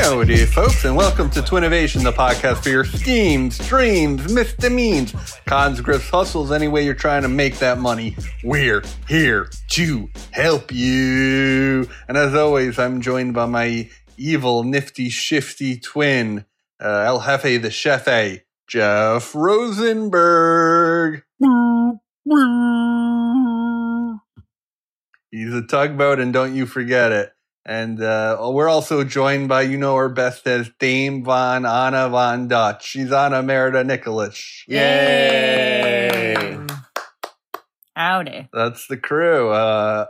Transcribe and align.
Dear 0.00 0.46
folks, 0.46 0.86
and 0.86 0.96
welcome 0.96 1.28
to 1.28 1.42
Twinnovation, 1.42 2.04
the 2.04 2.12
podcast 2.12 2.62
for 2.62 2.70
your 2.70 2.84
schemes, 2.86 3.58
dreams, 3.68 4.32
misdemeans, 4.32 5.12
cons, 5.44 5.82
grifts, 5.82 6.08
hustles, 6.08 6.50
any 6.50 6.68
way 6.68 6.86
you're 6.86 6.94
trying 6.94 7.20
to 7.20 7.28
make 7.28 7.58
that 7.58 7.76
money. 7.78 8.16
We're 8.42 8.82
here 9.06 9.50
to 9.72 10.08
help 10.30 10.72
you. 10.72 11.86
And 12.08 12.16
as 12.16 12.34
always, 12.34 12.78
I'm 12.78 13.02
joined 13.02 13.34
by 13.34 13.44
my 13.44 13.90
evil, 14.16 14.64
nifty, 14.64 15.10
shifty 15.10 15.78
twin, 15.78 16.46
uh, 16.82 16.88
El 16.88 17.20
Jefe, 17.20 17.60
the 17.60 17.70
Chef 17.70 18.06
Jeff 18.68 19.34
Rosenberg. 19.34 21.24
He's 25.30 25.52
a 25.52 25.62
tugboat, 25.68 26.20
and 26.20 26.32
don't 26.32 26.54
you 26.54 26.64
forget 26.64 27.12
it. 27.12 27.34
And 27.66 28.02
uh, 28.02 28.38
we're 28.52 28.68
also 28.68 29.04
joined 29.04 29.48
by, 29.48 29.62
you 29.62 29.76
know 29.76 29.96
her 29.96 30.08
best 30.08 30.46
as 30.46 30.70
Dame 30.78 31.22
Von 31.24 31.66
Ana 31.66 32.08
Von 32.08 32.48
Dutch. 32.48 32.86
She's 32.86 33.12
Ana 33.12 33.42
Merida 33.42 33.84
Nikolic. 33.84 34.66
Yay! 34.66 36.58
Howdy. 37.94 38.48
That's 38.52 38.86
the 38.86 38.96
crew. 38.96 39.50
Uh, 39.50 40.06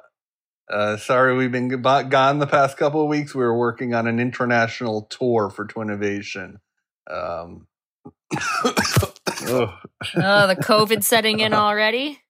uh, 0.71 0.97
sorry, 0.97 1.37
we've 1.37 1.51
been 1.51 1.83
gone 1.83 2.39
the 2.39 2.47
past 2.47 2.77
couple 2.77 3.03
of 3.03 3.09
weeks. 3.09 3.35
We 3.35 3.43
were 3.43 3.59
working 3.59 3.95
on 3.95 4.07
an 4.07 4.21
international 4.21 5.03
tour 5.11 5.51
for 5.51 5.67
Twinnovation. 5.67 6.61
Um, 7.11 7.67
ugh. 8.33 9.71
Oh, 10.17 10.47
the 10.47 10.57
COVID 10.57 11.03
setting 11.03 11.41
in 11.41 11.53
already? 11.55 12.21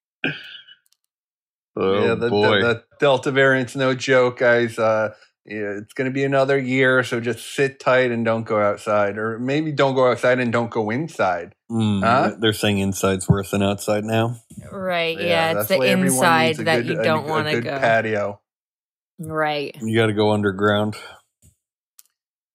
Oh 1.77 2.05
yeah, 2.05 2.15
the, 2.15 2.29
boy. 2.29 2.61
The, 2.61 2.67
the 2.75 2.85
Delta 2.99 3.31
variant's 3.31 3.77
no 3.77 3.95
joke, 3.95 4.39
guys. 4.39 4.79
Uh, 4.79 5.15
yeah, 5.47 5.79
it's 5.79 5.95
going 5.95 6.09
to 6.09 6.13
be 6.13 6.25
another 6.25 6.59
year, 6.59 7.03
so 7.03 7.19
just 7.21 7.55
sit 7.55 7.81
tight 7.81 8.11
and 8.11 8.25
don't 8.25 8.45
go 8.45 8.61
outside, 8.61 9.17
or 9.19 9.39
maybe 9.39 9.73
don't 9.73 9.95
go 9.95 10.11
outside 10.11 10.39
and 10.39 10.53
don't 10.53 10.71
go 10.71 10.91
inside. 10.91 11.55
Mm, 11.71 12.03
Huh? 12.03 12.37
They're 12.39 12.53
saying 12.53 12.79
inside's 12.79 13.29
worse 13.29 13.51
than 13.51 13.63
outside 13.63 14.05
now. 14.05 14.37
Right, 14.71 15.19
yeah, 15.19 15.55
that's 15.55 15.71
it's 15.71 15.81
the 15.81 15.87
inside 15.91 16.57
that 16.57 16.85
good- 16.85 16.87
you 16.87 17.03
don't 17.03 17.27
want 17.27 17.49
to 17.49 17.61
go. 17.61 17.79
Patio. 17.79 18.41
Right. 19.19 19.77
You 19.81 19.97
got 19.97 20.07
to 20.07 20.15
go 20.15 20.31
underground. 20.31 20.97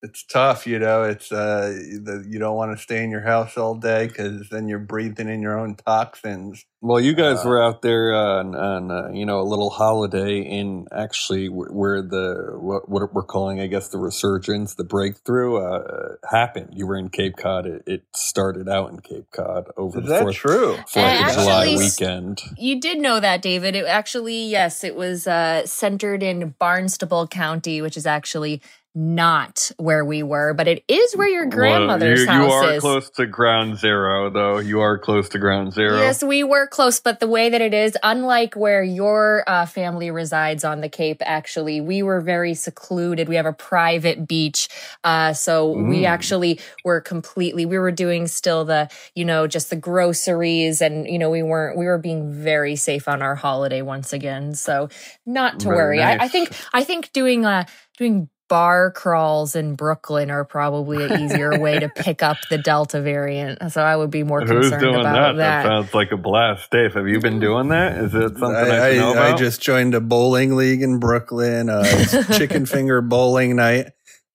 It's 0.06 0.24
tough, 0.24 0.68
you 0.68 0.78
know. 0.78 1.04
It's 1.04 1.32
uh, 1.32 1.74
the, 2.04 2.24
you 2.28 2.38
don't 2.38 2.56
want 2.56 2.78
to 2.78 2.82
stay 2.82 3.04
in 3.04 3.10
your 3.10 3.22
house 3.22 3.58
all 3.58 3.74
day 3.76 4.08
because 4.08 4.50
then 4.50 4.68
you're 4.68 4.80
breathing 4.80 5.28
in 5.28 5.42
your 5.42 5.60
own 5.60 5.76
toxins. 5.76 6.64
Well, 6.82 7.00
you 7.00 7.14
guys 7.14 7.40
Uh, 7.40 7.50
were 7.50 7.64
out 7.64 7.82
there 7.82 8.14
on, 8.14 8.54
on 8.54 8.92
uh, 8.92 9.10
you 9.12 9.26
know 9.26 9.40
a 9.40 9.48
little 9.48 9.72
holiday 9.72 10.42
in 10.42 10.86
actually 10.92 11.48
where 11.48 12.04
the 12.04 12.52
what, 12.60 12.88
what 12.88 13.12
we're 13.14 13.24
calling 13.24 13.60
I 13.60 13.66
guess 13.66 13.88
the 13.88 13.98
resurgence, 13.98 14.76
the 14.76 14.84
breakthrough 14.84 15.58
uh, 15.58 16.16
happened. 16.30 16.70
You 16.74 16.86
were 16.86 16.98
in 16.98 17.10
Cape 17.10 17.38
Cod. 17.38 17.66
It, 17.66 17.84
it 17.88 18.04
started 18.16 18.70
out 18.70 18.92
in 18.92 19.00
Cape 19.00 19.32
Cod 19.32 19.66
over 19.76 20.02
Is 20.02 20.08
the 20.08 20.20
fourth, 20.20 20.36
true? 20.36 20.76
Fourth 20.76 20.98
And 20.98 21.30
of 21.30 21.36
July 21.36 21.76
weekend. 21.76 22.42
You 22.58 22.80
did 22.80 23.00
know 23.00 23.20
that, 23.20 23.42
David. 23.42 23.76
It 23.76 23.86
actually, 23.86 24.46
yes, 24.46 24.84
it 24.84 24.96
was 24.96 25.26
uh, 25.26 25.66
centered 25.66 26.22
in 26.22 26.54
Barnstable 26.60 27.28
County, 27.28 27.82
which 27.82 27.98
is 27.98 28.06
actually 28.06 28.62
not 28.96 29.72
where 29.78 30.06
we 30.06 30.24
were, 30.24 30.54
but 30.54 30.70
it 30.70 30.84
is 30.88 31.14
where 31.16 31.28
your 31.28 31.46
grandmother's 31.46 32.26
well, 32.26 32.38
you, 32.38 32.44
house 32.44 32.50
you 32.50 32.54
are 32.54 32.74
is. 32.76 32.82
close 32.82 33.10
to 33.12 33.26
ground 33.26 33.78
zero, 33.78 34.30
though. 34.30 34.60
You 34.60 34.80
are 34.80 34.98
close 34.98 35.28
to 35.30 35.38
ground 35.38 35.74
zero. 35.74 36.00
Yes, 36.00 36.24
we 36.24 36.46
were 36.46 36.66
close, 36.66 37.02
but 37.02 37.20
the 37.20 37.28
way 37.28 37.50
that 37.50 37.60
it 37.60 37.74
is, 37.74 37.98
unlike 38.04 38.56
where 38.56 38.84
your 38.84 39.44
uh, 39.48 39.66
family 39.66 40.12
resides 40.12 40.64
on 40.64 40.80
the 40.80 40.88
Cape, 40.88 41.22
actually, 41.26 41.82
we 41.82 42.04
were 42.04 42.22
very 42.22 42.54
secluded. 42.54 43.28
We 43.28 43.36
have 43.36 43.46
a 43.46 43.54
private 43.54 44.28
beach. 44.28 44.70
Uh, 45.04 45.34
so 45.34 45.72
we 45.72 46.04
Mm. 46.04 46.08
actually 46.08 46.60
were 46.86 47.02
completely, 47.02 47.66
we 47.66 47.78
were 47.78 47.92
doing 47.92 48.28
still 48.28 48.64
the, 48.64 48.90
you 49.14 49.26
know, 49.26 49.46
just 49.46 49.70
the 49.70 49.76
groceries 49.76 50.82
and, 50.82 51.06
you 51.06 51.20
know, 51.20 51.30
we 51.30 51.44
weren't, 51.44 51.78
we 51.78 51.86
were 51.86 51.98
being 51.98 52.32
very 52.32 52.78
safe 52.78 53.10
on 53.10 53.22
our 53.22 53.36
holiday 53.36 53.82
once 53.82 54.14
again. 54.14 54.54
So 54.56 54.88
not 55.26 55.60
to 55.62 55.68
Very 55.68 55.76
worry. 55.76 56.02
I, 56.02 56.24
I 56.24 56.28
think, 56.30 56.52
I 56.74 56.84
think 56.86 57.12
doing, 57.12 57.46
uh, 57.46 57.66
doing 57.98 58.30
bar 58.48 58.92
crawls 58.92 59.56
in 59.56 59.76
Brooklyn 59.76 60.30
are 60.30 60.46
probably 60.46 61.04
an 61.04 61.22
easier 61.22 61.60
way 61.60 61.80
to 61.80 61.90
pick 61.96 62.22
up 62.22 62.38
the 62.50 62.58
Delta 62.58 63.02
variant. 63.02 63.72
So 63.72 63.82
I 63.82 63.96
would 63.96 64.12
be 64.12 64.24
more 64.24 64.42
Who's 64.42 64.70
concerned 64.70 64.82
doing 64.82 65.00
about 65.00 65.38
that? 65.38 65.64
that? 65.64 65.66
sounds 65.66 65.94
like 65.94 66.12
a 66.12 66.18
blast. 66.18 66.70
Dave, 66.72 66.94
have 66.94 67.08
you 67.08 67.20
been 67.20 67.40
doing 67.40 67.70
that? 67.70 67.98
Is 67.98 68.14
it 68.14 68.38
something 68.38 68.50
I, 68.50 68.88
I, 68.88 68.92
should 68.92 69.00
know 69.00 69.10
I, 69.10 69.12
about? 69.12 69.34
I 69.34 69.38
just 69.38 69.62
joined 69.62 69.96
a 69.96 70.02
bowling 70.02 70.56
league 70.56 70.82
in 70.82 71.00
Brooklyn. 71.00 71.70
Uh, 71.70 71.84
it's 71.86 72.38
chicken 72.38 72.66
finger 72.66 73.02
bowling 73.02 73.56
night. 73.56 73.88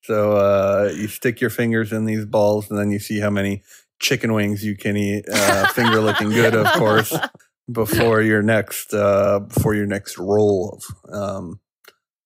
So 0.02 0.32
uh, 0.32 0.92
you 0.94 1.08
stick 1.08 1.40
your 1.40 1.50
fingers 1.50 1.92
in 1.92 2.04
these 2.04 2.24
balls, 2.24 2.70
and 2.70 2.78
then 2.78 2.90
you 2.90 2.98
see 2.98 3.20
how 3.20 3.30
many 3.30 3.62
chicken 4.00 4.32
wings 4.32 4.64
you 4.64 4.76
can 4.76 4.96
eat. 4.96 5.26
Uh, 5.30 5.68
finger 5.68 6.00
looking 6.00 6.30
good, 6.30 6.54
of 6.54 6.66
course, 6.78 7.16
before 7.70 8.22
your 8.22 8.42
next 8.42 8.92
uh, 8.92 9.40
before 9.40 9.74
your 9.74 9.86
next 9.86 10.18
roll. 10.18 10.80
Um, 11.12 11.60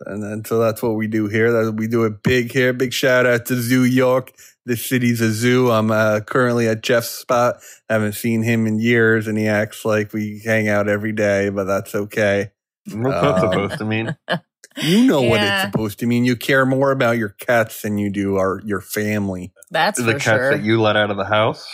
and 0.06 0.22
then 0.22 0.44
so 0.44 0.58
that's 0.58 0.82
what 0.82 0.94
we 0.94 1.06
do 1.06 1.28
here. 1.28 1.52
That 1.52 1.72
we 1.72 1.86
do 1.86 2.04
it 2.04 2.22
big 2.22 2.52
here. 2.52 2.72
Big 2.72 2.92
shout 2.92 3.26
out 3.26 3.46
to 3.46 3.56
Zoo 3.56 3.84
York. 3.84 4.32
This 4.66 4.84
city's 4.84 5.20
a 5.20 5.30
zoo. 5.30 5.70
I'm 5.70 5.90
uh, 5.90 6.20
currently 6.20 6.68
at 6.68 6.82
Jeff's 6.82 7.10
spot. 7.10 7.56
Haven't 7.88 8.14
seen 8.14 8.42
him 8.42 8.66
in 8.66 8.78
years, 8.78 9.26
and 9.26 9.36
he 9.36 9.46
acts 9.46 9.84
like 9.84 10.12
we 10.12 10.40
hang 10.44 10.68
out 10.68 10.88
every 10.88 11.12
day, 11.12 11.50
but 11.50 11.64
that's 11.64 11.94
okay. 11.94 12.50
What's 12.90 13.20
that 13.20 13.24
Uh, 13.24 13.40
supposed 13.40 13.78
to 13.78 13.84
mean? 13.84 14.16
You 14.76 15.06
know 15.06 15.22
what 15.22 15.40
it's 15.40 15.62
supposed 15.62 16.00
to 16.00 16.06
mean. 16.06 16.24
You 16.24 16.34
care 16.34 16.66
more 16.66 16.90
about 16.90 17.16
your 17.16 17.28
cats 17.28 17.82
than 17.82 17.96
you 17.96 18.10
do 18.10 18.38
our 18.38 18.60
your 18.64 18.80
family. 18.80 19.52
That's 19.70 19.98
the 19.98 20.14
for 20.14 20.18
cats 20.18 20.24
sure. 20.24 20.50
that 20.50 20.64
you 20.64 20.80
let 20.80 20.96
out 20.96 21.12
of 21.12 21.16
the 21.16 21.24
house? 21.24 21.64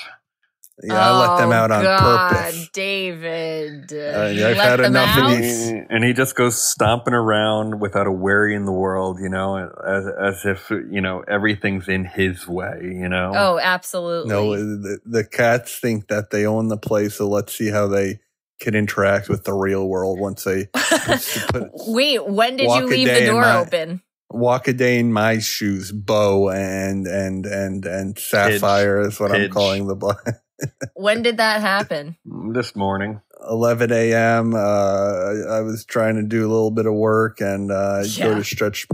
Yeah, 0.83 0.95
I 0.95 1.19
let 1.19 1.39
them 1.41 1.51
Oh, 1.51 1.53
out 1.53 1.71
on 1.71 1.83
God, 1.85 2.31
purpose. 2.31 2.69
David. 2.73 3.93
Uh, 3.93 4.27
You 4.29 4.47
I've 4.47 4.57
let 4.57 4.57
had 4.57 4.77
them 4.81 4.87
enough 4.87 5.17
of 5.19 5.25
out? 5.25 5.37
these. 5.37 5.71
And 5.91 6.05
he 6.05 6.13
just 6.13 6.35
goes 6.35 6.61
stomping 6.63 7.15
around 7.15 7.81
without 7.81 8.07
a 8.07 8.13
worry 8.13 8.55
in 8.55 8.65
the 8.65 8.73
world, 8.73 9.19
you 9.21 9.29
know, 9.29 9.57
as, 9.57 10.05
as 10.07 10.45
if, 10.47 10.71
you 10.71 11.01
know, 11.01 11.23
everything's 11.29 11.89
in 11.89 12.05
his 12.05 12.47
way, 12.49 12.79
you 12.83 13.09
know? 13.09 13.33
Oh, 13.35 13.59
absolutely. 13.61 14.31
No, 14.31 14.53
the, 14.57 14.99
the 15.05 15.25
cats 15.25 15.79
think 15.79 16.09
that 16.09 16.31
they 16.31 16.47
own 16.47 16.69
the 16.69 16.79
place, 16.79 17.17
so 17.17 17.29
let's 17.29 17.55
see 17.55 17.69
how 17.71 17.87
they 17.87 18.21
can 18.61 18.75
interact 18.75 19.29
with 19.29 19.45
the 19.45 19.53
real 19.55 19.87
world 19.89 20.19
once 20.21 20.45
they 20.45 20.67
put, 20.67 21.71
Wait, 21.89 22.27
when 22.27 22.57
did 22.57 22.71
you 22.71 22.87
leave 22.87 23.09
the 23.09 23.27
door 23.27 23.41
my- 23.43 23.57
open? 23.59 24.03
walk 24.33 24.69
a 24.69 24.73
day 24.73 24.99
in 25.01 25.13
my 25.13 25.39
shoes. 25.41 25.91
Bo 25.91 26.51
and 26.51 27.05
and 27.09 27.45
and 27.47 27.85
and 27.85 28.17
Sapphire 28.17 29.01
is 29.01 29.19
what 29.19 29.33
I'm 29.33 29.51
calling 29.51 29.89
the 29.89 29.97
black. 29.97 30.19
When 30.95 31.23
did 31.23 31.39
that 31.39 31.61
happen? 31.61 32.17
This 32.53 32.75
morning. 32.77 33.21
11 33.49 33.91
a.m. 33.93 34.55
Uh, 34.55 34.59
I, 34.59 35.59
I 35.59 35.61
was 35.63 35.85
trying 35.85 36.17
to 36.17 36.23
do 36.23 36.41
a 36.41 36.51
little 36.51 36.71
bit 36.71 36.87
of 36.87 36.95
work 36.95 37.41
and 37.41 37.71
uh, 37.73 38.03
Yeah. 38.07 38.25
go 38.25 38.35
to 38.35 38.45
stretch, 38.45 38.87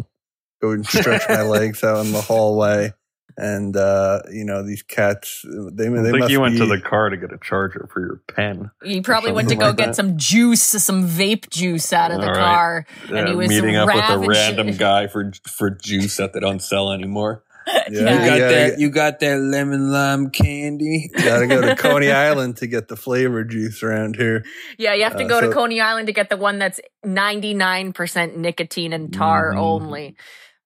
go 0.63 0.71
and 0.71 0.87
stretch 0.87 1.23
my 1.29 1.43
legs 1.49 1.83
out 1.83 2.05
in 2.05 2.13
the 2.13 2.23
hallway. 2.23 2.93
And 3.39 3.77
uh, 3.77 4.23
you 4.31 4.45
know 4.47 4.63
these 4.63 4.83
cats, 4.83 5.45
they 5.45 5.89
I 5.89 6.03
think 6.03 6.21
must 6.21 6.31
you 6.31 6.41
went 6.41 6.55
be, 6.55 6.61
to 6.61 6.67
the 6.67 6.81
car 6.81 7.11
to 7.11 7.19
get 7.19 7.33
a 7.35 7.39
charger 7.39 7.87
for 7.93 8.01
your 8.01 8.23
pen. 8.35 8.71
You 8.83 9.03
probably 9.03 9.33
went 9.33 9.51
to 9.51 9.57
go 9.57 9.67
like 9.67 9.77
get 9.77 9.87
that. 9.89 9.95
some 9.97 10.17
juice, 10.17 10.63
some 10.63 11.07
vape 11.07 11.51
juice 11.51 11.93
out 11.93 12.13
of 12.13 12.23
the 12.23 12.29
All 12.29 12.33
right. 12.33 12.41
car. 12.41 12.87
And 13.13 13.29
he 13.29 13.35
was 13.35 13.49
meeting 13.51 13.77
up 13.77 13.89
with 13.95 14.09
a 14.09 14.19
random 14.27 14.71
guy 14.79 15.07
for 15.09 15.33
for 15.47 15.69
juice 15.69 16.17
that 16.17 16.33
they 16.33 16.41
don't 16.41 16.63
sell 16.63 16.91
anymore. 16.93 17.45
Yeah, 17.89 17.89
You 17.91 17.99
you 17.99 18.05
got 18.05 18.27
gotta, 18.39 18.41
that 18.55 18.79
you 18.79 18.91
got 18.91 19.21
that 19.21 19.39
lemon 19.41 19.91
lime 19.91 20.31
candy. 20.31 21.11
gotta 21.17 21.47
go 21.49 21.61
to 21.61 21.75
Coney 21.79 22.11
Island 22.13 22.59
to 22.59 22.67
get 22.69 22.89
the 22.89 22.97
flavor 22.97 23.43
juice 23.45 23.83
around 23.83 24.17
here. 24.17 24.45
Yeah, 24.79 24.95
you 24.95 25.03
have 25.05 25.17
to 25.17 25.25
Uh, 25.25 25.29
go 25.29 25.41
to 25.41 25.51
Coney 25.53 25.81
Island 25.81 26.07
to 26.07 26.13
get 26.13 26.31
the 26.31 26.37
one 26.37 26.59
that's 26.59 26.81
99% 27.05 28.37
nicotine 28.37 28.93
and 28.93 29.13
tar 29.13 29.53
Mhm. 29.53 29.59
only. 29.59 30.17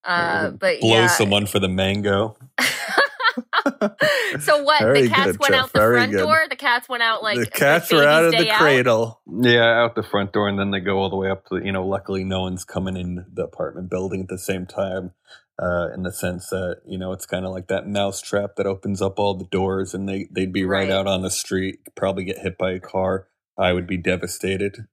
Uh, 0.03 0.51
but 0.51 0.79
Blow 0.79 0.89
yeah. 1.01 1.07
someone 1.07 1.45
for 1.47 1.59
the 1.59 1.69
mango. 1.69 2.37
so 4.39 4.63
what? 4.63 4.81
Very 4.81 5.03
the 5.03 5.09
cats 5.09 5.31
good, 5.33 5.39
went 5.39 5.53
Jeff, 5.53 5.63
out 5.63 5.73
the 5.73 5.79
front 5.79 6.11
good. 6.11 6.17
door. 6.19 6.43
The 6.49 6.55
cats 6.55 6.89
went 6.89 7.03
out 7.03 7.23
like 7.23 7.35
the 7.35 7.41
like 7.41 7.53
cats 7.53 7.91
are 7.93 8.03
out 8.07 8.25
of 8.25 8.31
the 8.31 8.37
day 8.45 8.51
cradle. 8.57 9.21
Yeah, 9.27 9.83
out 9.83 9.95
the 9.95 10.03
front 10.03 10.33
door, 10.33 10.47
and 10.49 10.57
then 10.59 10.71
they 10.71 10.79
go 10.79 10.97
all 10.97 11.09
the 11.09 11.15
way 11.15 11.29
up 11.29 11.45
to 11.47 11.57
you 11.63 11.71
know. 11.71 11.85
Luckily, 11.87 12.23
no 12.23 12.41
one's 12.41 12.63
coming 12.65 12.97
in 12.97 13.25
the 13.31 13.43
apartment 13.43 13.89
building 13.89 14.21
at 14.21 14.27
the 14.27 14.37
same 14.37 14.65
time. 14.65 15.11
Uh, 15.61 15.89
in 15.93 16.01
the 16.01 16.11
sense 16.11 16.49
that 16.49 16.77
you 16.87 16.97
know 16.97 17.11
it's 17.11 17.27
kind 17.27 17.45
of 17.45 17.51
like 17.51 17.67
that 17.67 17.87
mouse 17.87 18.19
trap 18.19 18.55
that 18.57 18.65
opens 18.65 18.99
up 19.01 19.19
all 19.19 19.35
the 19.35 19.45
doors, 19.45 19.93
and 19.93 20.09
they 20.09 20.27
they'd 20.31 20.51
be 20.51 20.65
right, 20.65 20.89
Right. 20.89 20.91
out 20.91 21.05
on 21.05 21.21
the 21.21 21.29
street, 21.29 21.79
probably 21.95 22.23
get 22.23 22.39
hit 22.39 22.57
by 22.57 22.71
a 22.71 22.79
car. 22.79 23.27
I 23.57 23.71
would 23.73 23.85
be 23.85 23.97
devastated. 23.97 24.87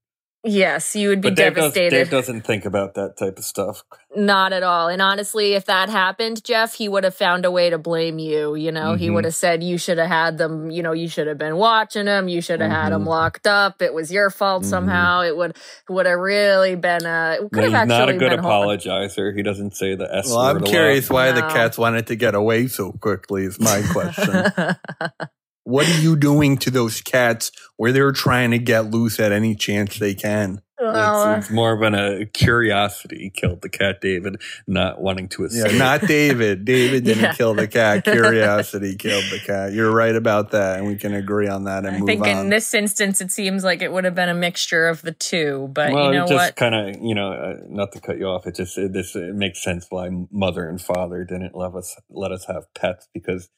Yes, 0.45 0.95
you 0.95 1.09
would 1.09 1.21
be 1.21 1.31
But 1.31 1.37
Dave, 1.37 1.55
Does, 1.57 1.73
Dave 1.73 2.11
doesn't 2.11 2.43
think 2.43 2.65
about 2.65 2.95
that 2.95 3.17
type 3.19 3.39
of 3.39 3.45
stuff. 3.45 3.83
Not 4.15 4.53
at 4.53 4.63
all. 4.63 4.87
And 4.89 5.03
honestly, 5.03 5.55
if 5.55 5.65
that 5.65 5.89
happened, 5.89 6.45
Jeff, 6.45 6.75
he 6.75 6.89
would 6.89 7.03
have 7.03 7.15
found 7.17 7.45
a 7.45 7.51
way 7.51 7.71
to 7.71 7.77
blame 7.79 8.21
you. 8.21 8.55
You 8.55 8.71
know, 8.71 8.95
he 8.95 9.09
Mhm. 9.09 9.15
would 9.15 9.25
have 9.25 9.35
said, 9.35 9.65
you 9.65 9.79
should 9.79 9.99
have 9.99 10.07
had 10.07 10.39
them, 10.39 10.71
you 10.71 10.81
know, 10.83 10.93
you 10.93 11.09
should 11.09 11.27
have 11.27 11.39
been 11.39 11.57
watching 11.57 12.05
them. 12.05 12.29
You 12.29 12.41
should 12.41 12.61
have 12.61 12.71
had 12.71 12.93
them 12.93 13.03
Mhm. 13.05 13.09
locked 13.09 13.49
up. 13.49 13.83
It 13.83 13.93
was 13.93 14.13
your 14.13 14.31
fault 14.31 14.63
Mhm. 14.63 14.67
somehow. 14.67 15.23
It 15.23 15.37
would, 15.37 15.57
would 15.89 16.07
have 16.07 16.19
really 16.21 16.77
been, 16.77 17.05
uh, 17.05 17.39
it 17.41 17.51
could 17.53 17.65
No, 17.65 17.71
have 17.71 17.89
he's 17.89 17.93
actually 17.93 17.99
not 17.99 18.09
a 18.09 18.13
good 18.15 18.31
been 18.31 18.39
hard. 18.39 18.69
apologizer. 18.81 19.35
He 19.37 19.43
doesn't 19.43 19.75
say 19.77 19.97
the 19.97 20.09
S 20.15 20.29
Well, 20.29 20.39
word 20.39 20.51
I'm 20.51 20.57
a 20.59 20.61
lot. 20.61 20.69
curious 20.69 21.11
why 21.11 21.33
the 21.33 21.43
cats 21.43 21.77
wanted 21.77 22.07
to 22.07 22.15
get 22.15 22.37
away 22.37 22.69
so 22.69 22.93
quickly. 22.93 23.43
Is 23.45 23.59
my 23.59 23.83
question. 23.93 24.45
what 25.69 25.87
are 25.87 26.01
you 26.01 26.17
doing 26.17 26.57
to 26.57 26.71
those 26.71 27.03
cats 27.03 27.53
where 27.77 27.93
they're 27.93 28.11
trying 28.13 28.53
to 28.53 28.59
get 28.59 28.91
loose 28.91 29.21
at 29.21 29.33
any 29.33 29.55
chance 29.55 29.99
they 29.99 30.15
can? 30.15 30.63
Well, 30.81 31.35
It's, 31.35 31.47
it's 31.49 31.55
more 31.55 31.73
of 31.75 31.83
an, 31.83 31.95
a 31.95 32.25
curiosity 32.25 33.31
killed 33.35 33.61
the 33.61 33.69
cat, 33.69 34.01
David, 34.01 34.41
not 34.67 35.01
wanting 35.03 35.29
to 35.31 35.43
Yeah, 35.43 35.65
escape. 35.65 35.79
not 35.79 36.01
David. 36.07 36.65
David 36.65 37.05
didn't 37.05 37.23
Yeah. 37.23 37.33
kill 37.35 37.53
the 37.53 37.69
cat. 37.69 38.05
Curiosity 38.05 38.97
killed 38.97 39.25
the 39.31 39.41
cat. 39.45 39.73
You're 39.75 39.91
right 39.93 40.15
about 40.17 40.53
that, 40.53 40.79
and 40.79 40.87
we 40.87 40.97
can 40.97 41.13
agree 41.13 41.49
on 41.49 41.65
that 41.65 41.85
and 41.85 41.97
I 41.97 41.99
move 41.99 42.07
think 42.07 42.23
on. 42.23 42.29
in 42.29 42.49
this 42.49 42.73
instance, 42.73 43.21
it 43.21 43.31
seems 43.31 43.63
like 43.63 43.83
it 43.83 43.93
would 43.93 44.05
have 44.05 44.15
been 44.15 44.29
a 44.31 44.35
mixture 44.35 44.87
of 44.89 45.03
the 45.03 45.13
two, 45.13 45.69
but 45.73 45.93
well, 45.93 46.07
you 46.07 46.13
know 46.19 46.25
it 46.25 46.29
just 46.29 46.45
what? 46.47 46.57
kind 46.57 46.75
of, 46.75 47.03
you 47.03 47.15
know, 47.15 47.33
uh, 47.33 47.57
not 47.69 47.93
to 47.93 48.01
cut 48.01 48.17
you 48.19 48.27
off, 48.27 48.47
it 48.47 48.55
just 48.55 48.79
it, 48.79 48.93
this 48.95 49.15
it 49.17 49.35
makes 49.35 49.63
sense 49.63 49.87
why 49.91 50.09
mother 50.31 50.67
and 50.69 50.81
father 50.81 51.25
didn't 51.25 51.55
let 51.55 51.75
us 51.75 51.95
let 52.09 52.33
us 52.33 52.47
have 52.47 52.73
pets 52.75 53.09
because 53.13 53.51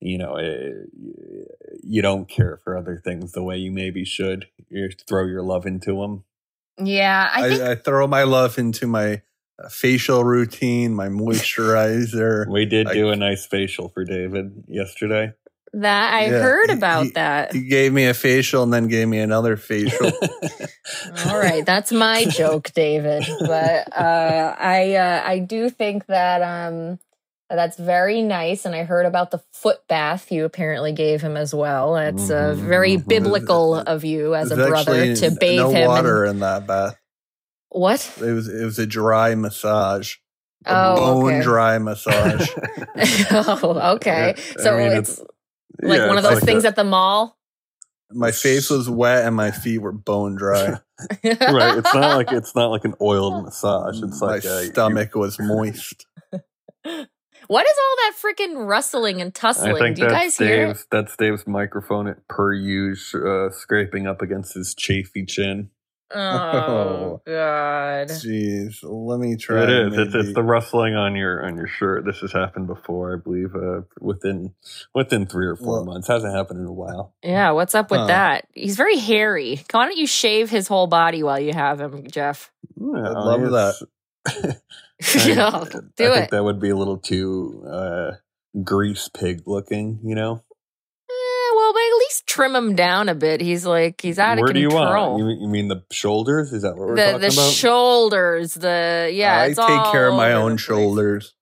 you 0.00 0.18
know 0.18 0.36
eh, 0.36 0.72
you 1.82 2.02
don't 2.02 2.28
care 2.28 2.58
for 2.64 2.76
other 2.76 3.00
things 3.04 3.32
the 3.32 3.42
way 3.42 3.56
you 3.58 3.70
maybe 3.72 4.04
should. 4.04 4.46
You 4.68 4.90
throw 5.06 5.24
your 5.26 5.42
love 5.42 5.66
into 5.66 6.00
them. 6.00 6.24
Yeah, 6.82 7.28
I 7.32 7.48
think 7.48 7.62
I, 7.62 7.70
I 7.72 7.74
throw 7.74 8.06
my 8.06 8.22
love 8.24 8.58
into 8.58 8.86
my 8.86 9.22
uh, 9.62 9.68
facial 9.68 10.24
routine, 10.24 10.94
my 10.94 11.08
moisturizer. 11.08 12.46
We 12.48 12.66
did 12.66 12.86
I- 12.88 12.94
do 12.94 13.10
a 13.10 13.16
nice 13.16 13.46
facial 13.46 13.88
for 13.88 14.04
David 14.04 14.64
yesterday. 14.68 15.32
that 15.72 16.14
I 16.14 16.26
Yeah, 16.26 16.40
heard 16.40 16.70
about 16.70 17.04
he- 17.06 17.10
that. 17.12 17.52
He 17.52 17.62
gave 17.68 17.92
me 17.92 18.06
a 18.06 18.14
facial 18.14 18.62
and 18.62 18.72
then 18.72 18.88
gave 18.88 19.08
me 19.08 19.18
another 19.18 19.56
facial. 19.56 20.10
All 21.26 21.38
right, 21.38 21.64
that's 21.66 21.90
my 21.92 22.24
joke, 22.26 22.70
David. 22.74 23.24
But 23.40 23.96
uh, 23.96 24.54
I 24.58 24.94
uh, 24.94 25.22
I 25.24 25.38
do 25.40 25.70
think 25.70 26.06
that 26.06 26.42
um, 26.42 26.98
that's 27.50 27.76
very 27.78 28.22
nice, 28.22 28.64
and 28.64 28.74
I 28.74 28.84
heard 28.84 29.06
about 29.06 29.30
the 29.30 29.38
foot 29.52 29.78
bath 29.88 30.30
you 30.32 30.44
apparently 30.44 30.92
gave 30.92 31.20
him 31.22 31.36
as 31.36 31.54
well. 31.54 31.96
It's 31.96 32.30
uh, 32.30 32.54
Mhm, 32.56 32.66
very 32.66 32.96
mhm. 32.98 33.08
biblical 33.08 33.74
of 33.74 34.04
you 34.04 34.34
as 34.34 34.50
a 34.50 34.56
brother 34.56 35.14
to 35.16 35.30
bathe 35.32 35.58
no 35.60 35.70
him. 35.70 35.86
water 35.88 36.24
And, 36.24 36.34
in 36.36 36.40
that 36.40 36.66
bath. 36.66 36.96
what? 37.70 38.00
It 38.20 38.32
was 38.32 38.48
it 38.48 38.64
was 38.64 38.78
a 38.78 38.86
dry 38.86 39.34
massage. 39.34 40.16
A 40.66 40.72
Oh, 40.74 40.96
bone 40.96 41.34
okay. 41.34 41.40
dry 41.42 41.78
massage. 41.88 42.48
oh, 43.30 43.94
okay. 43.96 44.34
Yeah, 44.36 44.42
So 44.62 44.74
I 44.76 44.78
mean, 44.88 44.92
it's, 44.98 45.18
like 45.82 45.98
yeah, 45.98 46.08
one 46.08 46.18
of 46.18 46.24
it's 46.24 46.34
those 46.34 46.44
things 46.44 46.64
a- 46.64 46.68
at 46.68 46.76
the 46.76 46.84
mall. 46.84 47.38
my 48.10 48.32
face 48.32 48.68
was 48.70 48.90
wet 48.90 49.24
and 49.24 49.36
my 49.36 49.50
feet 49.52 49.78
were 49.78 49.92
bone 49.92 50.34
dry. 50.36 50.80
right. 51.24 51.78
It's 51.78 51.94
not 51.94 52.16
like 52.16 52.32
it's 52.32 52.54
not 52.56 52.66
like 52.72 52.84
an 52.84 52.94
oiled 53.00 53.44
massage. 53.44 54.02
It's 54.02 54.20
my 54.20 54.26
like 54.34 54.44
my 54.44 54.64
stomach 54.64 55.14
was 55.14 55.38
moist. 55.38 56.06
What 57.48 57.66
is 57.66 57.76
all 57.76 57.96
that 57.96 58.14
freaking 58.22 58.66
rustling 58.68 59.20
and 59.20 59.28
I 59.28 59.38
tussling? 59.38 59.76
think 59.76 59.96
Do 59.96 60.02
you 60.02 60.08
that's 60.08 60.38
guys 60.38 60.38
hear 60.38 60.66
it? 60.68 60.84
That's 60.90 61.16
Dave's 61.16 61.46
microphone 61.46 62.06
at 62.06 62.26
per 62.28 62.52
use, 62.52 63.14
uh, 63.14 63.50
scraping 63.50 64.06
up 64.06 64.22
against 64.22 64.54
his 64.54 64.74
chafy 64.74 65.24
chin. 65.26 65.70
Oh 66.14 67.20
God! 67.26 68.08
Jeez, 68.08 68.78
let 68.82 69.20
me 69.20 69.36
try. 69.36 69.64
it 69.64 69.68
is. 69.70 69.98
It's, 69.98 70.14
it's 70.14 70.32
the 70.34 70.42
rustling 70.42 70.94
on 70.94 71.14
your 71.16 71.44
on 71.44 71.56
your 71.56 71.66
shirt. 71.66 72.06
This 72.06 72.20
has 72.20 72.32
happened 72.32 72.66
before, 72.66 73.14
I 73.14 73.16
believe. 73.22 73.54
Uh, 73.54 73.82
within 74.00 74.54
within 74.94 75.26
three 75.26 75.46
or 75.46 75.56
four 75.56 75.74
Well- 75.76 75.84
months, 75.84 76.08
hasn't 76.08 76.34
happened 76.34 76.60
in 76.60 76.66
a 76.66 76.72
while. 76.72 77.12
Yeah, 77.22 77.50
what's 77.50 77.74
up 77.74 77.90
with 77.90 78.00
Huh. 78.00 78.06
that? 78.06 78.46
He's 78.54 78.76
very 78.76 78.96
hairy. 78.96 79.62
Why 79.70 79.84
don't 79.84 79.98
you 79.98 80.06
shave 80.06 80.48
his 80.48 80.66
whole 80.68 80.86
body 80.86 81.22
while 81.22 81.38
you 81.40 81.52
have 81.52 81.78
him, 81.80 82.06
Jeff? 82.10 82.52
Yeah, 82.80 82.86
love 83.10 83.42
it's- 83.42 83.82
Yeah, 85.26 85.48
I- 85.48 85.64
do 85.96 86.04
I 86.04 86.06
it. 86.06 86.14
think 86.14 86.30
that 86.30 86.44
would 86.44 86.60
be 86.60 86.70
a 86.70 86.76
little 86.76 86.98
too 86.98 87.64
uh, 87.70 88.10
grease 88.64 89.08
pig 89.08 89.42
looking. 89.46 90.00
You 90.04 90.14
know, 90.14 90.42
Eh, 91.10 91.54
well, 91.56 91.72
but 91.72 91.78
at 91.78 91.96
least 91.98 92.26
trim 92.26 92.54
him 92.54 92.74
down 92.74 93.08
a 93.08 93.14
bit. 93.14 93.40
He's 93.40 93.64
like 93.64 94.00
he's 94.00 94.18
out 94.18 94.38
where 94.38 94.48
of 94.48 94.54
do 94.54 94.60
you 94.60 94.68
control. 94.70 95.10
want? 95.12 95.18
You, 95.20 95.24
mean- 95.26 95.40
you 95.42 95.48
mean 95.48 95.68
the 95.68 95.82
shoulders? 95.90 96.52
Is 96.52 96.62
that 96.62 96.76
what 96.76 96.88
we're 96.88 96.96
the 96.96 97.04
talking 97.04 97.20
the 97.20 97.26
about? 97.28 97.52
shoulders, 97.52 98.54
the 98.54 99.10
yeah. 99.12 99.40
I 99.42 99.46
take 99.48 99.92
care 99.92 100.08
of 100.08 100.14
my 100.14 100.32
own 100.32 100.52
the 100.52 100.58
shoulders. 100.58 101.34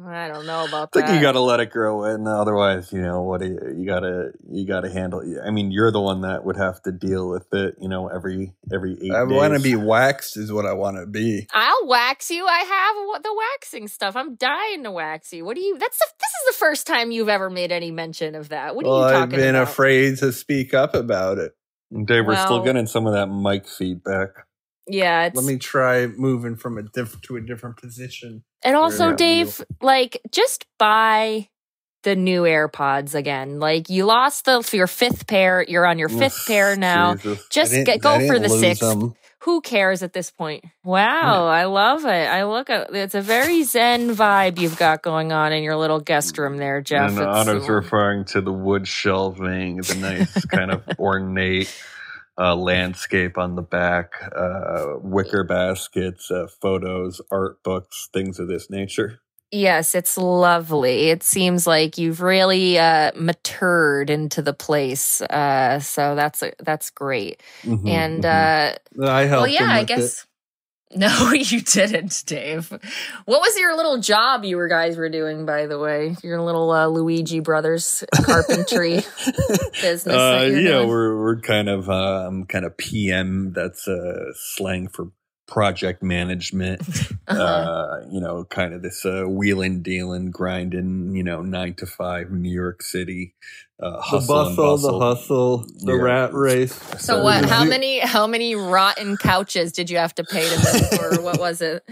I 0.00 0.28
don't 0.28 0.46
know 0.46 0.64
about 0.66 0.88
I 0.92 0.98
think 0.98 1.06
that. 1.08 1.14
you 1.14 1.20
got 1.20 1.32
to 1.32 1.40
let 1.40 1.60
it 1.60 1.70
grow 1.70 2.04
in. 2.04 2.26
Otherwise, 2.26 2.92
you 2.92 3.02
know 3.02 3.22
what? 3.22 3.40
do 3.40 3.46
You 3.46 3.58
you 3.78 3.86
gotta 3.86 4.32
you 4.50 4.66
gotta 4.66 4.90
handle. 4.90 5.22
I 5.44 5.50
mean, 5.50 5.70
you're 5.70 5.90
the 5.90 6.00
one 6.00 6.22
that 6.22 6.44
would 6.44 6.56
have 6.56 6.82
to 6.82 6.92
deal 6.92 7.28
with 7.28 7.46
it. 7.52 7.76
You 7.80 7.88
know, 7.88 8.08
every 8.08 8.54
every 8.72 8.98
eight. 9.00 9.12
I 9.12 9.22
want 9.24 9.54
to 9.54 9.60
be 9.60 9.76
waxed, 9.76 10.36
is 10.36 10.52
what 10.52 10.66
I 10.66 10.72
want 10.72 10.96
to 10.96 11.06
be. 11.06 11.46
I'll 11.52 11.86
wax 11.86 12.30
you. 12.30 12.46
I 12.46 12.60
have 12.60 13.22
the 13.22 13.34
waxing 13.34 13.86
stuff. 13.86 14.16
I'm 14.16 14.34
dying 14.34 14.82
to 14.84 14.90
wax 14.90 15.32
you. 15.32 15.44
What 15.44 15.54
do 15.56 15.62
you? 15.62 15.78
That's 15.78 15.98
the, 15.98 16.06
this 16.18 16.30
is 16.30 16.54
the 16.56 16.58
first 16.58 16.86
time 16.86 17.10
you've 17.12 17.28
ever 17.28 17.50
made 17.50 17.70
any 17.70 17.90
mention 17.90 18.34
of 18.34 18.48
that. 18.48 18.74
What 18.74 18.84
are 18.84 18.88
well, 18.88 19.10
you 19.10 19.16
I've 19.16 19.28
been 19.28 19.54
about? 19.54 19.68
afraid 19.68 20.18
to 20.18 20.32
speak 20.32 20.74
up 20.74 20.94
about 20.94 21.38
it. 21.38 21.52
Dave, 22.06 22.26
we're 22.26 22.36
still 22.36 22.64
getting 22.64 22.86
some 22.86 23.06
of 23.06 23.12
that 23.12 23.26
mic 23.26 23.68
feedback. 23.68 24.30
Yeah, 24.86 25.26
it's 25.26 25.36
Let 25.36 25.44
me 25.44 25.58
try 25.58 26.06
moving 26.06 26.56
from 26.56 26.78
a 26.78 26.82
different 26.82 27.22
to 27.24 27.36
a 27.36 27.40
different 27.40 27.76
position. 27.76 28.44
And 28.64 28.76
also, 28.76 29.10
Yeah. 29.10 29.16
Dave, 29.16 29.64
like, 29.80 30.20
just 30.32 30.66
buy 30.78 31.48
the 32.02 32.16
new 32.16 32.42
AirPods 32.42 33.14
again. 33.14 33.60
Like, 33.60 33.88
you 33.88 34.04
lost 34.06 34.44
the 34.44 34.68
your 34.72 34.88
fifth 34.88 35.26
pair. 35.28 35.64
You're 35.66 35.86
on 35.86 35.98
your 35.98 36.08
fifth 36.08 36.46
pair 36.46 36.74
now. 36.76 37.14
Jesus. 37.14 37.46
Just 37.48 37.72
get, 37.72 38.00
go 38.00 38.26
for 38.26 38.38
the 38.38 38.48
lose 38.48 38.60
sixth. 38.60 38.80
them. 38.80 39.14
Who 39.40 39.60
cares 39.60 40.04
at 40.04 40.12
this 40.12 40.30
point? 40.30 40.64
Wow, 40.84 41.48
I 41.48 41.64
love 41.64 42.04
it. 42.04 42.08
I 42.08 42.44
look 42.44 42.70
at 42.70 42.94
it's 42.94 43.16
a 43.16 43.20
very 43.20 43.64
zen 43.64 44.14
vibe 44.14 44.60
you've 44.60 44.78
got 44.78 45.02
going 45.02 45.32
on 45.32 45.52
in 45.52 45.64
your 45.64 45.74
little 45.74 45.98
guest 45.98 46.38
room 46.38 46.58
there, 46.58 46.80
Jeff. 46.80 47.10
And 47.10 47.18
It's- 47.18 47.36
Otto's 47.36 47.68
referring 47.68 48.24
to 48.26 48.40
the 48.40 48.52
wood 48.52 48.86
shelving, 48.86 49.78
the 49.78 49.96
nice 49.96 50.44
kind 50.46 50.70
of 50.70 50.84
ornate 50.96 51.72
uh, 52.38 52.56
landscape 52.56 53.38
on 53.38 53.56
the 53.56 53.62
back, 53.62 54.12
uh, 54.34 54.94
wicker 55.00 55.44
baskets, 55.44 56.30
uh, 56.30 56.46
photos, 56.60 57.20
art 57.30 57.62
books, 57.62 58.08
things 58.12 58.38
of 58.38 58.48
this 58.48 58.70
nature. 58.70 59.20
Yes, 59.54 59.94
it's 59.94 60.16
lovely. 60.16 61.10
It 61.10 61.22
seems 61.22 61.66
like 61.66 61.98
you've 61.98 62.22
really 62.22 62.78
uh, 62.78 63.12
matured 63.14 64.08
into 64.08 64.40
the 64.40 64.54
place. 64.54 65.20
Uh, 65.20 65.78
so 65.78 66.14
that's 66.14 66.42
that's 66.58 66.88
great. 66.88 67.42
Mhm, 67.62 67.86
and 67.86 68.24
mhm. 68.24 68.72
uh, 69.02 69.06
I 69.06 69.24
helped 69.26 69.52
well, 69.58 69.68
yeah, 69.68 69.74
I 69.74 69.84
guess. 69.84 70.22
it. 70.22 70.26
No, 70.96 71.32
you 71.32 71.62
didn't, 71.62 72.22
Dave. 72.26 72.68
What 73.24 73.40
was 73.40 73.58
your 73.58 73.74
little 73.76 73.98
job 73.98 74.44
you 74.44 74.58
were 74.58 74.68
guys 74.68 74.98
were 74.98 75.08
doing, 75.08 75.46
by 75.46 75.66
the 75.66 75.78
way? 75.78 76.16
Your 76.22 76.42
little 76.42 76.70
uh, 76.70 76.86
Luigi 76.86 77.40
Brothers 77.40 78.04
carpentry 78.12 78.96
business. 79.80 80.06
Uh, 80.14 80.50
yeah, 80.52 80.68
doing? 80.78 80.88
we're 80.88 81.18
we're 81.18 81.40
kind 81.40 81.70
of 81.70 81.88
um, 81.88 82.44
kind 82.44 82.66
of 82.66 82.76
PM. 82.76 83.52
That's 83.52 83.88
uh, 83.88 84.32
slang 84.34 84.88
for 84.88 85.10
project 85.46 86.02
management. 86.02 86.82
Uh-huh. 87.28 87.40
uh, 87.40 88.04
you 88.10 88.20
know, 88.20 88.44
kind 88.44 88.74
of 88.74 88.82
this 88.82 89.06
uh, 89.06 89.22
wheeling, 89.28 89.80
dealing, 89.80 90.32
grinding. 90.32 91.14
You 91.14 91.22
know, 91.22 91.40
nine 91.40 91.74
to 91.74 91.86
five, 91.86 92.30
New 92.32 92.50
York 92.50 92.82
City. 92.82 93.34
Uh, 93.80 93.90
The 93.92 94.00
hustle 94.00 94.46
and 94.48 94.56
bustle, 94.56 94.98
the 94.98 95.06
hustle, 95.06 95.58
the 95.84 95.94
Yeah. 95.94 96.02
rat 96.02 96.34
race. 96.34 96.74
so 96.98 97.22
what? 97.22 97.44
How 97.44 97.64
many 97.64 98.00
how 98.00 98.26
many 98.26 98.56
rotten 98.56 99.16
couches 99.16 99.70
did 99.72 99.88
you 99.88 99.98
have 99.98 100.14
to 100.16 100.24
pay 100.24 100.48
to 100.48 100.56
move, 100.58 101.00
or 101.00 101.22
what 101.26 101.38
was 101.38 101.62
it? 101.62 101.84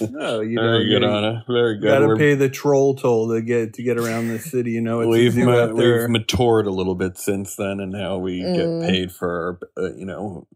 No, 0.00 0.40
you 0.40 0.56
know, 0.56 0.62
Very 0.62 0.88
good, 0.88 1.02
you, 1.02 1.08
Ana. 1.08 1.44
Very 1.46 1.78
good. 1.78 1.86
gotta 1.88 2.16
pay 2.16 2.34
the 2.34 2.48
troll 2.48 2.94
toll 2.94 3.28
to 3.34 3.42
get 3.42 3.74
to 3.74 3.82
get 3.82 3.98
around 3.98 4.28
the 4.28 4.38
city. 4.38 4.70
You 4.72 4.80
know, 4.80 5.00
it's 5.00 5.08
a 5.08 5.10
we've 5.10 5.36
ma- 5.36 5.66
we've 5.66 6.08
matured 6.08 6.66
a 6.66 6.70
little 6.70 6.94
bit 6.94 7.18
since 7.18 7.54
then, 7.56 7.80
and 7.80 7.92
now 7.92 8.16
we 8.16 8.40
Mm. 8.40 8.80
get 8.80 8.90
paid 8.90 9.12
for 9.12 9.58
uh, 9.76 9.92
you 9.92 10.06
know, 10.06 10.46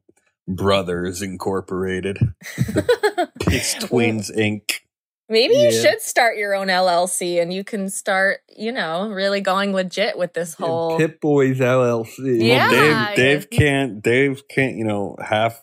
Brothers 0.48 1.22
Incorporated, 1.22 2.18
Piss 3.40 3.74
Twins 3.74 4.30
Inc. 4.30 4.80
Maybe 5.30 5.56
you 5.56 5.70
should 5.70 6.00
start 6.00 6.38
your 6.38 6.54
own 6.54 6.68
LLC, 6.68 7.40
and 7.40 7.52
you 7.52 7.62
can 7.62 7.90
start, 7.90 8.40
you 8.56 8.72
know, 8.72 9.10
really 9.10 9.42
going 9.42 9.74
legit 9.74 10.16
with 10.16 10.32
this 10.32 10.54
whole. 10.54 10.96
Pit 10.96 11.20
Boys 11.20 11.58
LLC. 11.58 12.42
Yeah. 12.42 12.70
Dave, 12.70 13.16
Dave 13.16 13.48
yeah. 13.52 13.58
can't. 13.58 14.02
Dave 14.02 14.48
can't. 14.48 14.76
You 14.76 14.84
know, 14.84 15.16
half 15.22 15.62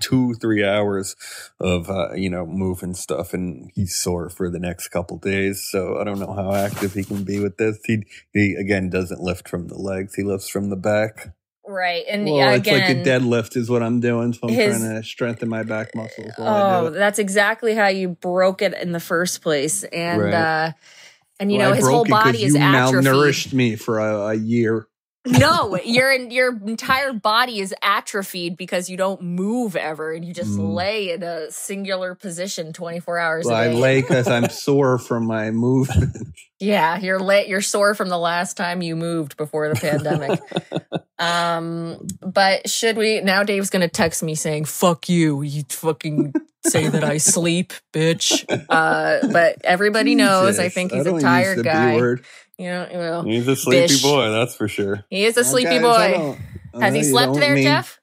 two, 0.00 0.34
three 0.34 0.64
hours 0.64 1.16
of 1.58 1.90
uh, 1.90 2.12
you 2.14 2.30
know 2.30 2.46
moving 2.46 2.94
stuff, 2.94 3.34
and 3.34 3.70
he's 3.74 3.96
sore 3.96 4.30
for 4.30 4.50
the 4.50 4.58
next 4.58 4.88
couple 4.88 5.18
days. 5.18 5.66
So 5.68 5.98
I 5.98 6.04
don't 6.04 6.20
know 6.20 6.32
how 6.32 6.54
active 6.54 6.94
he 6.94 7.04
can 7.04 7.24
be 7.24 7.40
with 7.40 7.56
this. 7.56 7.78
He 7.84 8.04
he 8.32 8.54
again 8.54 8.90
doesn't 8.90 9.20
lift 9.20 9.48
from 9.48 9.68
the 9.68 9.78
legs; 9.78 10.14
he 10.14 10.22
lifts 10.22 10.48
from 10.48 10.70
the 10.70 10.76
back. 10.76 11.34
Right. 11.70 12.04
And 12.08 12.24
Well, 12.24 12.36
yeah, 12.36 12.54
it's 12.54 12.66
like 12.66 12.88
a 12.88 12.96
deadlift 12.96 13.56
is 13.56 13.70
what 13.70 13.80
I'm 13.82 14.00
doing. 14.00 14.32
So 14.32 14.40
I'm 14.44 14.48
his- 14.48 14.76
trying 14.78 14.96
to 14.96 15.02
strengthen 15.06 15.48
my 15.48 15.62
back 15.62 15.94
muscles. 15.94 16.32
Oh, 16.36 16.90
that's 16.90 17.18
exactly 17.20 17.74
how 17.76 17.86
you 17.86 18.08
broke 18.08 18.60
it 18.60 18.74
in 18.74 18.90
the 18.90 18.98
first 19.00 19.40
place. 19.40 19.84
And 19.84 20.20
Right. 20.20 20.34
uh 20.34 20.72
and 21.38 21.50
you 21.52 21.58
Well, 21.58 21.68
know 21.68 21.72
I 21.72 21.76
his 21.76 21.86
whole 21.88 22.04
body 22.04 22.42
is 22.44 22.54
you 22.54 22.60
atrophied. 22.60 23.06
malnourished 23.08 23.52
me 23.52 23.76
for 23.76 23.98
a, 24.00 24.14
a 24.30 24.34
year. 24.34 24.86
No, 25.26 25.76
your 25.84 26.12
your 26.14 26.56
entire 26.66 27.12
body 27.12 27.60
is 27.60 27.74
atrophied 27.82 28.56
because 28.56 28.88
you 28.88 28.96
don't 28.96 29.20
move 29.22 29.76
ever 29.76 30.12
and 30.12 30.24
you 30.24 30.32
just 30.32 30.50
Mm. 30.58 30.74
lay 30.74 31.10
in 31.12 31.22
a 31.22 31.50
singular 31.50 32.14
position 32.14 32.72
24 32.72 33.18
hours 33.18 33.44
Well, 33.46 33.54
I 33.54 33.68
lay 33.68 34.00
because 34.00 34.28
I'm 34.28 34.48
sore 34.50 34.98
from 34.98 35.26
my 35.26 35.50
movement. 35.50 36.16
Yeah, 36.58 36.98
you're 36.98 37.18
late. 37.20 37.48
You're 37.48 37.60
sore 37.60 37.94
from 37.94 38.08
the 38.08 38.18
last 38.18 38.56
time 38.56 38.80
you 38.82 38.96
moved 38.96 39.36
before 39.36 39.68
the 39.68 39.74
pandemic. 39.74 40.40
um, 41.18 42.06
but 42.22 42.68
should 42.68 42.96
we 42.96 43.20
now? 43.20 43.42
Dave's 43.42 43.70
gonna 43.70 43.88
text 43.88 44.22
me 44.22 44.34
saying 44.34 44.64
"fuck 44.64 45.08
you." 45.08 45.42
You 45.42 45.64
fucking 45.68 46.32
say 46.66 46.88
that 46.88 47.04
I 47.04 47.18
sleep, 47.18 47.72
bitch. 47.92 48.44
Uh, 48.68 49.26
but 49.32 49.56
everybody 49.64 50.14
knows. 50.14 50.58
I 50.58 50.68
think 50.68 50.92
he's 50.92 51.06
a 51.06 51.20
tired 51.20 51.64
guy. 51.64 51.94
word. 51.96 52.24
You 52.60 52.66
know, 52.68 52.88
well, 52.92 53.22
He's 53.22 53.48
a 53.48 53.56
sleepy 53.56 53.86
Bish. 53.86 54.02
boy, 54.02 54.30
that's 54.30 54.54
for 54.54 54.68
sure. 54.68 55.02
he 55.08 55.24
is 55.24 55.38
a 55.38 55.44
sleepy 55.44 55.78
boy. 55.78 56.36
Has 56.78 56.94
he 56.94 57.02
slept 57.04 57.34
there, 57.34 57.54
main- 57.54 57.62
Jeff? 57.62 57.99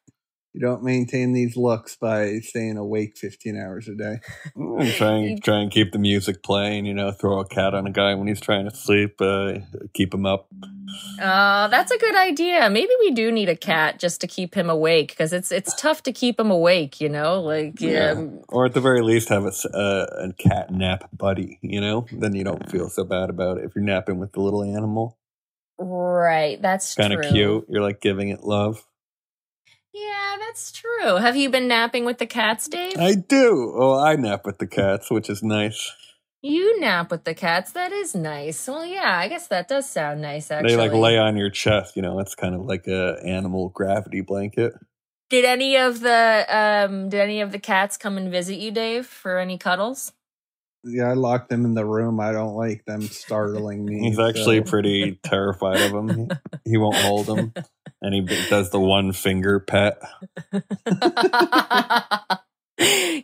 You 0.58 0.62
don't 0.66 0.82
maintain 0.82 1.34
these 1.34 1.56
looks 1.56 1.96
by 1.98 2.40
staying 2.40 2.78
awake 2.78 3.16
15 3.16 3.56
hours 3.56 3.88
a 3.88 3.94
day. 3.94 4.22
And 4.56 4.90
try 4.94 5.12
and 5.12 5.44
try 5.44 5.60
and 5.60 5.70
keep 5.72 5.92
the 5.92 6.00
music 6.00 6.42
playing. 6.42 6.88
You 6.88 6.96
know, 6.96 7.12
throw 7.12 7.40
a 7.40 7.48
cat 7.48 7.76
on 7.76 7.86
a 7.86 7.92
guy 7.92 8.16
when 8.16 8.28
he's 8.28 8.42
trying 8.42 8.68
to 8.68 8.76
sleep. 8.76 9.22
Uh, 9.22 9.60
keep 9.94 10.16
him 10.16 10.26
up. 10.26 10.50
Uh, 11.22 11.68
that's 11.68 11.92
a 11.92 11.98
good 12.00 12.16
idea. 12.16 12.72
Maybe 12.72 12.90
we 13.02 13.12
do 13.12 13.32
need 13.32 13.50
a 13.50 13.56
cat 13.56 14.00
just 14.00 14.20
to 14.22 14.28
keep 14.28 14.56
him 14.56 14.68
awake 14.68 15.10
because 15.10 15.32
it's 15.32 15.52
it's 15.52 15.80
tough 15.80 16.02
to 16.04 16.12
keep 16.12 16.40
him 16.40 16.50
awake. 16.50 17.00
You 17.00 17.10
know, 17.10 17.40
like 17.40 17.80
Yeah. 17.80 18.14
um, 18.18 18.40
Or 18.50 18.66
at 18.66 18.74
the 18.74 18.82
very 18.82 19.04
least, 19.04 19.30
have 19.30 19.44
a, 19.44 19.50
s- 19.50 19.64
uh, 19.68 20.08
a 20.28 20.34
cat 20.34 20.72
nap 20.72 21.08
buddy. 21.16 21.60
You 21.62 21.82
know, 21.82 22.08
then 22.12 22.34
you 22.34 22.44
don't 22.44 22.68
feel 22.72 22.90
so 22.90 23.04
bad 23.04 23.30
about 23.30 23.60
it 23.60 23.66
if 23.66 23.76
you're 23.76 23.84
napping 23.84 24.18
with 24.18 24.32
the 24.32 24.42
little 24.42 24.64
animal. 24.64 25.20
right. 25.78 26.60
That's 26.60 26.96
Kind 26.96 27.14
of 27.14 27.22
cute. 27.32 27.66
You're 27.70 27.84
like 27.84 28.02
giving 28.02 28.30
it 28.30 28.44
love. 28.44 28.84
Yeah, 29.98 30.38
that's 30.40 30.72
true. 30.72 31.16
Have 31.16 31.36
you 31.36 31.50
been 31.50 31.68
napping 31.68 32.06
with 32.06 32.18
the 32.18 32.26
cats, 32.26 32.68
Dave? 32.68 32.98
I 32.98 33.16
do. 33.16 33.74
Oh, 33.78 33.98
I 34.00 34.16
nap 34.16 34.46
with 34.46 34.60
the 34.60 34.68
cats, 34.68 35.10
which 35.10 35.30
is 35.30 35.42
nice. 35.42 35.92
you 36.42 36.80
nap 36.80 37.10
with 37.12 37.24
the 37.24 37.34
cats. 37.34 37.72
That 37.72 37.92
is 37.92 38.14
nice. 38.14 38.68
Well, 38.68 38.86
yeah, 38.86 39.18
I 39.18 39.28
guess 39.28 39.48
that 39.48 39.68
does 39.68 39.90
sound 39.90 40.22
nice. 40.22 40.52
Actually, 40.52 40.72
They 40.72 40.78
like 40.78 40.94
lay 40.94 41.18
on 41.18 41.38
your 41.38 41.50
chest. 41.50 41.96
You 41.96 42.02
know, 42.02 42.20
it's 42.20 42.36
kind 42.36 42.54
of 42.56 42.62
like 42.62 42.88
a 42.88 43.18
animal 43.26 43.70
gravity 43.70 44.22
blanket. 44.22 44.74
Did 45.30 45.46
any 45.46 45.78
of 45.78 46.00
the 46.00 46.46
um 46.50 47.10
did 47.10 47.20
any 47.20 47.42
of 47.42 47.52
the 47.52 47.60
cats 47.60 47.98
come 47.98 48.18
and 48.18 48.32
visit 48.32 48.58
you, 48.60 48.72
Dave, 48.72 49.06
for 49.06 49.40
any 49.40 49.58
cuddles? 49.58 50.14
Yeah, 50.88 51.10
I 51.10 51.14
lock 51.14 51.50
them 51.50 51.66
in 51.66 51.74
the 51.74 51.86
room. 51.86 52.20
I 52.20 52.32
don't 52.32 52.56
like 52.56 52.86
them 52.86 53.02
startling 53.02 53.84
me. 53.86 54.00
He's 54.10 54.20
actually 54.20 54.60
so- 54.64 54.70
pretty 54.70 55.20
terrified 55.24 55.82
of 55.82 55.92
them. 55.92 56.30
He, 56.66 56.72
he 56.72 56.78
won't 56.78 56.96
hold 56.96 57.26
them, 57.28 57.54
and 58.02 58.14
he 58.14 58.22
does 58.50 58.70
the 58.70 58.80
one 58.80 59.12
finger 59.12 59.60
pet. 59.60 60.00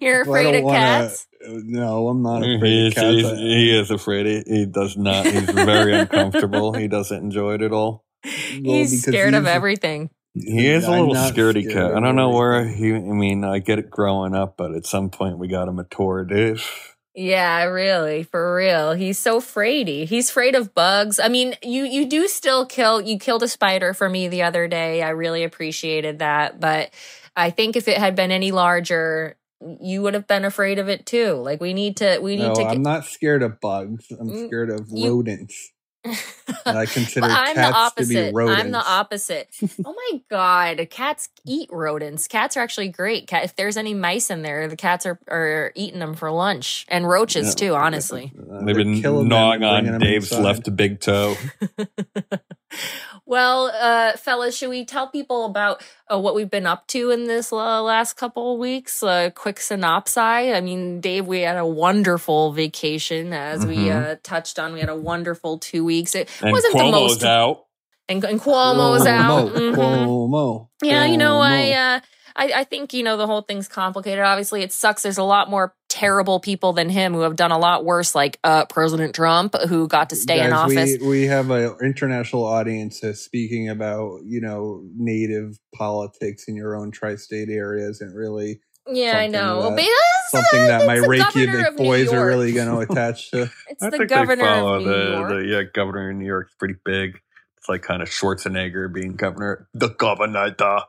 You're 0.01 0.21
afraid 0.23 0.55
of 0.55 0.63
wanna- 0.63 0.77
cats? 0.77 1.27
Uh, 1.45 1.59
no, 1.63 2.07
I'm 2.07 2.21
not 2.23 2.37
afraid 2.41 2.87
is, 2.87 2.93
of 2.93 2.95
cats. 2.95 3.15
he's- 3.15 3.37
he 3.39 3.77
is 3.77 3.91
afraid. 3.91 4.25
He, 4.25 4.43
he 4.47 4.65
does 4.65 4.97
not. 4.97 5.25
He's 5.25 5.49
very 5.49 5.93
uncomfortable. 5.93 6.73
He 6.73 6.87
doesn't 6.87 7.17
enjoy 7.17 7.55
it 7.55 7.61
at 7.61 7.71
all. 7.71 8.03
He's 8.23 8.91
because 8.91 9.03
scared 9.03 9.33
of 9.33 9.45
everything. 9.45 10.09
He 10.33 10.67
is 10.67 10.85
a 10.85 10.91
I'm 10.91 11.07
little 11.07 11.15
scaredy 11.15 11.61
scared 11.63 11.73
cat. 11.73 11.91
of 11.91 11.97
I 11.97 11.99
don't 11.99 12.15
know 12.15 12.31
where 12.31 12.65
he. 12.67 12.93
I 12.95 12.99
mean, 12.99 13.43
I 13.43 13.59
get 13.59 13.77
it 13.77 13.89
growing 13.91 14.33
up, 14.33 14.55
but 14.57 14.73
at 14.73 14.85
some 14.87 15.09
point 15.11 15.37
we 15.37 15.47
got 15.47 15.67
him 15.67 15.77
a 15.77 15.83
tour, 15.83 16.25
Dave. 16.25 16.67
Yeah, 17.15 17.65
really, 17.65 18.23
for 18.23 18.55
real. 18.55 18.93
He's 18.93 19.19
so 19.19 19.39
fraidy. 19.39 20.05
He's 20.05 20.29
afraid 20.31 20.55
of 20.55 20.73
bugs. 20.73 21.19
I 21.19 21.27
mean, 21.27 21.55
you 21.61 21.83
you 21.83 22.05
do 22.07 22.27
still 22.27 22.65
kill. 22.65 23.01
You 23.01 23.19
killed 23.19 23.43
a 23.43 23.47
spider 23.47 23.93
for 23.93 24.09
me 24.09 24.27
the 24.29 24.41
other 24.43 24.67
day. 24.67 25.03
I 25.03 25.09
really 25.09 25.43
appreciated 25.43 26.19
that. 26.19 26.59
But 26.59 26.91
I 27.35 27.51
think 27.51 27.75
if 27.75 27.87
it 27.87 27.97
had 27.97 28.15
been 28.15 28.31
any 28.31 28.51
larger, 28.51 29.37
you 29.79 30.01
would 30.01 30.15
have 30.15 30.27
been 30.27 30.43
afraid 30.43 30.79
of 30.79 30.89
it 30.89 31.05
too. 31.05 31.33
Like 31.33 31.61
we 31.61 31.73
need 31.73 31.97
to. 31.97 32.17
We 32.19 32.35
need 32.35 32.47
No, 32.47 32.55
to. 32.55 32.63
I'm 32.63 32.81
not 32.81 33.05
scared 33.05 33.43
of 33.43 33.59
bugs. 33.61 34.07
I'm 34.19 34.29
Mm, 34.29 34.47
scared 34.47 34.71
of 34.71 34.87
you- 34.91 35.09
rodents. 35.11 35.71
And 36.05 36.77
I 36.77 36.85
consider 36.87 37.21
But 37.21 37.31
I'm 37.31 37.55
the 37.55 37.61
cats 37.61 37.93
to 37.95 38.05
be 38.07 38.17
opposite. 38.17 38.33
rodents. 38.35 38.61
I'm 38.61 38.71
the 38.71 38.85
opposite. 38.85 39.49
oh 39.85 39.93
my 39.93 40.21
god, 40.29 40.87
cats 40.89 41.29
eat 41.45 41.69
rodents. 41.71 42.27
Cats 42.27 42.57
are 42.57 42.59
actually 42.61 42.89
great. 42.89 43.27
Cat, 43.27 43.43
if 43.45 43.55
there's 43.55 43.77
any 43.77 43.93
mice 43.93 44.29
in 44.29 44.41
there, 44.41 44.67
the 44.67 44.75
cats 44.75 45.05
are 45.05 45.19
are 45.29 45.71
eating 45.75 45.99
them 45.99 46.13
for 46.15 46.29
lunch 46.31 46.85
and 46.89 47.07
roaches 47.07 47.47
Yeah. 47.47 47.67
too. 47.69 47.75
Honestly. 47.75 48.31
They've 48.35 48.75
been 48.75 48.99
gnawing 49.01 49.63
on 49.63 49.99
Dave's 49.99 50.31
inside. 50.31 50.43
left 50.43 50.75
big 50.75 50.99
toe. 50.99 51.35
well, 53.33 53.71
uh, 53.73 54.13
fellas, 54.17 54.55
should 54.55 54.69
we 54.69 54.85
tell 54.85 55.07
people 55.07 55.45
about 55.45 55.83
uh, 56.11 56.19
what 56.19 56.35
we've 56.35 56.49
been 56.51 56.67
up 56.67 56.85
to 56.89 57.09
in 57.09 57.25
this 57.25 57.51
uh, 57.51 57.81
last 57.81 58.13
couple 58.13 58.53
of 58.53 58.59
weeks? 58.59 59.01
A 59.01 59.31
quick 59.35 59.59
synopsis. 59.59 60.17
I 60.17 60.61
mean, 60.61 61.01
Dave, 61.01 61.25
we 61.25 61.41
had 61.41 61.57
a 61.57 61.65
wonderful 61.65 62.51
vacation, 62.53 63.33
as 63.33 63.65
we 63.65 63.77
Mhm. 63.77 64.11
uh, 64.11 64.15
touched 64.23 64.59
on. 64.59 64.73
We 64.73 64.79
had 64.81 64.89
a 64.89 64.95
wonderful 64.95 65.57
two 65.57 65.83
weeks. 65.83 66.13
It 66.13 66.29
And 66.41 66.51
wasn't 66.51 66.73
the 66.73 66.79
Cuomo's 66.79 66.93
most. 67.15 67.23
out. 67.23 67.65
And, 68.07 68.23
and 68.23 68.39
Cuomo's 68.39 69.07
out. 69.07 69.49
Cuomo, 69.49 69.73
Mhm. 69.73 69.75
Cuomo, 69.75 70.67
Yeah, 70.83 71.05
you 71.05 71.17
know, 71.17 71.39
I, 71.39 71.71
uh, 71.71 71.99
I 72.35 72.45
I 72.61 72.63
think 72.65 72.93
you 72.93 73.03
know 73.03 73.15
the 73.17 73.27
whole 73.27 73.41
thing's 73.41 73.67
complicated. 73.67 74.23
Obviously, 74.23 74.61
it 74.63 74.73
sucks. 74.73 75.03
There's 75.03 75.17
a 75.19 75.23
lot 75.23 75.49
more 75.49 75.73
terrible 75.93 76.39
people 76.39 76.73
than 76.73 76.89
him 76.89 77.13
who 77.13 77.19
have 77.19 77.35
done 77.35 77.51
a 77.51 77.57
lot 77.59 77.85
worse, 77.85 78.15
like 78.15 78.39
uh, 78.43 78.65
President 78.65 79.13
Trump, 79.13 79.55
who 79.69 79.87
got 79.87 80.09
to 80.09 80.15
stay 80.15 80.43
in 80.43 80.51
office. 80.51 80.97
We, 80.99 81.07
we 81.07 81.23
have 81.27 81.51
an 81.51 81.75
international 81.83 82.43
audience 82.45 83.03
uh, 83.03 83.13
speaking 83.13 83.69
about, 83.69 84.21
you 84.25 84.41
know, 84.41 84.83
native 84.97 85.59
politics 85.75 86.45
in 86.47 86.55
your 86.55 86.75
own 86.75 86.89
tri-state 86.89 87.49
areas 87.49 88.01
and 88.01 88.15
really 88.15 88.59
yeah, 88.87 89.17
I 89.17 89.27
know. 89.27 89.61
that- 89.69 89.75
But 89.75 89.85
it's, 89.85 90.31
something 90.31 90.65
that 90.67 90.87
my 90.87 90.95
it's 90.95 91.03
the 91.03 91.09
Reykjavik 91.09 91.77
boys 91.77 92.11
are 92.11 92.25
really 92.25 92.53
going 92.53 92.67
to 92.87 92.91
attach 92.91 93.29
to. 93.31 93.51
It's 93.69 93.83
I 93.83 93.91
the 93.91 93.97
think 93.99 94.09
governor 94.09 94.43
they 94.43 94.49
follow 94.49 94.73
of 94.75 94.83
New 94.83 94.89
the, 94.89 95.11
York. 95.11 95.29
the 95.29 95.45
yeah 95.45 95.61
governor 95.73 96.09
in 96.09 96.17
New 96.17 96.25
York 96.25 96.47
is 96.49 96.55
pretty 96.57 96.75
big. 96.83 97.19
It's 97.59 97.69
like 97.69 97.83
kind 97.83 98.01
of 98.01 98.09
Schwarzenegger 98.09 98.91
being 98.93 99.15
governor. 99.15 99.69
The 99.75 99.89
governor. 99.89 100.49
da. 100.49 100.81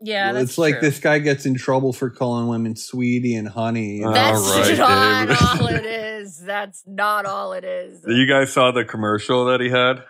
Yeah, 0.00 0.32
that's 0.32 0.50
it's 0.50 0.58
like 0.58 0.74
true. 0.74 0.88
this 0.88 0.98
guy 1.00 1.18
gets 1.18 1.46
in 1.46 1.54
trouble 1.54 1.92
for 1.92 2.10
calling 2.10 2.48
women 2.48 2.76
sweetie 2.76 3.34
and 3.34 3.48
honey. 3.48 4.00
That's 4.00 4.38
All 4.40 4.60
right, 4.60 4.78
not 4.78 5.28
Dave. 5.28 5.60
all 5.60 5.66
it 5.68 5.86
is. 5.86 6.38
That's 6.38 6.82
not 6.86 7.26
all 7.26 7.52
it 7.52 7.64
is. 7.64 8.02
You 8.06 8.26
guys 8.26 8.52
saw 8.52 8.70
the 8.70 8.84
commercial 8.84 9.46
that 9.46 9.60
he 9.60 9.70
had? 9.70 10.04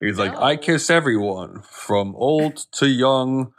He's 0.00 0.18
like, 0.18 0.36
I 0.36 0.56
kiss 0.56 0.90
everyone 0.90 1.62
from 1.62 2.14
old 2.16 2.56
to 2.72 2.86
young, 2.86 3.52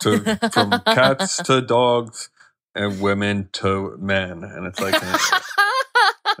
to 0.00 0.36
from 0.52 0.70
cats 0.86 1.42
to 1.44 1.62
dogs, 1.62 2.28
and 2.74 3.00
women 3.00 3.48
to 3.52 3.96
men. 3.98 4.44
And 4.44 4.66
it's 4.66 4.80
like, 4.80 4.94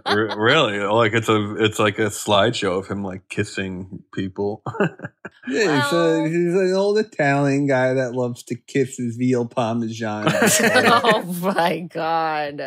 re- 0.06 0.34
really, 0.36 0.78
like 0.78 1.12
it's 1.12 1.28
a 1.28 1.56
it's 1.56 1.78
like 1.78 1.98
a 1.98 2.06
slideshow 2.06 2.78
of 2.78 2.88
him 2.88 3.02
like 3.04 3.28
kissing 3.28 4.02
people. 4.12 4.62
Yeah, 5.48 5.82
he's, 5.82 5.92
a, 5.92 6.28
he's 6.28 6.54
an 6.54 6.72
old 6.74 6.98
Italian 6.98 7.66
guy 7.66 7.94
that 7.94 8.14
loves 8.14 8.44
to 8.44 8.54
kiss 8.54 8.96
his 8.96 9.16
veal 9.16 9.44
parmesan. 9.44 10.28
oh 10.32 11.22
my 11.42 11.80
god. 11.80 12.62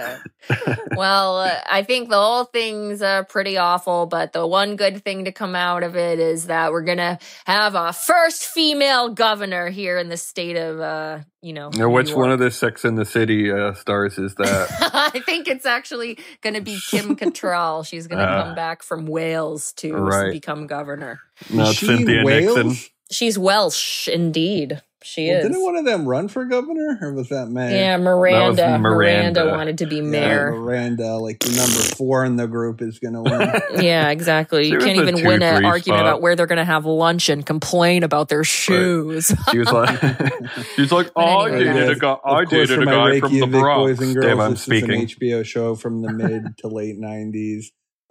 well, 0.92 1.38
uh, 1.38 1.58
I 1.70 1.84
think 1.84 2.10
the 2.10 2.20
whole 2.20 2.44
thing's 2.44 3.01
uh, 3.01 3.24
pretty 3.24 3.58
awful, 3.58 4.08
but 4.08 4.34
the 4.34 4.46
one 4.46 4.75
good 4.75 5.06
thing 5.06 5.24
to 5.24 5.32
come 5.32 5.56
out 5.56 5.84
of 5.84 5.96
it 5.96 6.20
is 6.20 6.48
that 6.48 6.74
we're 6.74 6.84
gonna 6.84 7.18
have 7.46 7.75
a 7.75 7.94
first 7.94 8.44
female 8.44 9.08
governor 9.08 9.70
here 9.70 9.98
in 9.98 10.10
the 10.10 10.18
state 10.18 10.58
of, 10.58 10.82
uh, 10.82 11.20
you 11.46 11.54
know, 11.54 11.70
now, 11.70 11.86
New 11.86 11.90
which 11.92 12.12
one 12.14 12.32
of 12.32 12.40
the 12.40 12.50
Sex 12.50 12.84
in 12.86 12.96
the 12.96 13.06
City 13.06 13.52
uh, 13.52 13.74
stars 13.74 14.18
is 14.18 14.34
that? 14.36 14.68
I 15.14 15.20
think 15.20 15.48
it's 15.48 15.66
actually 15.68 16.18
going 16.42 16.56
to 16.56 16.62
be 16.62 16.80
Kim 16.90 17.16
Cattrall. 17.20 17.86
She's 17.86 18.08
going 18.08 18.18
to 18.18 18.25
Ah. 18.28 18.44
come 18.46 18.56
back 18.56 18.82
from 18.82 19.06
Wales 19.06 19.72
to 19.74 19.94
Right. 19.94 20.32
become 20.32 20.66
governor. 20.66 21.20
no, 21.54 21.64
Is 21.64 21.70
it's 21.70 21.80
she 21.80 21.86
Cynthia 21.86 22.24
Wales? 22.25 22.58
Nixon. 22.58 22.92
She's 23.12 23.38
Welsh, 23.38 24.08
indeed. 24.08 24.82
She 25.04 25.28
Well, 25.28 25.38
is. 25.38 25.44
didn't 25.44 25.62
one 25.62 25.75
of 25.75 25.86
them 25.86 26.08
run 26.08 26.28
for 26.30 26.46
governor, 26.46 26.98
or 27.02 27.14
was 27.14 27.30
that 27.30 27.48
May? 27.48 27.80
yeah, 27.80 27.98
Miranda. 27.98 28.80
Miranda. 28.80 29.44
Miranda 29.44 29.46
wanted 29.52 29.78
to 29.80 29.86
be 29.86 29.98
Yeah, 29.98 30.02
mayor. 30.02 30.52
Miranda, 30.52 31.18
like 31.18 31.40
the 31.40 31.50
number 31.52 31.80
four 31.96 32.25
in 32.25 32.38
the 32.38 32.48
group, 32.48 32.82
is 32.82 32.98
going 32.98 33.14
to 33.14 33.22
win. 33.22 33.52
Yeah, 33.86 34.10
exactly. 34.10 34.64
She 34.64 34.70
You 34.72 34.80
can't 34.80 34.98
even 34.98 35.18
two, 35.18 35.28
win 35.28 35.44
an 35.44 35.64
argument 35.64 36.00
spot. 36.00 36.00
about 36.00 36.22
where 36.22 36.36
they're 36.36 36.48
going 36.48 36.58
to 36.58 36.66
have 36.66 36.86
lunch 36.86 37.30
and 37.30 37.46
complain 37.46 38.02
about 38.04 38.30
their 38.30 38.44
shoes. 38.44 39.32
She 39.52 39.60
was 39.60 39.72
like, 39.72 40.00
she's 40.75 40.92
like, 40.92 41.14
But 41.14 41.22
oh, 41.24 41.40
I 41.42 41.52
anyway, 41.52 41.74
dated 41.74 41.90
a 41.98 42.00
guy, 42.00 42.12
I 42.14 42.16
course, 42.46 42.50
dated 42.50 42.70
for 42.75 42.82
a 42.82 42.86
guy 42.86 43.20
from 43.20 43.40
the 43.40 43.48
Bronx. 43.48 43.78
boys 44.00 44.08
and 44.08 44.16
girls, 44.16 44.25
Dave, 44.25 44.40
I'm 44.40 44.52
this 44.52 44.62
speaking. 44.64 44.92
is 44.92 45.12
an 45.14 45.20
HBO 45.20 45.46
show 45.46 45.75
from 45.75 46.02
the 46.02 46.12
mid 46.12 46.58
to 46.60 46.68
late 46.68 46.98
'90s. 47.00 47.66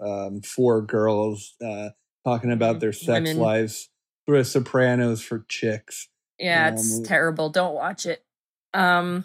Um, 0.04 0.42
four 0.42 0.82
girls 0.82 1.54
uh, 1.64 1.88
talking 2.24 2.52
about 2.52 2.80
their 2.80 2.92
sex 2.92 3.28
Women. 3.30 3.38
lives. 3.38 3.88
through 4.26 4.38
a 4.38 4.44
Sopranos 4.44 5.22
for 5.22 5.44
chicks. 5.48 6.08
Yeah, 6.38 6.68
Um, 6.68 6.74
it's 6.74 7.00
terrible. 7.00 7.48
Don't 7.50 7.74
watch 7.74 8.06
it. 8.06 8.24
Um, 8.72 9.24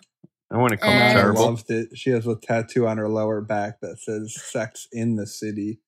And 0.52 0.62
when 0.62 0.74
it 0.74 0.82
comes 0.82 0.94
And- 0.94 1.18
I 1.18 1.22
terrible, 1.22 1.46
loved 1.46 1.70
it. 1.70 1.96
She 1.98 2.10
has 2.10 2.26
a 2.26 2.36
tattoo 2.36 2.88
on 2.88 2.98
her 2.98 3.08
lower 3.10 3.40
back 3.42 3.82
that 3.82 4.00
says 4.00 4.36
"Sex 4.36 4.88
in 4.92 5.16
the 5.16 5.28
City." 5.28 5.80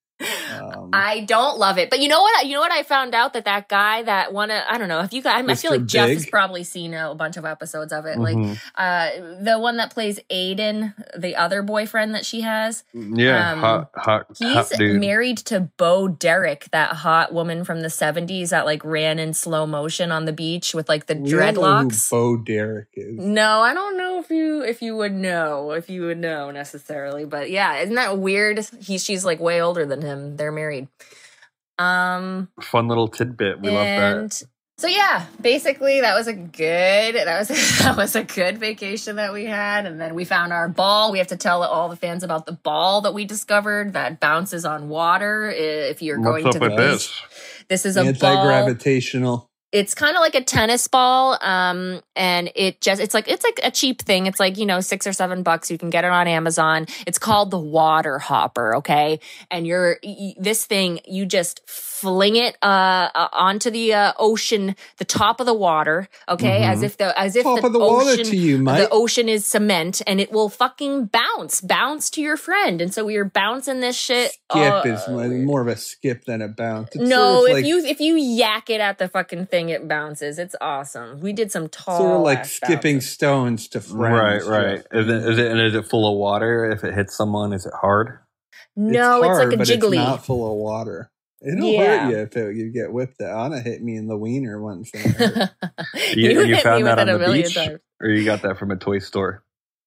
Um, 0.60 0.90
I 0.92 1.20
don't 1.20 1.58
love 1.58 1.78
it, 1.78 1.90
but 1.90 2.00
you 2.00 2.08
know 2.08 2.20
what? 2.20 2.46
You 2.46 2.54
know 2.54 2.60
what? 2.60 2.72
I 2.72 2.82
found 2.82 3.14
out 3.14 3.32
that 3.34 3.44
that 3.46 3.68
guy 3.68 4.02
that 4.02 4.32
one, 4.32 4.50
I 4.50 4.78
don't 4.78 4.88
know 4.88 5.00
if 5.00 5.12
you 5.12 5.22
guys. 5.22 5.44
I 5.48 5.54
feel 5.54 5.70
Mr. 5.72 5.78
like 5.78 5.86
Jeff 5.86 6.08
has 6.10 6.26
probably 6.26 6.64
seen 6.64 6.94
a 6.94 7.14
bunch 7.14 7.36
of 7.36 7.44
episodes 7.44 7.92
of 7.92 8.06
it. 8.06 8.18
Like 8.18 8.36
Mhm. 8.36 8.58
uh, 8.76 9.10
the 9.42 9.58
one 9.58 9.76
that 9.78 9.90
plays 9.90 10.18
Aiden, 10.30 10.94
the 11.16 11.36
other 11.36 11.62
boyfriend 11.62 12.14
that 12.14 12.24
she 12.26 12.42
has. 12.42 12.84
yeah, 12.92 13.52
um, 13.52 13.60
hot, 13.60 13.90
hot, 13.94 14.26
hot 14.26 14.36
He's 14.38 14.68
dude. 14.78 15.00
married 15.00 15.38
to 15.38 15.60
Bo 15.60 16.08
Derek, 16.08 16.66
that 16.72 16.90
hot 16.96 17.32
woman 17.32 17.64
from 17.64 17.80
the 17.82 17.88
'70s 17.88 18.50
that 18.50 18.64
like 18.66 18.84
ran 18.84 19.18
in 19.18 19.32
slow 19.34 19.66
motion 19.66 20.10
on 20.12 20.24
the 20.24 20.32
beach 20.32 20.74
with 20.74 20.88
like 20.88 21.06
the 21.06 21.14
we 21.14 21.32
all 21.34 21.38
know 21.52 21.52
who 21.52 21.88
dreadlocks. 21.88 22.10
Bo 22.10 22.36
Derek 22.36 22.88
is. 22.94 23.18
No, 23.18 23.60
I 23.60 23.74
don't 23.74 23.96
know 23.96 24.18
if 24.18 24.30
you 24.30 24.62
if 24.62 24.82
you 24.82 24.96
would 24.96 25.12
know 25.14 25.72
if 25.72 25.88
you 25.90 26.02
would 26.02 26.18
know 26.18 26.50
necessarily, 26.50 27.24
but 27.24 27.50
yeah, 27.50 27.78
isn't 27.78 27.94
that 27.94 28.18
weird? 28.18 28.60
He 28.80 28.98
she's 28.98 29.24
like 29.24 29.40
way 29.40 29.60
older 29.62 29.86
than 29.86 30.02
him. 30.02 30.36
They're 30.42 30.50
married. 30.50 30.88
Um, 31.78 32.48
Fun 32.60 32.88
little 32.88 33.06
tidbit. 33.06 33.60
We 33.60 33.70
love 33.70 33.84
that. 33.84 34.42
so 34.76 34.88
yeah, 34.88 35.26
basically 35.40 36.00
that 36.00 36.16
was 36.16 36.26
a 36.26 36.32
good 36.32 37.14
that 37.14 37.38
was 37.38 37.48
that 37.78 37.96
was 37.96 38.16
a 38.16 38.24
good 38.24 38.58
vacation 38.58 39.16
that 39.16 39.32
we 39.32 39.44
had, 39.44 39.86
and 39.86 40.00
then 40.00 40.16
we 40.16 40.24
found 40.24 40.52
our 40.52 40.68
ball. 40.68 41.12
We 41.12 41.18
have 41.18 41.28
to 41.28 41.36
tell 41.36 41.62
all 41.62 41.88
the 41.88 41.96
fans 41.96 42.24
about 42.24 42.46
the 42.46 42.52
ball 42.52 43.02
that 43.02 43.14
we 43.14 43.24
discovered 43.24 43.92
that 43.92 44.18
bounces 44.18 44.64
on 44.64 44.88
water. 44.88 45.48
If 45.48 46.02
you're 46.02 46.18
What's 46.18 46.42
going 46.42 46.46
up 46.46 46.52
to 46.54 46.58
the 46.58 46.68
with 46.70 46.76
beach, 46.76 46.78
this? 46.78 47.22
this 47.68 47.86
is 47.86 47.96
a 47.96 48.00
Anti 48.00 48.18
ball 48.18 48.44
gravitational. 48.44 49.48
It's 49.72 49.94
kind 49.94 50.16
of 50.16 50.20
like 50.20 50.34
a 50.34 50.44
tennis 50.44 50.86
ball 50.86 51.38
um 51.40 52.02
and 52.14 52.52
it 52.54 52.80
just 52.80 53.00
it's 53.00 53.14
like 53.14 53.26
it's 53.26 53.42
like 53.42 53.58
a 53.64 53.70
cheap 53.70 54.02
thing. 54.02 54.26
It's 54.26 54.38
like 54.38 54.58
you 54.58 54.66
know 54.66 54.80
six 54.80 55.06
or 55.06 55.12
seven 55.12 55.42
bucks. 55.42 55.70
You 55.70 55.78
can 55.78 55.90
get 55.90 56.04
it 56.04 56.10
on 56.10 56.28
amazon. 56.28 56.86
It's 57.06 57.18
called 57.18 57.50
the 57.50 57.58
water 57.58 58.18
hopper 58.18 58.76
okay? 58.76 59.18
And 59.50 59.66
you're 59.66 59.98
this 60.38 60.66
thing 60.66 61.00
you 61.06 61.26
just 61.26 61.62
fling 62.02 62.36
it 62.36 62.56
uh, 62.62 63.08
uh 63.14 63.28
onto 63.32 63.70
the 63.70 63.94
uh, 63.94 64.12
ocean 64.18 64.74
the 64.98 65.04
top 65.04 65.40
of 65.40 65.46
the 65.46 65.54
water 65.54 66.08
okay 66.28 66.60
Mhm. 66.60 66.72
as 66.72 66.82
if 66.82 66.96
the 66.96 67.08
as 67.18 67.36
if 67.36 67.44
Top 67.44 67.60
the 67.60 67.66
of 67.68 67.72
the 67.72 67.78
water 67.78 68.10
ocean 68.10 68.24
to 68.26 68.36
you, 68.36 68.58
mate. 68.58 68.78
the 68.78 68.88
ocean 68.90 69.28
is 69.28 69.46
cement 69.46 70.02
and 70.06 70.20
it 70.20 70.30
will 70.32 70.48
fucking 70.48 71.06
bounce 71.06 71.60
bounce 71.60 72.10
to 72.10 72.20
your 72.20 72.36
friend 72.36 72.80
and 72.82 72.92
so 72.92 73.04
we 73.04 73.16
are 73.16 73.24
bouncing 73.24 73.80
this 73.80 73.96
shit 73.96 74.32
skip 74.50 74.72
uh, 74.74 74.82
is 74.84 75.00
more- 75.08 75.28
more 75.28 75.60
of 75.62 75.68
a 75.68 75.76
skip 75.76 76.24
than 76.24 76.42
a 76.42 76.48
bounce. 76.48 76.88
It's 76.96 77.08
no, 77.08 77.40
sort 77.40 77.44
of 77.44 77.48
if 77.50 77.54
like, 77.62 77.64
you 77.66 77.78
if 77.84 78.00
you 78.00 78.16
yak 78.16 78.68
it 78.68 78.80
at 78.80 78.98
the 78.98 79.08
fucking 79.08 79.46
thing, 79.46 79.68
it 79.68 79.86
bounces. 79.86 80.38
It's 80.38 80.56
awesome. 80.60 81.20
We 81.20 81.32
did 81.32 81.52
some 81.52 81.68
tall, 81.68 81.98
sort 81.98 82.16
of 82.16 82.22
like 82.22 82.44
skipping 82.44 82.96
bounces. 82.96 83.10
stones 83.12 83.68
to 83.68 83.78
Right, 83.90 84.42
friends. 84.42 84.46
right. 84.48 84.76
Jeff. 84.78 85.00
Is 85.00 85.08
it, 85.08 85.30
is 85.30 85.38
it 85.38 85.50
and 85.52 85.60
is 85.60 85.74
it 85.74 85.86
full 85.86 86.10
of 86.10 86.18
water? 86.18 86.70
If 86.70 86.82
it 86.84 86.94
hits 86.94 87.16
someone, 87.16 87.52
is 87.52 87.64
it 87.66 87.72
hard? 87.80 88.18
No, 88.74 89.18
it's, 89.18 89.26
hard, 89.26 89.44
like 89.44 89.54
a 89.54 89.56
but 89.58 89.66
jiggly. 89.68 89.98
It's 89.98 90.08
not 90.08 90.24
full 90.24 90.50
of 90.50 90.56
water. 90.58 91.10
It'll 91.44 91.70
Yeah. 91.72 92.04
hurt 92.04 92.10
you 92.10 92.18
if 92.18 92.36
it, 92.36 92.56
you 92.56 92.72
get 92.72 92.92
whipped. 92.92 93.20
Out. 93.20 93.52
Ana 93.52 93.60
hit 93.60 93.82
me 93.82 93.96
in 93.96 94.06
the 94.06 94.16
wiener 94.16 94.62
once. 94.62 94.90
and 94.94 95.04
it 95.06 95.16
hurt. 95.16 95.50
You, 96.16 96.42
you, 96.44 96.56
found 96.58 96.86
that 96.86 96.98
on 96.98 97.06
the 97.06 97.32
beach, 97.32 97.54
times. 97.54 97.78
or 98.00 98.08
you 98.08 98.24
got 98.24 98.42
that 98.42 98.58
from 98.58 98.70
a 98.70 98.76
toy 98.76 98.98
store? 98.98 99.44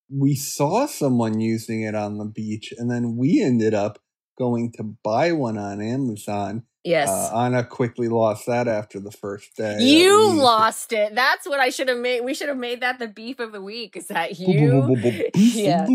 we 0.09 0.35
saw 0.35 0.85
someone 0.85 1.39
using 1.39 1.81
it 1.81 1.95
on 1.95 2.17
the 2.17 2.25
beach, 2.25 2.73
and 2.77 2.91
then 2.91 3.17
we 3.17 3.41
ended 3.41 3.73
up 3.73 3.99
going 4.37 4.71
to 4.73 4.83
buy 5.03 5.31
one 5.31 5.57
on 5.57 5.81
Amazon. 5.81 6.63
Yes. 6.83 7.09
Uh, 7.09 7.35
Ana 7.35 7.63
quickly 7.63 8.07
lost 8.09 8.45
that 8.45 8.67
after 8.67 8.99
the 8.99 9.09
first 9.11 9.55
day. 9.57 9.77
you 9.79 10.29
we- 10.31 10.37
lost 10.37 10.93
it. 10.93 11.15
That's 11.15 11.47
what 11.47 11.59
I 11.59 11.69
should 11.69 11.87
have 11.89 11.97
made. 11.97 12.21
We 12.21 12.35
should 12.35 12.49
have 12.49 12.57
made 12.57 12.81
that 12.81 12.99
the 12.99 13.07
beef 13.07 13.39
of 13.39 13.51
the 13.51 13.61
week. 13.61 13.97
Is 13.97 14.07
that 14.07 14.37
you? 14.39 14.95
Yeah. 15.33 15.87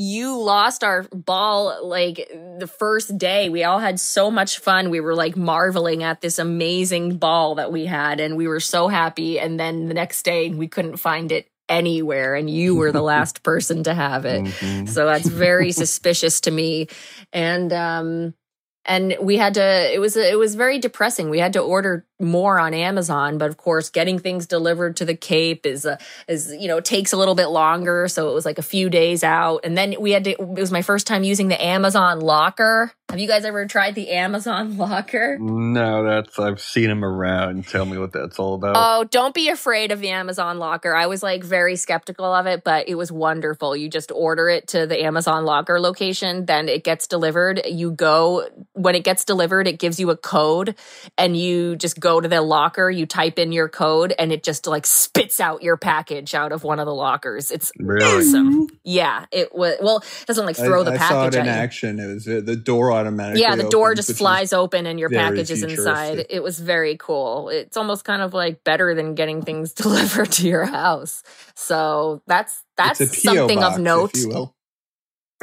You 0.00 0.38
lost 0.40 0.84
our 0.84 1.02
ball 1.12 1.84
like 1.84 2.30
the 2.58 2.68
first 2.68 3.18
day. 3.18 3.48
We 3.48 3.64
all 3.64 3.80
had 3.80 3.98
so 3.98 4.30
much 4.30 4.60
fun. 4.60 4.90
We 4.90 5.00
were 5.00 5.16
like 5.16 5.36
marveling 5.36 6.04
at 6.04 6.20
this 6.20 6.38
amazing 6.38 7.16
ball 7.16 7.56
that 7.56 7.72
we 7.72 7.84
had, 7.86 8.20
and 8.20 8.36
we 8.36 8.46
were 8.46 8.60
so 8.60 8.86
happy. 8.86 9.40
And 9.40 9.58
then 9.58 9.88
the 9.88 9.94
next 9.94 10.22
day, 10.22 10.50
we 10.50 10.68
couldn't 10.68 10.98
find 10.98 11.32
it 11.32 11.48
anywhere, 11.68 12.36
and 12.36 12.48
you 12.48 12.76
were 12.76 12.92
the 12.92 13.02
last 13.14 13.42
person 13.42 13.82
to 13.82 13.92
have 13.92 14.24
it. 14.24 14.44
Mhm. 14.44 14.88
So 14.88 15.04
that's 15.04 15.26
very 15.26 15.72
suspicious 15.82 16.42
to 16.42 16.52
me. 16.52 16.86
And 17.32 17.72
um 17.72 18.34
and 18.88 19.14
we 19.20 19.36
had 19.36 19.54
to 19.54 19.94
it 19.94 20.00
was 20.00 20.16
it 20.16 20.38
was 20.38 20.54
very 20.54 20.78
depressing. 20.78 21.28
We 21.28 21.38
had 21.38 21.52
to 21.52 21.60
order 21.60 22.06
more 22.18 22.58
on 22.58 22.74
Amazon, 22.74 23.38
but 23.38 23.50
of 23.50 23.58
course 23.58 23.90
getting 23.90 24.18
things 24.18 24.46
delivered 24.46 24.96
to 24.96 25.04
the 25.04 25.14
Cape 25.14 25.66
is 25.66 25.84
uh, 25.86 25.98
is 26.26 26.52
you 26.58 26.66
know 26.66 26.80
takes 26.80 27.12
a 27.12 27.16
little 27.16 27.34
bit 27.34 27.48
longer, 27.48 28.08
so 28.08 28.30
it 28.30 28.34
was 28.34 28.46
like 28.46 28.58
a 28.58 28.62
few 28.62 28.88
days 28.88 29.22
out. 29.22 29.60
And 29.62 29.76
then 29.76 29.94
we 30.00 30.12
had 30.12 30.24
to 30.24 30.30
it 30.30 30.40
was 30.40 30.72
my 30.72 30.82
first 30.82 31.06
time 31.06 31.22
using 31.22 31.48
the 31.48 31.62
Amazon 31.62 32.20
locker. 32.20 32.92
Have 33.10 33.18
you 33.18 33.26
guys 33.26 33.46
ever 33.46 33.64
tried 33.64 33.94
the 33.94 34.10
Amazon 34.10 34.76
locker? 34.76 35.38
No, 35.38 36.04
that's 36.04 36.38
I've 36.38 36.60
seen 36.60 36.90
him 36.90 37.02
around. 37.02 37.66
Tell 37.66 37.86
me 37.86 37.96
what 37.96 38.12
that's 38.12 38.38
all 38.38 38.52
about. 38.52 38.74
Oh, 38.76 39.04
don't 39.04 39.32
be 39.34 39.48
afraid 39.48 39.92
of 39.92 40.00
the 40.00 40.10
Amazon 40.10 40.58
locker. 40.58 40.94
I 40.94 41.06
was 41.06 41.22
like 41.22 41.42
very 41.42 41.76
skeptical 41.76 42.26
of 42.26 42.46
it, 42.46 42.64
but 42.64 42.86
it 42.86 42.96
was 42.96 43.10
wonderful. 43.10 43.74
You 43.74 43.88
just 43.88 44.12
order 44.12 44.50
it 44.50 44.68
to 44.68 44.86
the 44.86 45.02
Amazon 45.02 45.46
locker 45.46 45.80
location, 45.80 46.44
then 46.44 46.68
it 46.68 46.84
gets 46.84 47.06
delivered. 47.06 47.62
You 47.64 47.92
go, 47.92 48.46
when 48.74 48.94
it 48.94 49.04
gets 49.04 49.24
delivered, 49.24 49.66
it 49.66 49.78
gives 49.78 49.98
you 49.98 50.10
a 50.10 50.16
code, 50.16 50.74
and 51.16 51.34
you 51.34 51.76
just 51.76 51.98
go 51.98 52.20
to 52.20 52.28
the 52.28 52.42
locker, 52.42 52.90
you 52.90 53.06
type 53.06 53.38
in 53.38 53.52
your 53.52 53.70
code, 53.70 54.12
and 54.18 54.32
it 54.32 54.42
just 54.42 54.66
like 54.66 54.84
spits 54.84 55.40
out 55.40 55.62
your 55.62 55.78
package 55.78 56.34
out 56.34 56.52
of 56.52 56.62
one 56.62 56.78
of 56.78 56.84
the 56.84 56.94
lockers. 56.94 57.50
It's 57.50 57.72
really? 57.78 58.04
awesome. 58.04 58.68
Yeah, 58.84 59.24
it 59.32 59.54
was, 59.54 59.76
well, 59.80 59.98
it 59.98 60.26
doesn't 60.26 60.44
like 60.44 60.56
throw 60.56 60.84
the 60.84 60.90
package 60.90 61.04
I 61.04 61.08
saw 61.08 61.26
it 61.28 61.34
in 61.36 61.40
at 61.40 61.46
you. 61.46 61.50
action. 61.52 61.98
It 61.98 62.06
was 62.06 62.28
uh, 62.28 62.42
the 62.44 62.54
door 62.54 62.97
automatically. 62.98 63.42
Yeah, 63.42 63.56
the 63.56 63.68
door 63.68 63.92
opens, 63.92 64.06
just 64.06 64.18
flies 64.18 64.52
open 64.52 64.86
and 64.86 64.98
your 64.98 65.10
package 65.10 65.50
is 65.50 65.62
inside. 65.62 66.26
It 66.28 66.42
was 66.42 66.58
very 66.58 66.96
cool. 66.96 67.48
It's 67.48 67.76
almost 67.76 68.04
kind 68.04 68.22
of 68.22 68.34
like 68.34 68.64
better 68.64 68.94
than 68.94 69.14
getting 69.14 69.42
things 69.42 69.72
delivered 69.74 70.32
to 70.32 70.48
your 70.48 70.64
house. 70.64 71.22
So 71.54 72.22
that's 72.26 72.62
that's 72.76 73.00
it's 73.00 73.24
a 73.24 73.28
PO 73.28 73.34
something 73.34 73.60
box, 73.60 73.76
of 73.76 73.82
note. 73.82 74.10
if 74.14 74.22
you 74.22 74.28
will. 74.28 74.54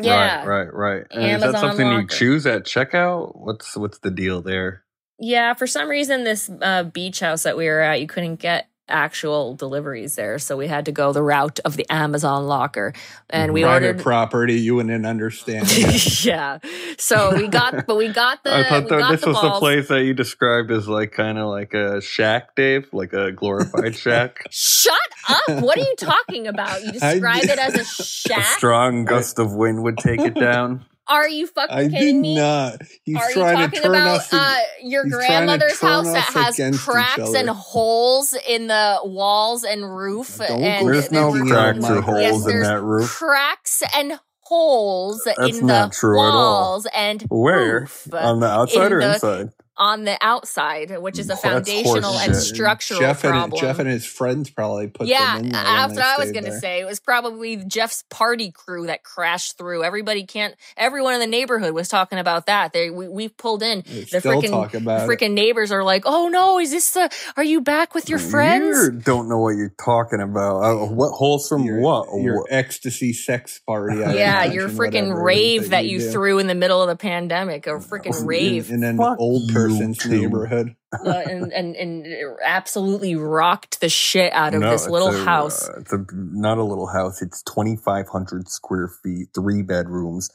Yeah. 0.01 0.45
Right, 0.45 0.73
right, 0.73 0.73
right. 0.73 1.07
And 1.11 1.43
is 1.43 1.51
that 1.51 1.59
something 1.59 1.89
you 1.89 2.07
choose 2.07 2.45
at 2.45 2.65
checkout? 2.65 3.39
What's 3.39 3.77
what's 3.77 3.99
the 3.99 4.11
deal 4.11 4.41
there? 4.41 4.83
Yeah, 5.19 5.53
for 5.53 5.67
some 5.67 5.87
reason 5.87 6.25
this 6.25 6.49
uh, 6.61 6.83
beach 6.83 7.21
house 7.21 7.43
that 7.43 7.55
we 7.55 7.67
were 7.67 7.79
at, 7.79 8.01
you 8.01 8.07
couldn't 8.07 8.35
get 8.35 8.67
actual 8.87 9.55
deliveries 9.55 10.15
there, 10.15 10.37
so 10.39 10.55
we 10.57 10.67
had 10.67 10.85
to 10.85 10.91
go 10.91 11.11
the 11.13 11.21
route 11.23 11.59
of 11.65 11.75
the 11.77 11.85
Amazon 11.91 12.45
locker. 12.45 12.93
And 13.29 13.53
we 13.53 13.63
Private 13.63 13.87
ordered 13.87 14.03
property. 14.03 14.55
You 14.55 14.75
wouldn't 14.75 15.05
understand. 15.05 15.65
yeah. 16.25 16.59
So 16.97 17.35
we 17.35 17.47
got 17.47 17.85
but 17.87 17.97
we 17.97 18.09
got 18.09 18.43
the 18.43 18.55
I 18.55 18.63
thought 18.69 18.83
we 18.83 18.89
that 18.89 19.11
this 19.11 19.21
the 19.21 19.29
was 19.29 19.41
the 19.41 19.59
place 19.59 19.87
that 19.89 20.03
you 20.03 20.13
described 20.13 20.71
as 20.71 20.87
like 20.87 21.11
kind 21.11 21.37
of 21.37 21.47
like 21.49 21.73
a 21.73 22.01
shack, 22.01 22.55
Dave, 22.55 22.87
like 22.93 23.13
a 23.13 23.31
glorified 23.31 23.95
shack. 24.05 24.43
Shut 24.51 24.93
up. 25.29 25.61
What 25.63 25.77
are 25.77 25.81
you 25.81 25.95
talking 25.97 26.47
about? 26.47 26.81
You 26.83 26.89
I- 27.01 27.13
describe 27.13 27.43
it 27.43 27.59
as 27.59 27.75
a 27.75 27.81
A 27.81 27.83
shack? 27.85 28.45
strong 28.57 29.05
gust 29.05 29.39
of 29.39 29.53
wind 29.53 29.83
would 29.83 29.97
take 29.97 30.19
it 30.21 30.35
down. 30.35 30.85
Are 31.07 31.29
you 31.29 31.45
fucking 31.47 31.75
I 31.75 31.87
kidding 31.89 32.21
me? 32.21 32.35
not. 32.35 32.81
He's 33.03 33.15
Are 33.17 33.29
you 33.29 33.35
trying 33.35 33.57
to 33.57 33.63
talking 33.67 33.81
turn 33.83 33.91
about 33.95 34.07
us. 34.21 34.33
ag- 34.33 34.39
uh, 34.41 34.59
your 34.87 35.03
he's 35.03 35.13
trying 35.13 35.21
to 35.21 35.27
grandmother's 35.27 35.79
house 35.79 36.11
that 36.11 36.23
has 36.33 36.79
cracks 36.79 37.33
and 37.35 37.49
holes 37.49 38.35
in 38.47 38.67
the 38.67 38.99
walls 39.03 39.63
and 39.63 39.83
roof? 39.95 40.37
Don't 40.39 40.63
and 40.63 40.87
There's 40.87 41.11
no 41.11 41.31
cracks 41.31 41.83
out 41.85 41.97
or 41.97 42.01
holes 42.01 42.21
Yes, 42.21 42.47
in 42.47 42.59
that 42.63 42.81
roof. 42.81 43.09
cracks 43.11 43.83
and 43.95 44.19
holes 44.41 45.21
That's 45.25 45.57
in 45.59 45.65
not 45.67 45.91
the 45.91 45.95
true 45.97 46.19
at 46.19 46.23
all. 46.23 46.33
walls 46.33 46.87
and 46.93 47.21
Where? 47.29 47.81
roof 47.81 48.07
On 48.13 48.39
the 48.39 48.47
outside 48.47 48.87
in 48.87 48.93
or 48.93 48.99
the- 49.01 49.13
inside? 49.13 49.49
On 49.77 50.03
the 50.05 50.17
outside, 50.21 50.97
which 50.99 51.19
is 51.19 51.29
a 51.29 51.35
foundational 51.37 52.17
and 52.17 52.31
horseshit. 52.33 52.53
structural 52.55 52.99
Jeff 52.99 53.23
and 53.23 53.31
problem. 53.31 53.59
Jeff 53.61 53.79
and 53.79 53.89
his 53.89 54.05
friends 54.05 54.49
probably 54.49 54.87
put 54.87 55.07
yeah, 55.07 55.35
them 55.37 55.45
in 55.47 55.51
there. 55.51 55.63
when 55.63 55.73
that's 55.75 55.93
what 55.95 56.03
I 56.03 56.17
was 56.17 56.31
going 56.31 56.45
to 56.45 56.57
say. 56.59 56.81
It 56.81 56.85
was 56.85 56.99
probably 56.99 57.57
Jeff's 57.57 58.03
party 58.09 58.51
crew 58.51 58.87
that 58.87 59.03
crashed 59.03 59.57
through. 59.57 59.83
Everybody 59.83 60.25
can't. 60.25 60.55
Everyone 60.77 61.13
in 61.13 61.19
the 61.19 61.27
neighborhood 61.27 61.73
was 61.73 61.89
talking 61.89 62.19
about 62.19 62.45
that. 62.45 62.73
They 62.73 62.89
we, 62.89 63.07
we 63.07 63.29
pulled 63.29 63.63
in. 63.63 63.83
They 63.85 64.01
The 64.03 64.19
still 64.19 64.41
freaking 64.41 64.49
talk 64.49 64.73
about 64.73 65.09
it. 65.09 65.11
freaking 65.11 65.33
neighbors 65.33 65.71
are 65.71 65.83
like, 65.83 66.03
"Oh 66.05 66.27
no, 66.29 66.59
is 66.59 66.71
this 66.71 66.91
the? 66.91 67.09
Are 67.37 67.43
you 67.43 67.61
back 67.61 67.93
with 67.95 68.09
your 68.09 68.19
friends?" 68.19 68.77
You 68.87 68.91
don't 69.01 69.27
know 69.29 69.39
what 69.39 69.55
you're 69.57 69.73
talking 69.83 70.21
about. 70.21 70.61
Uh, 70.61 70.85
what 70.87 71.11
wholesome 71.11 71.63
your, 71.63 71.79
what? 71.79 72.07
Your 72.21 72.37
What- 72.41 72.47
ecstasy 72.51 73.13
sex 73.13 73.59
party. 73.67 74.03
I 74.03 74.13
yeah, 74.15 74.43
your 74.45 74.69
freaking 74.69 75.09
whatever 75.09 75.29
it 75.29 75.33
is 75.33 75.61
rave 75.61 75.69
that 75.71 75.85
you 75.85 75.99
do. 75.99 76.11
threw 76.11 76.39
in 76.39 76.47
the 76.47 76.55
middle 76.55 76.81
of 76.81 76.87
the 76.87 76.95
pandemic. 76.95 77.67
A 77.67 77.71
freaking 77.71 78.25
rave. 78.25 78.69
in, 78.71 78.83
an 78.83 78.97
Fuck 78.97 79.19
old 79.19 79.49
you 79.49 79.53
person's 79.69 79.97
two. 79.97 80.09
neighborhood. 80.09 80.75
uh, 80.93 81.09
and, 81.09 81.51
and 81.53 81.75
and 81.75 82.05
it 82.05 82.25
absolutely 82.43 83.15
rocked 83.15 83.81
the 83.81 83.89
shit 83.89 84.31
out 84.33 84.53
of 84.53 84.61
No, 84.61 84.71
this 84.71 84.87
little 84.87 85.09
a, 85.09 85.23
house. 85.23 85.67
uh, 85.67 85.79
it's 85.79 85.93
a, 85.93 86.05
not 86.13 86.57
a 86.57 86.63
little 86.63 86.87
house. 86.87 87.21
It's 87.21 87.41
2,500 87.43 88.47
square 88.49 88.87
feet, 89.03 89.27
three 89.35 89.61
bedrooms, 89.61 90.29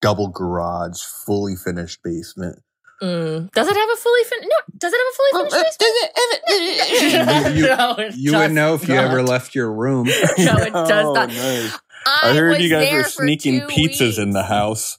double 0.00 0.28
garage, 0.28 1.00
fully 1.26 1.56
finished 1.56 2.00
basement. 2.04 2.60
Mm. 3.02 3.50
Does 3.52 3.66
it 3.68 3.76
have 3.76 3.88
a 3.92 3.96
fully 3.96 4.22
finished? 4.24 4.48
No. 4.48 4.74
Does 4.78 4.92
it 4.92 5.00
have 5.00 5.06
a 5.10 5.16
fully 5.16 5.50
finished 5.50 5.78
basement? 5.80 7.56
You- 7.56 7.66
no, 7.66 7.94
it 7.98 8.14
You 8.16 8.32
would 8.32 8.38
does 8.38 8.52
know 8.52 8.74
if 8.74 8.88
you 8.88 8.94
not. 8.94 9.04
ever 9.06 9.22
left 9.22 9.54
your 9.54 9.72
room. 9.72 10.06
No, 10.38 10.56
it 10.56 10.72
does 10.72 10.90
Oh, 11.06 11.12
not. 11.12 11.28
nice. 11.28 11.78
I, 12.06 12.30
I 12.30 12.34
heard 12.34 12.60
you 12.60 12.68
guys 12.70 12.92
were 12.92 13.02
sneaking 13.04 13.60
two 13.60 13.66
pizzas 13.66 14.18
in 14.22 14.30
the 14.30 14.42
house. 14.44 14.98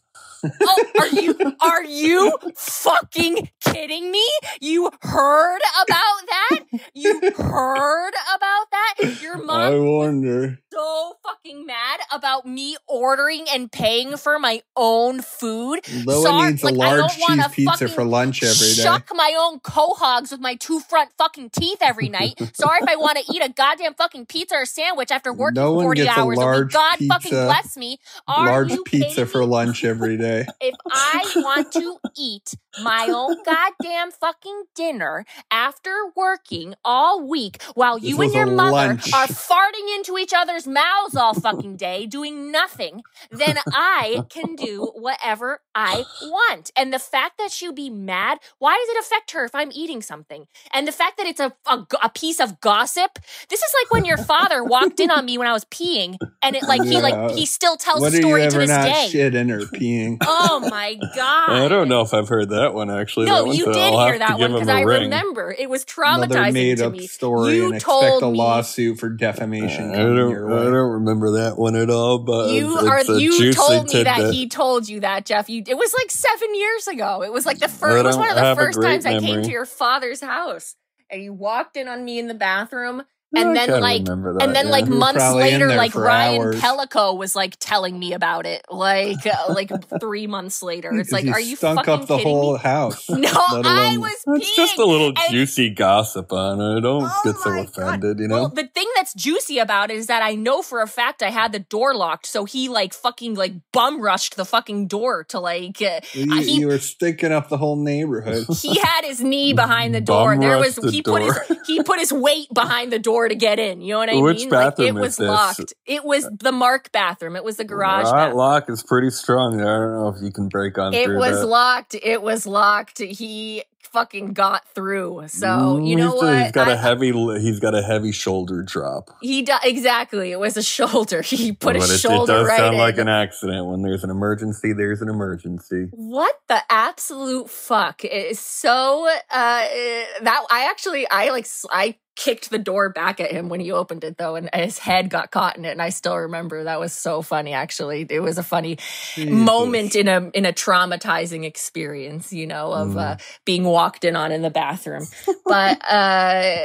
Oh, 0.62 0.86
are 0.99 1.08
you 1.08 1.36
are 1.62 1.84
you 1.84 2.38
fucking 2.55 3.49
kidding 3.63 4.12
me? 4.12 4.25
You 4.62 4.89
heard 5.01 5.62
about 5.84 6.21
that? 6.29 6.60
You 6.93 7.19
heard 7.38 8.13
about 8.36 8.67
that? 8.71 8.95
Your 9.21 9.38
mom 9.43 9.60
I 9.62 9.77
wonder. 9.79 10.60
So 10.75 11.13
fucking 11.23 11.65
mad 11.65 12.01
about 12.11 12.45
me 12.45 12.75
ordering 12.85 13.45
and 13.53 13.71
paying 13.71 14.17
for 14.17 14.38
my 14.39 14.61
own 14.75 15.21
food. 15.21 15.79
Loa 16.05 16.21
Sorry, 16.21 16.49
needs 16.49 16.63
a 16.63 16.65
like, 16.65 16.75
I 16.75 16.95
large 16.97 17.11
cheese 17.13 17.47
pizza 17.53 17.88
for 17.88 18.03
lunch 18.03 18.43
every 18.43 18.73
day. 18.73 18.83
Shuck 18.83 19.09
my 19.13 19.33
own 19.39 19.61
quahogs 19.61 20.31
with 20.31 20.41
my 20.41 20.55
two 20.55 20.81
front 20.81 21.11
fucking 21.17 21.51
teeth 21.51 21.77
every 21.81 22.09
night. 22.09 22.33
Sorry 22.53 22.79
if 22.81 22.89
I 22.89 22.97
want 22.97 23.17
to 23.19 23.33
eat 23.33 23.41
a 23.41 23.47
goddamn 23.49 23.93
fucking 23.93 24.25
pizza 24.25 24.55
or 24.55 24.65
sandwich 24.65 25.11
after 25.11 25.31
working 25.31 25.61
No 25.63 25.71
one 25.73 25.85
40 25.85 26.03
gets 26.03 26.17
hours 26.17 26.39
a 26.39 26.61
week. 26.63 26.71
God 26.71 26.97
fucking 27.07 27.31
bless 27.31 27.77
me. 27.77 27.97
Are 28.27 28.45
large 28.45 28.71
you 28.71 28.83
pizza 28.83 29.25
for 29.25 29.45
lunch 29.45 29.85
every 29.85 30.17
day. 30.17 30.45
if 30.59 30.75
I 30.91 31.31
want 31.38 31.71
to 31.71 31.97
eat 32.17 32.53
my 32.83 33.07
own 33.09 33.38
goddamn 33.45 34.11
fucking 34.11 34.63
dinner 34.75 35.23
after 35.49 35.95
working 36.17 36.75
all 36.83 37.25
week 37.25 37.61
while 37.75 37.97
This 37.97 38.09
you 38.09 38.21
and 38.21 38.33
your 38.33 38.45
mother 38.47 38.71
lunch. 38.71 39.13
are 39.13 39.27
farting 39.27 39.95
into 39.95 40.17
each 40.17 40.33
other's 40.35 40.64
mouths 40.67 41.15
all 41.15 41.34
fucking 41.34 41.78
day 41.78 42.06
doing 42.06 42.51
nothing, 42.51 43.01
then 43.32 43.58
I 43.67 44.23
can 44.30 44.56
do 44.56 44.91
whatever 44.95 45.62
I 45.73 46.04
want. 46.21 46.71
And 46.75 46.93
the 46.93 46.99
fact 46.99 47.38
that 47.38 47.51
she'll 47.51 47.73
be 47.73 47.89
mad, 47.89 48.39
why 48.60 48.75
does 48.78 48.95
it 48.95 49.06
affect 49.06 49.32
her 49.32 49.45
if 49.45 49.54
I'm 49.56 49.71
eating 49.73 50.01
something? 50.01 50.45
And 50.73 50.88
the 50.88 50.91
fact 50.91 51.17
that 51.17 51.28
it's 51.28 51.39
a, 51.39 51.54
a, 51.67 51.86
a 52.04 52.10
piece 52.10 52.39
of 52.39 52.60
gossip, 52.62 53.19
this 53.49 53.62
is 53.62 53.73
like 53.84 53.91
when 53.91 54.06
your 54.06 54.17
father 54.32 54.63
walked 54.63 54.99
in 54.99 55.12
on 55.12 55.25
me 55.25 55.38
when 55.38 55.47
I 55.47 55.54
was 55.54 55.65
peeing 55.65 56.17
and 56.41 56.56
it 56.56 56.63
like 56.63 56.84
he 56.84 56.99
like 57.01 57.32
he 57.32 57.45
still 57.45 57.78
tells 57.78 58.01
What 58.01 58.12
the 58.12 58.17
story 58.17 58.47
to 58.47 58.58
this 58.58 58.69
not 58.69 58.86
day. 58.86 59.10
shitting 59.12 59.49
her 59.49 59.62
peeing? 59.62 60.17
Oh 60.28 60.60
my 60.60 60.95
god! 61.15 61.49
I 61.49 61.67
don't 61.67 61.88
know 61.88 62.01
if 62.01 62.13
I've 62.13 62.28
heard 62.30 62.49
that 62.49 62.73
one 62.73 62.89
actually. 62.89 63.25
No, 63.28 63.51
you 63.51 63.65
did 63.65 63.78
I'll 63.78 64.06
hear 64.08 64.19
that 64.19 64.38
one 64.39 64.54
because 64.54 64.67
I 64.67 64.82
ring. 64.82 65.04
remember 65.04 65.56
it 65.58 65.69
was 65.69 65.86
Another 65.97 66.36
traumatizing 66.36 66.54
made 66.54 66.78
to 66.78 66.88
up 66.88 66.91
me. 66.93 67.08
story 67.08 67.56
you 67.56 67.71
and 67.71 67.82
told 67.82 68.04
expect 68.04 68.23
a 68.23 68.32
me 68.32 68.38
lawsuit 68.38 68.99
for 68.99 69.10
defamation 69.10 69.91
I 69.91 69.97
don't, 69.97 70.32
I 70.59 70.63
don't 70.65 70.91
remember 70.93 71.31
that 71.31 71.57
one 71.57 71.75
at 71.75 71.89
all, 71.89 72.19
but 72.19 72.51
you 72.51 72.77
are 72.77 73.03
you 73.03 73.53
told 73.53 73.87
me 73.87 74.03
that 74.03 74.15
tidbit. 74.17 74.33
he 74.33 74.47
told 74.49 74.89
you 74.89 75.01
that 75.01 75.25
Jeff. 75.25 75.49
You 75.49 75.63
it 75.65 75.77
was 75.77 75.93
like 75.93 76.11
seven 76.11 76.55
years 76.55 76.87
ago. 76.87 77.23
It 77.23 77.31
was 77.31 77.45
like 77.45 77.59
the 77.59 77.67
first. 77.67 77.97
It 77.97 78.03
was 78.03 78.17
one 78.17 78.29
of 78.29 78.35
the 78.35 78.55
first 78.55 78.81
times 78.81 79.05
I 79.05 79.19
came 79.19 79.43
to 79.43 79.49
your 79.49 79.65
father's 79.65 80.21
house, 80.21 80.75
and 81.09 81.21
you 81.21 81.33
walked 81.33 81.77
in 81.77 81.87
on 81.87 82.03
me 82.03 82.19
in 82.19 82.27
the 82.27 82.33
bathroom, 82.33 83.03
and 83.38 83.56
then 83.56 83.80
like. 83.82 84.06
that, 84.06 84.38
And 84.41 84.56
then, 84.56 84.65
yeah. 84.65 84.71
like 84.71 84.88
You 84.88 84.93
months 84.95 85.32
later, 85.34 85.67
like 85.76 85.95
Ryan 85.95 86.41
hours. 86.41 86.62
Pellico 86.62 87.17
was 87.17 87.36
like 87.36 87.56
telling 87.60 87.98
me 87.98 88.13
about 88.13 88.45
it. 88.45 88.63
Like, 88.69 89.26
uh, 89.26 89.54
like 89.54 89.71
three 90.00 90.28
months 90.28 90.62
later, 90.63 90.91
it's 90.93 91.12
like, 91.12 91.28
are 91.28 91.39
you 91.39 91.56
stunk 91.56 91.78
fucking 91.86 91.93
up 91.93 92.08
the 92.08 92.17
kidding 92.17 92.34
whole 92.34 92.54
me? 92.54 92.60
house? 92.60 93.10
No, 93.10 93.17
let 93.52 93.65
I 93.65 93.98
was 93.98 94.15
It's 94.28 94.56
just 94.56 94.78
a 94.78 94.86
little 94.86 95.08
and 95.10 95.17
juicy 95.32 95.69
gossip 95.69 96.32
on 96.32 96.60
it. 96.78 96.82
Don't 96.82 97.04
Oh 97.04 97.21
get 97.24 97.36
so 97.38 97.50
my 97.50 97.56
God. 97.65 97.69
offended, 97.69 98.19
you 98.19 98.28
know. 98.28 98.36
Well, 98.36 98.50
the 98.50 98.67
thing 98.67 98.88
that's 98.95 99.13
juicy 99.13 99.60
about 99.60 99.89
it 99.91 99.98
is 99.98 100.08
that 100.08 100.21
I 100.21 100.36
know 100.36 100.62
for 100.62 100.82
a 100.82 100.88
fact 100.88 101.24
I 101.24 101.30
had 101.30 101.52
the 101.52 101.60
door 101.60 101.95
locked, 101.95 102.26
so 102.26 102.45
he 102.45 102.69
like 102.69 102.93
fucking 102.93 103.36
like 103.36 103.54
bum 103.71 104.02
rushed 104.02 104.36
the 104.38 104.45
fucking 104.45 104.88
door 104.88 105.24
to 105.26 105.39
like 105.39 105.82
uh, 105.82 106.02
You, 106.13 106.32
uh, 106.32 106.41
he 106.41 106.60
you 106.60 106.67
were 106.67 106.80
stinking 106.80 107.32
up 107.32 107.50
the 107.50 107.58
whole 107.58 107.76
neighborhood. 107.78 108.45
he 108.62 108.78
had 108.80 109.04
his 109.06 109.21
knee 109.21 109.54
behind 109.54 109.95
the 109.95 110.02
door. 110.02 110.34
Bum 110.34 110.41
There 110.41 110.58
was 110.58 110.76
the 110.76 110.91
he 110.91 111.02
put 111.02 111.21
his 111.21 111.34
door. 111.34 111.58
he 111.65 111.82
put 111.84 112.00
his 112.00 112.12
weight 112.13 112.48
behind 112.54 112.91
the 112.91 113.00
door 113.00 113.24
to 113.29 113.35
get 113.35 113.59
in. 113.59 113.81
You 113.81 113.93
know 113.93 113.99
what 113.99 114.09
I 114.09 114.15
Which 114.21 114.39
mean? 114.41 114.49
Like 114.49 114.67
it 114.73 114.77
bathroom 114.77 114.95
was 114.95 115.11
is 115.13 115.17
this? 115.17 115.27
locked. 115.29 115.73
It 115.85 116.03
was 116.05 116.29
the 116.39 116.51
Mark 116.51 116.91
bathroom. 116.91 117.35
It 117.35 117.43
was 117.43 117.57
the 117.57 117.63
garage 117.65 118.05
that 118.05 118.11
bathroom. 118.13 118.38
lock 118.38 118.69
is 118.69 118.83
pretty 118.83 119.09
strong. 119.09 119.59
I 119.61 119.63
don't 119.65 119.93
know 119.93 120.13
if 120.15 120.21
you 120.23 120.31
can 120.31 120.47
break 120.49 120.77
on 120.77 120.93
It 120.93 121.09
was 121.09 121.39
that. 121.41 121.47
locked. 121.47 121.95
It 122.01 122.21
was 122.21 122.45
locked. 122.45 122.99
He 122.99 123.63
fucking 123.91 124.33
got 124.33 124.67
through. 124.75 125.23
So 125.27 125.77
you 125.77 125.95
Mm, 125.95 125.99
know 125.99 126.11
he's, 126.11 126.21
what? 126.21 126.43
He's 126.43 126.51
got 126.51 126.67
a 126.67 126.71
I- 126.73 126.75
heavy. 126.75 127.13
He's 127.39 127.61
got 127.61 127.73
a 127.73 127.81
heavy 127.81 128.11
shoulder 128.11 128.61
drop. 128.61 129.09
He 129.21 129.41
do- 129.41 129.53
exactly. 129.63 130.33
It 130.33 130.39
was 130.39 130.57
a 130.57 130.63
shoulder. 130.63 131.21
He 131.25 131.53
put 131.53 131.75
his 131.77 131.89
it, 131.89 131.93
it 131.95 131.97
shoulder 131.99 132.33
does 132.33 132.47
right 132.49 132.57
sound 132.57 132.73
in. 132.73 132.79
like 132.81 132.97
an 132.97 133.07
accident. 133.07 133.65
When 133.67 133.83
there's 133.83 134.03
an 134.03 134.09
emergency, 134.09 134.73
there's 134.73 135.01
an 135.01 135.07
emergency. 135.07 135.88
What 135.91 136.35
the 136.49 136.59
absolute 136.69 137.49
fuck 137.49 138.03
It 138.03 138.11
is 138.11 138.39
so 138.39 139.07
uh 139.07 139.17
that 139.29 140.45
I 140.51 140.67
actually 140.69 141.07
I 141.09 141.29
like 141.29 141.47
I 141.71 141.95
kicked 142.15 142.49
the 142.49 142.58
door 142.58 142.89
back 142.89 143.19
at 143.19 143.32
him 143.32 143.49
when 143.49 143.60
he 143.60 143.71
opened 143.71 144.04
it 144.04 144.17
though 144.17 144.36
and 144.36 144.49
his 144.54 144.78
head 144.80 145.10
got 145.10 145.32
caught 145.32 145.58
in 145.58 145.65
it 145.65 145.71
and 145.71 145.82
I 145.82 145.89
still 145.89 146.15
remember 146.17 146.63
that 146.63 146.80
was 146.80 146.93
so 146.93 147.21
funny 147.21 147.54
actually 147.54 148.06
it 148.10 148.21
was 148.21 148.38
a 148.38 148.43
funny 148.43 148.78
moment 149.17 149.95
in 149.95 150.08
a 150.08 150.30
in 150.34 150.45
a 150.45 150.54
traumatizing 150.54 151.43
experience 151.45 152.32
you 152.32 152.47
know 152.47 152.71
of 152.73 152.89
Mm. 152.89 152.97
uh 152.97 153.17
being 153.45 153.63
walked 153.63 154.06
in 154.06 154.15
on 154.15 154.32
in 154.32 154.41
the 154.41 154.49
bathroom 154.49 155.06
but 155.45 155.82
uh 155.91 156.56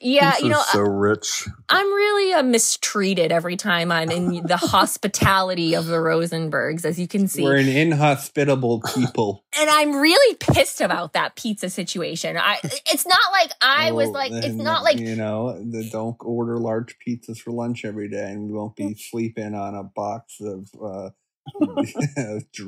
yeah 0.00 0.32
This 0.32 0.42
you 0.42 0.48
know 0.50 0.62
so 0.72 0.80
rich. 0.80 1.48
I'm 1.68 1.86
really 1.86 2.34
uh, 2.34 2.42
mistreated 2.42 3.32
every 3.32 3.56
time 3.56 3.90
I'm 3.90 4.10
in 4.10 4.46
the 4.46 4.56
hospitality 4.58 5.74
of 5.74 5.86
the 5.86 5.96
Rosenbergs 5.96 6.84
as 6.84 6.98
you 7.00 7.08
can 7.08 7.28
see 7.28 7.42
We're 7.42 7.56
an 7.56 7.68
inhospitable 7.68 8.82
people. 8.94 9.44
and 9.58 9.70
I'm 9.70 9.96
really 9.96 10.34
pissed 10.36 10.80
about 10.80 11.14
that 11.14 11.34
pizza 11.36 11.70
situation. 11.70 12.36
I 12.36 12.58
it's 12.62 13.06
not 13.06 13.20
like 13.32 13.52
I 13.62 13.92
was 13.92 14.04
Well, 14.08 14.12
like 14.14 14.32
it's 14.32 14.46
then, 14.48 14.64
not 14.82 14.90
like 14.90 15.00
you 15.00 15.16
know, 15.16 15.58
the, 15.62 15.88
don't 15.90 16.16
order 16.20 16.58
large 16.58 16.96
pizzas 17.06 17.38
for 17.40 17.52
lunch 17.52 17.84
every 17.84 18.08
day, 18.08 18.30
and 18.30 18.44
we 18.48 18.52
won't 18.52 18.76
Mm. 18.80 18.88
be 18.88 18.94
sleeping 18.94 19.54
on 19.54 19.74
a 19.74 19.84
box 19.84 20.40
of. 20.40 20.68
Uh, 20.82 21.10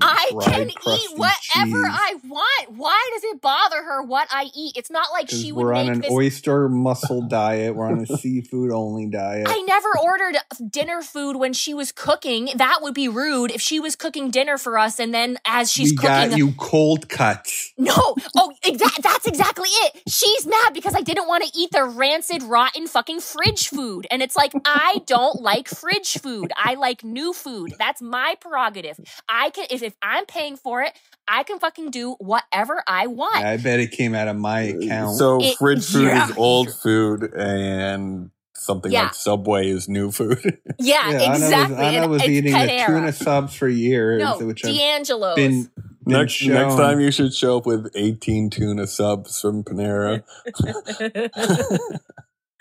I 0.02 0.30
can 0.42 0.68
eat 0.68 1.10
whatever 1.14 1.36
cheese. 1.40 1.74
I 1.86 2.14
want. 2.26 2.72
Why 2.76 3.10
does 3.12 3.24
it 3.24 3.40
bother 3.40 3.82
her 3.82 4.02
what 4.02 4.28
I 4.30 4.50
eat? 4.54 4.76
It's 4.76 4.90
not 4.90 5.08
like 5.12 5.30
she 5.30 5.52
would 5.52 5.62
we're 5.62 5.72
on 5.72 5.88
an 5.88 6.00
this 6.00 6.10
oyster 6.10 6.68
mussel 6.68 7.22
diet. 7.28 7.74
We're 7.74 7.86
on 7.86 8.00
a 8.00 8.06
seafood 8.06 8.72
only 8.72 9.06
diet. 9.06 9.46
I 9.48 9.60
never 9.62 9.88
ordered 10.02 10.36
dinner 10.70 11.02
food 11.02 11.36
when 11.36 11.52
she 11.52 11.72
was 11.72 11.92
cooking. 11.92 12.50
That 12.56 12.80
would 12.82 12.94
be 12.94 13.08
rude 13.08 13.50
if 13.52 13.60
she 13.60 13.78
was 13.78 13.94
cooking 13.96 14.30
dinner 14.30 14.58
for 14.58 14.76
us 14.78 14.98
and 14.98 15.14
then 15.14 15.38
as 15.46 15.70
she's 15.70 15.92
we 15.92 15.96
cooking 15.96 16.30
got 16.30 16.36
you 16.38 16.52
cold 16.58 17.08
cuts. 17.08 17.72
No. 17.78 18.16
Oh, 18.36 18.52
exa- 18.64 19.02
that's 19.02 19.26
exactly 19.26 19.68
it. 19.68 20.02
She's 20.08 20.46
mad 20.46 20.74
because 20.74 20.94
I 20.94 21.00
didn't 21.00 21.28
want 21.28 21.44
to 21.44 21.50
eat 21.58 21.70
the 21.70 21.84
rancid, 21.84 22.42
rotten 22.42 22.86
fucking 22.86 23.20
fridge 23.20 23.68
food. 23.68 24.06
And 24.10 24.22
it's 24.22 24.36
like, 24.36 24.52
I 24.64 25.00
don't 25.06 25.40
like 25.40 25.68
fridge 25.68 26.18
food. 26.18 26.52
I 26.56 26.74
like 26.74 27.04
new 27.04 27.32
food. 27.32 27.74
That's 27.78 28.02
my 28.02 28.36
prerogative. 28.40 28.63
I 29.28 29.50
can, 29.50 29.66
if, 29.70 29.82
if 29.82 29.94
I'm 30.02 30.26
paying 30.26 30.56
for 30.56 30.82
it, 30.82 30.92
I 31.26 31.42
can 31.42 31.58
fucking 31.58 31.90
do 31.90 32.12
whatever 32.18 32.82
I 32.86 33.06
want. 33.06 33.36
I 33.36 33.56
bet 33.56 33.80
it 33.80 33.90
came 33.92 34.14
out 34.14 34.28
of 34.28 34.36
my 34.36 34.70
uh, 34.72 34.76
account. 34.76 35.16
So 35.16 35.40
It- 35.42 35.56
fridge 35.58 35.86
food 35.86 36.04
yeah. 36.04 36.28
is 36.30 36.34
old 36.36 36.72
food, 36.74 37.32
and 37.34 38.30
something 38.56 38.90
Yeah. 38.92 39.04
like 39.04 39.14
Subway 39.14 39.68
is 39.68 39.88
new 39.88 40.10
food. 40.10 40.38
yeah, 40.78 41.10
yeah, 41.10 41.32
exactly. 41.34 41.76
Ana 41.76 41.86
was, 41.86 41.94
Ana 41.96 42.08
was 42.08 42.22
it's 42.22 42.30
eating 42.30 42.52
the 42.52 42.82
tuna 42.86 43.12
subs 43.12 43.54
for 43.54 43.68
years, 43.68 44.22
No, 44.22 44.38
which 44.38 44.62
D'Angelo's. 44.62 45.36
been, 45.36 45.62
been 45.64 45.70
next 46.06 46.32
shown. 46.34 46.52
next 46.54 46.76
time 46.76 47.00
you 47.00 47.10
should 47.10 47.34
show 47.34 47.58
up 47.58 47.66
with 47.66 47.90
18 47.94 48.50
tuna 48.50 48.86
subs 48.86 49.40
from 49.40 49.64
Panera. 49.64 50.22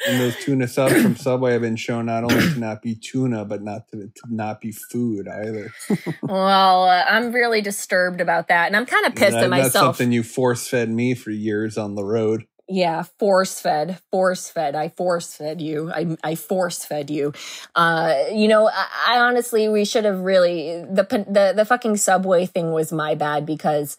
And 0.07 0.19
those 0.19 0.35
tuna 0.43 0.67
subs 0.67 1.01
from 1.01 1.15
Subway 1.15 1.53
have 1.53 1.61
been 1.61 1.75
shown 1.77 2.07
not 2.07 2.23
only 2.23 2.53
to 2.53 2.59
not 2.59 2.81
be 2.81 2.95
tuna, 2.95 3.45
but 3.45 3.61
not 3.63 3.87
to, 3.89 3.97
to 4.07 4.21
not 4.29 4.59
be 4.59 4.71
food 4.71 5.27
either. 5.27 5.71
well, 6.21 6.83
uh, 6.85 7.05
I'm 7.07 7.31
really 7.31 7.61
disturbed 7.61 8.19
about 8.19 8.49
that. 8.49 8.67
And 8.67 8.75
I'm 8.75 8.85
kind 8.85 9.05
of 9.05 9.15
pissed 9.15 9.31
That- 9.31 9.43
at 9.45 9.49
That's 9.49 9.63
myself. 9.73 9.97
something 9.97 10.11
you 10.11 10.23
force 10.23 10.67
fed 10.67 10.89
me 10.89 11.13
for 11.15 11.31
years 11.31 11.77
on 11.77 11.95
the 11.95 12.03
road. 12.03 12.45
Yeah, 12.67 13.03
force 13.19 13.59
fed, 13.59 13.99
force 14.09 14.49
fed. 14.49 14.73
I 14.73 14.87
force 14.87 15.35
fed 15.35 15.59
you. 15.59 15.91
I 15.91 16.15
I 16.23 16.35
force 16.35 16.85
fed 16.85 17.09
you. 17.09 17.33
Uh, 17.75 18.15
you 18.31 18.47
know, 18.47 18.69
I, 18.69 18.87
I 19.09 19.19
honestly, 19.19 19.67
we 19.67 19.83
should 19.83 20.05
have 20.05 20.21
really 20.21 20.81
the 20.81 21.03
the 21.27 21.53
the 21.53 21.65
fucking 21.65 21.97
subway 21.97 22.45
thing 22.45 22.71
was 22.71 22.93
my 22.93 23.15
bad 23.15 23.45
because 23.45 23.97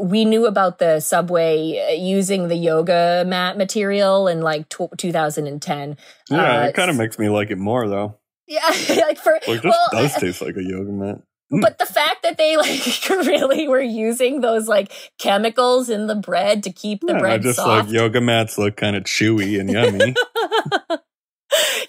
we 0.00 0.24
knew 0.24 0.46
about 0.46 0.78
the 0.78 1.00
subway 1.00 1.86
uh, 1.90 1.92
using 1.94 2.48
the 2.48 2.56
yoga 2.56 3.24
mat 3.26 3.58
material 3.58 4.26
in 4.28 4.40
like 4.40 4.68
tw 4.68 4.96
2010. 4.96 5.96
Yeah, 6.30 6.60
Uh, 6.62 6.66
it 6.66 6.74
kind 6.74 6.90
of 6.90 6.96
makes 6.96 7.18
me 7.18 7.28
like 7.28 7.50
it 7.50 7.58
more 7.58 7.88
though. 7.88 8.16
Yeah, 8.46 8.60
like 8.90 9.18
for 9.18 9.32
Like 9.46 9.62
this 9.62 9.64
well, 9.64 9.88
does 9.92 10.16
I- 10.16 10.20
taste 10.26 10.40
like 10.42 10.56
a 10.56 10.62
yoga 10.64 10.92
mat. 10.92 11.18
but 11.62 11.78
the 11.78 11.86
fact 11.86 12.22
that 12.22 12.38
they 12.38 12.56
like 12.62 13.08
really 13.10 13.68
were 13.68 13.80
using 13.82 14.40
those 14.40 14.66
like 14.68 14.90
chemicals 15.18 15.88
in 15.90 16.06
the 16.06 16.14
bread 16.14 16.62
to 16.64 16.72
keep 16.72 17.00
the 17.02 17.12
Yeah, 17.12 17.18
bread 17.18 17.42
just 17.42 17.56
soft. 17.56 17.88
like 17.88 17.94
yoga 17.94 18.20
mats 18.20 18.56
look 18.58 18.76
kind 18.76 18.96
of 18.96 19.04
chewy 19.04 19.60
and 19.60 19.70
yummy. 19.70 20.14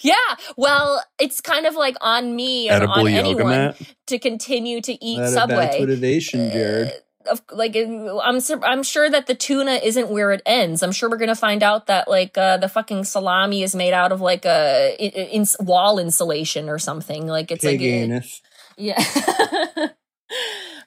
yeah, 0.02 0.16
well, 0.56 1.04
it's 1.20 1.42
kind 1.42 1.66
of 1.66 1.76
like 1.76 1.96
on 2.02 2.36
me 2.36 2.70
and 2.70 2.84
Edible 2.84 2.94
on 2.94 3.06
yoga 3.12 3.18
anyone 3.30 3.48
mat. 3.50 3.82
to 4.08 4.20
continue 4.20 4.82
to 4.82 5.04
eat 5.04 5.18
That- 5.20 5.30
Subway. 5.32 5.56
That's 5.56 5.80
motivation, 5.80 6.52
Jared. 6.52 6.92
Of 7.30 7.42
like 7.52 7.76
I'm 7.76 8.40
I'm 8.64 8.84
sure 8.84 9.10
that 9.10 9.28
the 9.28 9.36
tuna 9.36 9.80
isn't 9.84 10.10
where 10.10 10.32
it 10.32 10.42
ends. 10.46 10.84
I'm 10.84 10.92
sure 10.92 11.10
we're 11.10 11.18
gonna 11.18 11.36
find 11.36 11.64
out 11.64 11.88
that 11.88 12.08
like 12.08 12.38
uh, 12.38 12.58
the 12.58 12.70
fucking 12.70 13.04
salami 13.04 13.64
is 13.64 13.76
made 13.76 13.94
out 13.94 14.12
of 14.12 14.22
like 14.22 14.46
a 14.46 14.96
in, 14.98 15.46
wall 15.60 16.00
insulation 16.00 16.70
or 16.70 16.80
something. 16.80 17.28
Like 17.28 17.52
it's 17.52 17.64
Pig 17.64 17.80
like 17.80 17.88
anus. 17.88 18.42
yeah. 18.78 18.98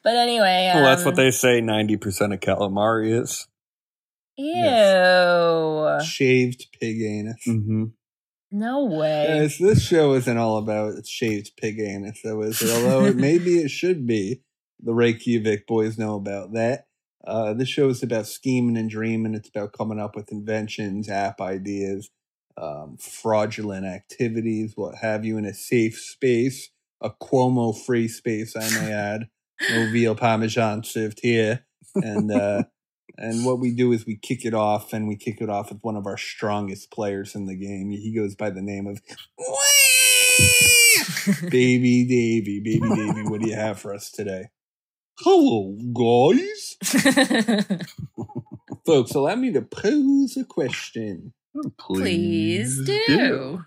but 0.02 0.16
anyway, 0.16 0.70
well, 0.74 0.84
that's 0.84 1.04
what 1.04 1.12
um, 1.12 1.16
they 1.16 1.30
say. 1.30 1.60
Ninety 1.60 1.96
percent 1.96 2.32
of 2.32 2.40
calamari 2.40 3.20
is. 3.20 3.46
Ew! 4.36 6.00
Shaved 6.02 6.66
pig 6.80 7.02
anus. 7.02 7.44
Mm-hmm. 7.46 7.84
No 8.52 8.84
way. 8.86 9.26
Guys, 9.28 9.58
this 9.58 9.86
show 9.86 10.14
isn't 10.14 10.38
all 10.38 10.58
about 10.58 11.06
shaved 11.06 11.52
pig 11.56 11.78
anus, 11.78 12.20
though, 12.24 12.42
is 12.42 12.60
it? 12.62 12.70
Although 12.70 13.04
it, 13.04 13.16
maybe 13.16 13.58
it 13.58 13.70
should 13.70 14.06
be. 14.06 14.42
The 14.82 14.94
Reykjavik 14.94 15.66
boys 15.66 15.98
know 15.98 16.16
about 16.16 16.52
that. 16.54 16.86
Uh, 17.24 17.52
this 17.52 17.68
show 17.68 17.88
is 17.88 18.02
about 18.02 18.26
scheming 18.26 18.76
and 18.76 18.88
dreaming. 18.88 19.34
It's 19.34 19.48
about 19.48 19.72
coming 19.72 20.00
up 20.00 20.16
with 20.16 20.32
inventions, 20.32 21.08
app 21.08 21.40
ideas, 21.40 22.10
um, 22.56 22.96
fraudulent 22.98 23.84
activities, 23.84 24.72
what 24.76 24.96
have 24.96 25.24
you, 25.24 25.36
in 25.36 25.44
a 25.44 25.54
safe 25.54 25.98
space, 25.98 26.70
a 27.00 27.10
Cuomo 27.10 27.76
free 27.78 28.08
space, 28.08 28.56
I 28.56 28.68
may 28.80 28.92
add. 28.92 29.28
No 29.70 29.90
veal 29.92 30.14
parmesan 30.14 30.84
served 30.84 31.20
here. 31.22 31.66
And 31.94 32.32
uh, 32.32 32.64
and 33.18 33.44
what 33.44 33.58
we 33.58 33.72
do 33.72 33.92
is 33.92 34.06
we 34.06 34.16
kick 34.16 34.44
it 34.44 34.54
off, 34.54 34.92
and 34.92 35.06
we 35.06 35.16
kick 35.16 35.40
it 35.40 35.50
off 35.50 35.70
with 35.70 35.82
one 35.82 35.96
of 35.96 36.06
our 36.06 36.16
strongest 36.16 36.90
players 36.90 37.34
in 37.34 37.46
the 37.46 37.56
game. 37.56 37.90
He 37.90 38.14
goes 38.14 38.34
by 38.34 38.50
the 38.50 38.62
name 38.62 38.86
of 38.86 39.00
Baby 41.50 42.06
Davy. 42.06 42.60
Baby 42.60 42.88
Davy, 42.88 43.22
what 43.24 43.42
do 43.42 43.48
you 43.48 43.56
have 43.56 43.78
for 43.78 43.92
us 43.92 44.10
today? 44.10 44.46
Hello, 45.22 45.76
guys. 45.92 46.76
Folks, 48.86 49.14
allow 49.14 49.34
me 49.36 49.52
to 49.52 49.62
pose 49.62 50.36
a 50.36 50.44
question. 50.44 51.34
Please 51.78 52.80
do. 52.84 53.64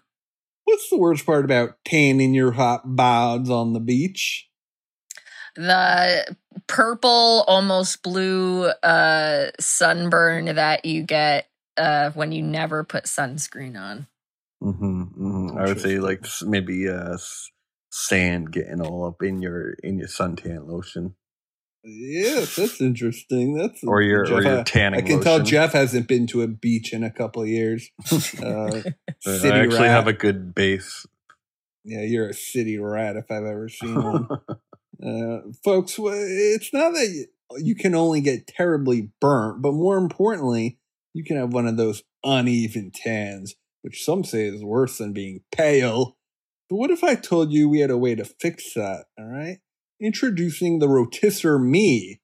What's 0.63 0.89
the 0.89 0.97
worst 0.97 1.25
part 1.25 1.45
about 1.45 1.75
tanning 1.85 2.33
your 2.33 2.53
hot 2.53 2.87
bods 2.87 3.49
on 3.49 3.73
the 3.73 3.79
beach? 3.79 4.49
the 5.55 6.35
purple, 6.67 7.43
almost 7.47 8.01
blue 8.03 8.65
uh, 8.65 9.51
sunburn 9.59 10.45
that 10.45 10.85
you 10.85 11.03
get 11.03 11.47
uh, 11.77 12.11
when 12.11 12.31
you 12.31 12.41
never 12.41 12.83
put 12.83 13.05
sunscreen 13.05 13.79
on. 13.79 14.07
Mm-hmm, 14.61 15.01
mm-hmm. 15.03 15.57
I 15.57 15.65
would 15.65 15.81
say 15.81 15.99
like 15.99 16.25
maybe 16.41 16.89
uh, 16.89 17.17
sand 17.91 18.51
getting 18.51 18.81
all 18.81 19.05
up 19.05 19.21
in 19.21 19.41
your 19.41 19.73
in 19.83 19.99
your 19.99 20.07
suntan 20.07 20.67
lotion 20.67 21.15
Yes, 21.83 22.55
that's 22.55 22.79
interesting. 22.79 23.55
That's 23.55 23.83
or 23.83 24.01
your 24.01 24.21
or 24.21 24.25
Jeff, 24.41 24.43
your 24.43 24.59
I- 24.59 24.63
tanning. 24.63 25.03
I 25.03 25.07
can 25.07 25.21
tell. 25.21 25.41
Jeff 25.41 25.73
hasn't 25.73 26.07
been 26.07 26.27
to 26.27 26.41
a 26.41 26.47
beach 26.47 26.93
in 26.93 27.03
a 27.03 27.11
couple 27.11 27.41
of 27.41 27.47
years. 27.49 27.89
Uh, 28.41 28.81
city 29.39 29.49
I 29.49 29.59
actually 29.63 29.79
rat. 29.79 29.89
have 29.89 30.07
a 30.07 30.13
good 30.13 30.53
base. 30.53 31.05
yeah, 31.85 32.01
you're 32.01 32.27
a 32.29 32.33
city 32.33 32.77
rat 32.77 33.15
if 33.15 33.29
I've 33.31 33.43
ever 33.45 33.69
seen 33.69 33.95
one. 34.01 34.27
uh, 35.05 35.41
folks, 35.63 35.95
it's 35.99 36.73
not 36.73 36.93
that 36.93 37.27
you 37.57 37.75
can 37.75 37.95
only 37.95 38.21
get 38.21 38.47
terribly 38.47 39.09
burnt, 39.21 39.61
but 39.61 39.73
more 39.73 39.97
importantly, 39.97 40.77
you 41.13 41.23
can 41.23 41.37
have 41.37 41.53
one 41.53 41.67
of 41.67 41.77
those 41.77 42.03
uneven 42.23 42.91
tans, 42.93 43.55
which 43.81 44.03
some 44.03 44.23
say 44.23 44.45
is 44.45 44.63
worse 44.63 44.97
than 44.97 45.13
being 45.13 45.41
pale. 45.53 46.17
But 46.69 46.77
what 46.77 46.91
if 46.91 47.03
I 47.03 47.15
told 47.15 47.51
you 47.53 47.69
we 47.69 47.79
had 47.79 47.91
a 47.91 47.97
way 47.97 48.15
to 48.15 48.25
fix 48.25 48.73
that? 48.73 49.05
All 49.17 49.25
right. 49.25 49.59
Introducing 50.03 50.79
the 50.79 50.87
RotisserMe. 50.87 52.19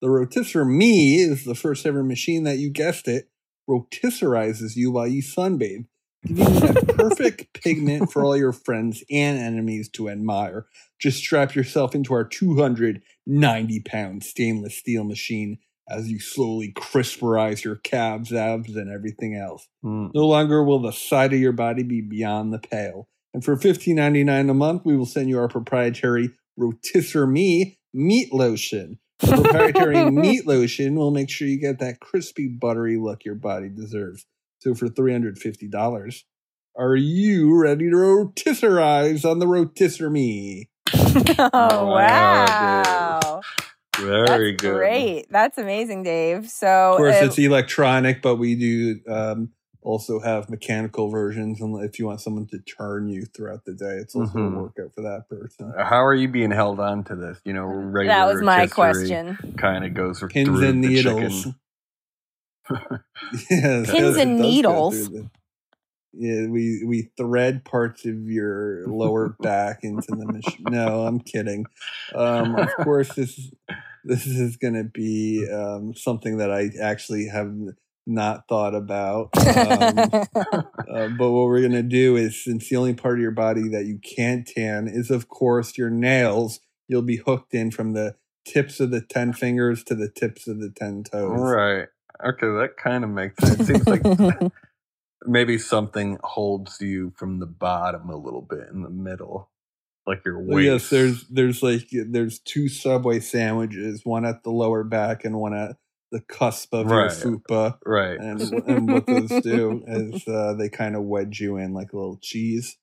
The 0.00 0.06
RotisserMe 0.06 1.18
is 1.18 1.44
the 1.44 1.56
first 1.56 1.84
ever 1.84 2.04
machine 2.04 2.44
that 2.44 2.58
you 2.58 2.70
guessed 2.70 3.08
it, 3.08 3.28
rotisserizes 3.68 4.76
you 4.76 4.92
while 4.92 5.08
you 5.08 5.20
sunbathe, 5.20 5.86
giving 6.24 6.54
you 6.54 6.60
that 6.60 6.94
perfect 6.96 7.52
pigment 7.60 8.12
for 8.12 8.24
all 8.24 8.36
your 8.36 8.52
friends 8.52 9.02
and 9.10 9.36
enemies 9.36 9.88
to 9.94 10.08
admire. 10.08 10.66
Just 11.00 11.18
strap 11.18 11.56
yourself 11.56 11.92
into 11.92 12.14
our 12.14 12.22
290 12.22 13.80
pound 13.80 14.22
stainless 14.22 14.78
steel 14.78 15.02
machine 15.02 15.58
as 15.88 16.08
you 16.08 16.20
slowly 16.20 16.72
crisperize 16.72 17.64
your 17.64 17.76
calves, 17.76 18.32
abs, 18.32 18.76
and 18.76 18.88
everything 18.88 19.34
else. 19.34 19.66
Mm. 19.84 20.12
No 20.14 20.28
longer 20.28 20.62
will 20.62 20.78
the 20.78 20.92
side 20.92 21.32
of 21.32 21.40
your 21.40 21.50
body 21.50 21.82
be 21.82 22.00
beyond 22.00 22.52
the 22.52 22.60
pale. 22.60 23.08
And 23.34 23.44
for 23.44 23.56
$15.99 23.56 24.50
a 24.50 24.54
month, 24.54 24.82
we 24.84 24.96
will 24.96 25.04
send 25.04 25.28
you 25.28 25.40
our 25.40 25.48
proprietary 25.48 26.30
RotisserMe 26.58 27.76
meat 27.92 28.32
lotion. 28.32 28.98
Proprietary 29.20 30.10
meat 30.10 30.46
lotion 30.46 30.96
will 30.96 31.10
make 31.10 31.30
sure 31.30 31.48
you 31.48 31.58
get 31.60 31.78
that 31.78 32.00
crispy, 32.00 32.48
buttery 32.48 32.98
look 32.98 33.24
your 33.24 33.34
body 33.36 33.68
deserves. 33.68 34.26
So 34.60 34.74
for 34.74 34.88
$350, 34.88 36.22
are 36.76 36.96
you 36.96 37.56
ready 37.60 37.90
to 37.90 37.96
rotisserize 37.96 39.28
on 39.28 39.38
the 39.38 39.46
rotisserie 39.46 40.10
Me? 40.10 40.70
oh 40.94 41.86
Wow, 41.86 42.82
wow. 42.84 43.40
Very 43.96 44.52
That's 44.52 44.62
good. 44.62 44.74
great. 44.74 45.26
That's 45.30 45.56
amazing, 45.58 46.02
Dave. 46.02 46.48
So 46.50 46.92
Of 46.92 46.96
course, 46.96 47.16
it's 47.20 47.38
electronic, 47.38 48.22
but 48.22 48.36
we 48.36 48.56
do 48.56 49.00
um, 49.08 49.50
also 49.84 50.18
have 50.20 50.50
mechanical 50.50 51.10
versions. 51.10 51.60
And 51.60 51.84
if 51.84 51.98
you 51.98 52.06
want 52.06 52.20
someone 52.20 52.46
to 52.48 52.58
turn 52.58 53.08
you 53.08 53.26
throughout 53.26 53.64
the 53.66 53.74
day, 53.74 53.96
it's 54.00 54.16
also 54.16 54.38
Mhm. 54.38 54.56
a 54.56 54.60
workout 54.62 54.94
for 54.94 55.02
that 55.02 55.28
person. 55.28 55.72
How 55.78 56.04
are 56.04 56.14
you 56.14 56.26
being 56.28 56.50
held 56.50 56.80
on 56.80 57.04
to 57.04 57.14
this? 57.14 57.38
You 57.44 57.52
know, 57.52 57.66
regular 57.66 58.06
that 58.18 58.26
was 58.26 58.42
my 58.42 58.66
question. 58.66 59.38
Kind 59.58 59.84
of 59.84 59.94
goes 59.94 60.20
Pins 60.30 60.46
through 60.48 60.68
and 60.68 60.82
the 60.82 60.88
needles. 60.88 61.46
yes, 63.50 63.90
Pins 63.90 64.16
and 64.16 64.38
needles. 64.38 65.10
the- 65.10 65.28
yeah, 66.16 66.46
we 66.46 66.84
we 66.86 67.10
thread 67.16 67.64
parts 67.64 68.04
of 68.06 68.30
your 68.30 68.86
lower 68.86 69.30
back 69.42 69.80
into 69.82 70.12
the 70.12 70.26
machine. 70.26 70.64
No, 70.70 71.06
I'm 71.06 71.18
kidding. 71.20 71.66
Um, 72.14 72.54
of 72.54 72.74
course, 72.76 73.14
this 73.14 73.50
this 74.04 74.26
is 74.26 74.56
going 74.56 74.74
to 74.74 74.84
be 74.84 75.48
um, 75.52 75.94
something 75.94 76.36
that 76.38 76.52
I 76.52 76.70
actually 76.80 77.26
have 77.26 77.52
not 78.06 78.48
thought 78.48 78.74
about. 78.74 79.30
Um, 79.56 80.12
uh, 80.88 81.08
but 81.08 81.30
what 81.30 81.46
we're 81.46 81.60
going 81.60 81.72
to 81.72 81.82
do 81.82 82.16
is, 82.16 82.42
since 82.44 82.68
the 82.68 82.76
only 82.76 82.94
part 82.94 83.16
of 83.18 83.22
your 83.22 83.30
body 83.32 83.68
that 83.70 83.86
you 83.86 83.98
can't 83.98 84.46
tan 84.46 84.88
is, 84.88 85.10
of 85.10 85.28
course, 85.28 85.78
your 85.78 85.90
nails, 85.90 86.60
you'll 86.88 87.02
be 87.02 87.16
hooked 87.18 87.54
in 87.54 87.70
from 87.70 87.92
the 87.94 88.16
tips 88.46 88.80
of 88.80 88.90
the 88.90 89.00
10 89.02 89.32
fingers 89.34 89.84
to 89.84 89.94
the 89.94 90.10
tips 90.10 90.48
of 90.48 90.60
the 90.60 90.70
10 90.70 91.04
toes. 91.04 91.56
Right. 91.56 91.88
Okay, 92.24 92.46
that 92.48 92.76
kind 92.78 93.04
of 93.04 93.10
makes 93.10 93.38
sense. 93.40 93.66
Seems 93.66 93.88
like 93.88 94.02
maybe 95.26 95.58
something 95.58 96.18
holds 96.24 96.80
you 96.80 97.12
from 97.16 97.40
the 97.40 97.46
bottom 97.46 98.10
a 98.10 98.16
little 98.16 98.42
bit 98.42 98.68
in 98.72 98.82
the 98.82 98.90
middle, 98.90 99.50
like 100.06 100.24
your 100.24 100.40
Well, 100.46 100.58
waist. 100.58 100.64
yes, 100.64 100.90
there's 100.90 101.28
there's 101.28 101.62
like 101.62 101.88
there's 101.92 102.40
two 102.40 102.68
Subway 102.68 103.20
sandwiches, 103.20 104.02
one 104.04 104.24
at 104.26 104.44
the 104.44 104.50
lower 104.50 104.84
back 104.84 105.24
and 105.24 105.36
one 105.38 105.54
at 105.54 105.76
the 106.14 106.20
cusp 106.22 106.72
of 106.72 106.86
your 106.86 106.96
Right. 107.00 107.10
fupa. 107.10 107.78
right. 107.84 108.18
And, 108.20 108.40
and 108.66 108.90
what 108.92 109.06
those 109.08 109.30
do 109.42 109.82
is 109.86 110.26
uh, 110.28 110.54
they 110.54 110.68
kind 110.70 110.96
of 110.96 111.02
wedge 111.02 111.40
you 111.40 111.56
in 111.58 111.74
like 111.74 111.92
a 111.92 111.96
little 111.96 112.18
cheese. 112.22 112.78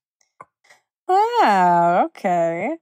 wow. 1.07 2.03
Okay. 2.05 2.77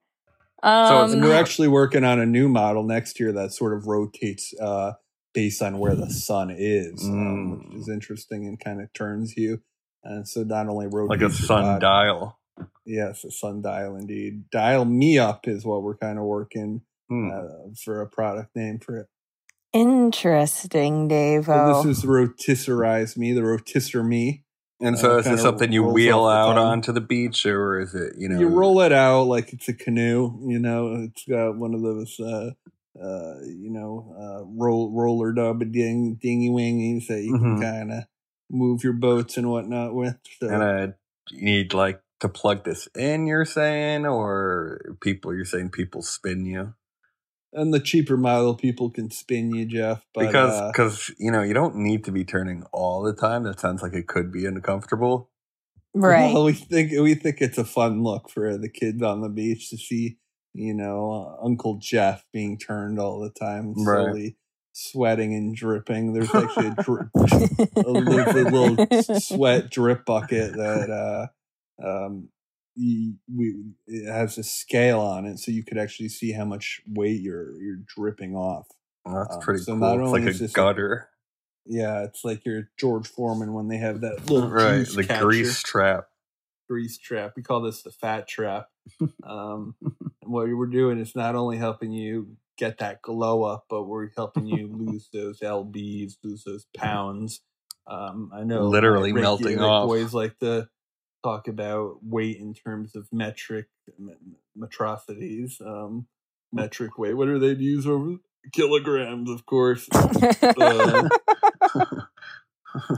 Um, 0.61 1.11
And 1.13 1.23
we're 1.23 1.35
actually 1.35 1.67
working 1.67 2.03
on 2.03 2.19
a 2.19 2.25
new 2.25 2.49
model 2.49 2.83
next 2.83 3.19
year 3.19 3.31
that 3.33 3.53
sort 3.53 3.73
of 3.77 3.87
rotates 3.87 4.53
uh, 4.59 4.93
based 5.33 5.61
on 5.61 5.77
where 5.79 5.95
the 5.95 6.09
sun 6.09 6.49
is, 6.57 7.01
um, 7.07 7.51
which 7.51 7.67
Mm. 7.69 7.79
is 7.79 7.89
interesting 7.89 8.45
and 8.47 8.59
kind 8.59 8.81
of 8.81 8.91
turns 8.93 9.37
you. 9.37 9.61
And 10.03 10.27
so 10.27 10.43
not 10.43 10.67
only 10.67 10.87
rotates 10.87 11.21
Like 11.21 11.31
a 11.31 11.33
sundial. 11.33 12.39
Yes, 12.85 13.23
a 13.23 13.31
sundial 13.31 13.95
indeed. 13.95 14.49
Dial 14.49 14.85
me 14.85 15.19
up 15.19 15.47
is 15.47 15.63
what 15.63 15.83
we're 15.83 15.97
kind 15.97 16.17
of 16.17 16.25
working 16.25 16.81
Hmm. 17.09 17.29
uh, 17.31 17.73
for 17.83 18.01
a 18.01 18.07
product 18.07 18.55
name 18.55 18.79
for 18.79 18.97
it. 18.97 19.07
Interesting, 19.73 21.07
Dave. 21.07 21.45
So 21.45 21.83
this 21.85 21.97
is 21.97 22.05
rotisserize 22.05 23.17
me, 23.17 23.33
the 23.33 23.41
rotisser 23.41 24.05
me. 24.05 24.43
And 24.81 24.95
uh, 24.95 24.99
so 24.99 25.17
is 25.17 25.23
kinda 25.23 25.35
this 25.35 25.43
something 25.43 25.71
you 25.71 25.83
wheel 25.83 26.19
off 26.19 26.47
the 26.47 26.51
out 26.51 26.57
onto 26.57 26.91
the 26.91 27.01
beach, 27.01 27.45
or 27.45 27.79
is 27.79 27.93
it 27.93 28.13
you 28.17 28.29
know 28.29 28.39
You 28.39 28.47
roll 28.47 28.81
it 28.81 28.93
out 28.93 29.23
like 29.23 29.51
it's 29.51 29.67
a 29.67 29.73
canoe. 29.73 30.39
You 30.47 30.59
know, 30.59 31.03
it's 31.03 31.25
got 31.25 31.57
one 31.57 31.73
of 31.73 31.81
those, 31.81 32.17
uh, 32.19 32.51
uh, 33.01 33.39
you 33.45 33.69
know, 33.69 34.15
uh, 34.17 34.45
roll 34.45 34.91
roller 34.91 35.33
dub 35.33 35.59
ding 35.71 36.15
dingy 36.15 36.49
wingies 36.49 37.07
that 37.07 37.23
you 37.23 37.33
Mhm. 37.33 37.39
can 37.39 37.61
kind 37.61 37.91
of 37.91 38.03
move 38.49 38.83
your 38.83 38.93
boats 38.93 39.37
and 39.37 39.49
whatnot 39.49 39.93
with. 39.93 40.17
So. 40.39 40.47
And 40.47 40.63
uh, 40.63 40.93
you 41.29 41.41
need 41.43 41.73
like 41.73 42.01
to 42.21 42.29
plug 42.29 42.63
this 42.63 42.87
in. 42.95 43.27
You're 43.27 43.45
saying, 43.45 44.05
or 44.05 44.95
people? 45.01 45.33
You're 45.35 45.45
saying 45.45 45.71
people 45.71 46.01
spin 46.01 46.45
you 46.45 46.73
and 47.53 47.73
the 47.73 47.79
cheaper 47.79 48.17
model 48.17 48.55
people 48.55 48.89
can 48.89 49.09
spin 49.11 49.53
you, 49.53 49.65
Jeff. 49.65 50.05
But, 50.13 50.27
because 50.27 50.53
uh, 50.53 50.71
because 50.71 51.11
you 51.17 51.31
know 51.31 51.41
you 51.41 51.53
don't 51.53 51.75
need 51.75 52.03
to 52.05 52.11
be 52.11 52.23
turning 52.23 52.63
all 52.71 53.01
the 53.01 53.13
time. 53.13 53.43
That 53.43 53.59
sounds 53.59 53.81
like 53.81 53.93
it 53.93 54.07
could 54.07 54.31
be 54.31 54.45
uncomfortable. 54.45 55.29
right. 55.93 56.33
Well, 56.33 56.45
we 56.45 56.53
think 56.53 56.91
we 56.91 57.15
think 57.15 57.41
it's 57.41 57.57
a 57.57 57.65
fun 57.65 58.03
look 58.03 58.29
for 58.29 58.57
the 58.57 58.69
kids 58.69 59.01
on 59.01 59.21
the 59.21 59.29
beach 59.29 59.69
to 59.69 59.77
see 59.77 60.17
you 60.53 60.73
know 60.73 61.37
Uncle 61.43 61.79
Jeff 61.81 62.25
being 62.33 62.57
turned 62.57 62.99
all 62.99 63.19
the 63.19 63.31
time, 63.31 63.73
Right. 63.75 64.03
slowly 64.03 64.37
sweating 64.71 65.33
and 65.33 65.55
dripping. 65.55 66.13
There's 66.13 66.33
actually 66.33 66.67
a, 66.67 66.75
dri- 66.83 67.09
a, 67.85 67.89
little, 67.89 68.19
a 68.19 68.43
little 68.49 69.19
sweat 69.19 69.69
drip 69.69 70.05
bucket 70.05 70.53
that 70.53 70.89
uh, 70.89 71.85
um, 71.85 72.29
you, 72.38 72.38
we 72.79 73.63
it 73.87 74.11
has 74.11 74.37
a 74.37 74.43
scale 74.43 74.99
on 74.99 75.25
it, 75.25 75.39
so 75.39 75.51
you 75.51 75.63
could 75.63 75.77
actually 75.77 76.09
see 76.09 76.31
how 76.31 76.45
much 76.45 76.81
weight 76.87 77.21
you're 77.21 77.59
you're 77.61 77.79
dripping 77.95 78.35
off. 78.35 78.67
That's 79.05 79.35
Um, 79.35 79.41
pretty 79.41 79.63
so 79.63 79.71
cool. 79.73 79.79
not 79.79 79.95
It's 79.99 80.07
only 80.07 80.25
like 80.31 80.41
a 80.41 80.47
gutter. 80.53 81.09
Yeah, 81.65 82.03
it's 82.03 82.23
like 82.23 82.45
your 82.45 82.69
George 82.79 83.07
Foreman 83.07 83.53
when 83.53 83.67
they 83.67 83.77
have 83.77 84.01
that 84.01 84.29
little 84.29 84.49
Right. 84.49 84.87
The 84.87 85.03
catcher, 85.03 85.25
grease 85.25 85.61
trap. 85.61 86.05
grease 86.69 86.97
trap. 86.97 87.33
We 87.35 87.43
call 87.43 87.61
this 87.61 87.81
the 87.83 87.91
fat 87.91 88.27
trap. 88.27 88.67
Um, 89.23 89.75
what 90.23 90.47
we're 90.47 90.65
doing 90.67 90.99
is 90.99 91.15
not 91.15 91.35
only 91.35 91.57
helping 91.57 91.91
you 91.91 92.37
get 92.57 92.79
that 92.79 93.01
glow 93.01 93.43
up, 93.43 93.65
but 93.69 93.83
we're 93.83 94.09
helping 94.15 94.47
you 94.47 94.67
lose 94.67 95.09
those 95.13 95.39
lbs, 95.41 96.13
lose 96.23 96.43
those 96.43 96.65
pounds. 96.75 97.41
Um, 97.87 98.31
I 98.33 98.43
know, 98.43 98.63
Literally 98.63 99.11
Reiki- 99.13 99.21
melting 99.21 99.57
Reiki 99.57 99.67
off. 99.67 99.87
Boys 99.87 100.13
like 100.13 100.37
to 100.39 100.67
talk 101.23 101.47
about 101.47 102.03
weight 102.03 102.37
in 102.37 102.53
terms 102.53 102.95
of 102.95 103.07
metric 103.11 103.67
m- 103.99 104.15
atrocities. 104.61 105.61
Um, 105.65 106.07
metric 106.51 106.97
weight. 106.97 107.15
What 107.15 107.25
do 107.25 107.39
they 107.39 107.61
use 107.61 107.85
over 107.85 108.17
kilograms? 108.53 109.29
Of 109.29 109.45
course. 109.45 109.87
Uh, 109.93 111.09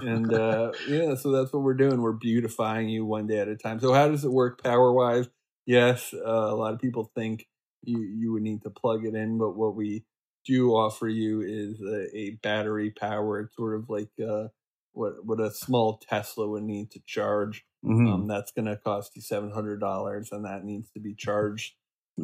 and 0.01 0.33
uh 0.33 0.71
yeah 0.87 1.15
so 1.15 1.31
that's 1.31 1.53
what 1.53 1.63
we're 1.63 1.73
doing 1.73 2.01
we're 2.01 2.11
beautifying 2.11 2.89
you 2.89 3.05
one 3.05 3.27
day 3.27 3.39
at 3.39 3.47
a 3.47 3.55
time 3.55 3.79
so 3.79 3.93
how 3.93 4.07
does 4.07 4.25
it 4.25 4.31
work 4.31 4.61
power 4.61 4.91
wise 4.91 5.29
yes 5.65 6.13
uh, 6.13 6.19
a 6.25 6.55
lot 6.55 6.73
of 6.73 6.81
people 6.81 7.11
think 7.15 7.47
you 7.83 7.99
you 8.01 8.33
would 8.33 8.43
need 8.43 8.61
to 8.61 8.69
plug 8.69 9.05
it 9.05 9.15
in 9.15 9.37
but 9.37 9.55
what 9.55 9.75
we 9.75 10.03
do 10.45 10.71
offer 10.71 11.07
you 11.07 11.41
is 11.41 11.81
a, 11.81 12.17
a 12.17 12.29
battery 12.41 12.91
powered 12.91 13.51
sort 13.53 13.75
of 13.75 13.89
like 13.89 14.09
uh 14.27 14.47
what 14.93 15.25
what 15.25 15.39
a 15.39 15.51
small 15.51 15.97
tesla 15.97 16.47
would 16.47 16.63
need 16.63 16.91
to 16.91 16.99
charge 17.05 17.65
Mhm. 17.85 18.13
um 18.13 18.27
that's 18.27 18.51
going 18.51 18.65
to 18.65 18.77
cost 18.77 19.15
you 19.15 19.21
$700 19.21 20.31
and 20.31 20.45
that 20.45 20.63
needs 20.63 20.89
to 20.91 20.99
be 20.99 21.15
charged 21.15 21.73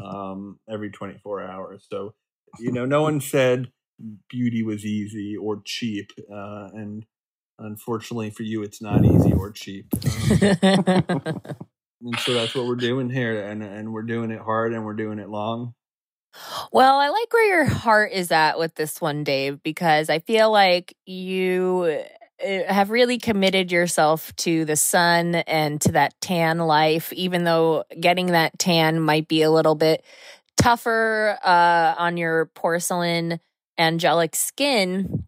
um 0.03 0.59
every 0.69 0.89
24 0.91 1.41
hours. 1.43 1.85
So 1.89 2.13
you 2.59 2.71
know 2.71 2.85
no 2.85 3.01
one 3.03 3.21
said 3.21 3.71
beauty 4.29 4.63
was 4.63 4.85
easy 4.85 5.35
or 5.37 5.61
cheap 5.65 6.11
uh 6.31 6.69
and 6.73 7.05
unfortunately 7.59 8.29
for 8.29 8.43
you 8.43 8.63
it's 8.63 8.81
not 8.81 9.05
easy 9.05 9.33
or 9.33 9.51
cheap. 9.51 9.87
Um, 10.05 10.37
and 12.01 12.19
so 12.19 12.33
that's 12.33 12.55
what 12.55 12.65
we're 12.65 12.75
doing 12.75 13.09
here 13.09 13.45
and 13.47 13.63
and 13.63 13.93
we're 13.93 14.03
doing 14.03 14.31
it 14.31 14.41
hard 14.41 14.73
and 14.73 14.85
we're 14.85 14.93
doing 14.93 15.19
it 15.19 15.29
long. 15.29 15.73
Well, 16.71 16.97
I 16.97 17.09
like 17.09 17.33
where 17.33 17.47
your 17.47 17.65
heart 17.65 18.11
is 18.11 18.31
at 18.31 18.59
with 18.59 18.75
this 18.75 19.01
one, 19.01 19.23
Dave, 19.23 19.61
because 19.63 20.09
I 20.09 20.19
feel 20.19 20.51
like 20.51 20.95
you 21.05 22.01
uh, 22.03 22.16
have 22.39 22.89
really 22.89 23.17
committed 23.17 23.71
yourself 23.71 24.35
to 24.37 24.65
the 24.65 24.75
sun 24.75 25.35
and 25.35 25.81
to 25.81 25.93
that 25.93 26.19
tan 26.21 26.59
life, 26.59 27.11
even 27.13 27.43
though 27.43 27.83
getting 27.99 28.27
that 28.27 28.57
tan 28.59 28.99
might 28.99 29.27
be 29.27 29.41
a 29.41 29.51
little 29.51 29.75
bit 29.75 30.03
tougher 30.57 31.37
uh, 31.43 31.95
on 31.97 32.17
your 32.17 32.47
porcelain 32.47 33.39
angelic 33.77 34.35
skin. 34.35 35.25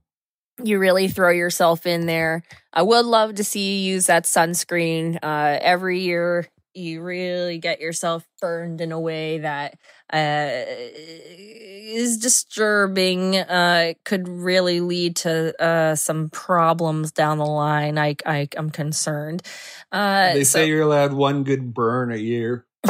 You 0.61 0.79
really 0.79 1.07
throw 1.07 1.31
yourself 1.31 1.85
in 1.85 2.05
there. 2.05 2.43
I 2.73 2.81
would 2.81 3.05
love 3.05 3.35
to 3.35 3.43
see 3.43 3.77
you 3.77 3.93
use 3.93 4.07
that 4.07 4.25
sunscreen 4.25 5.17
uh, 5.23 5.57
every 5.61 6.01
year. 6.01 6.47
You 6.73 7.01
really 7.01 7.59
get 7.59 7.79
yourself 7.79 8.27
burned 8.41 8.81
in 8.81 8.91
a 8.91 8.99
way 8.99 9.39
that 9.39 9.75
uh, 10.11 10.63
is 10.67 12.17
disturbing. 12.17 13.37
Uh, 13.37 13.93
could 14.05 14.27
really 14.27 14.79
lead 14.81 15.15
to 15.17 15.61
uh, 15.61 15.95
some 15.95 16.29
problems 16.29 17.11
down 17.11 17.37
the 17.37 17.45
line. 17.45 17.97
I, 17.97 18.15
I 18.25 18.47
I'm 18.57 18.69
concerned. 18.69 19.43
Uh, 19.91 20.33
they 20.33 20.43
so- 20.43 20.59
say 20.59 20.67
you're 20.67 20.81
allowed 20.81 21.13
one 21.13 21.43
good 21.43 21.73
burn 21.73 22.11
a 22.11 22.17
year 22.17 22.65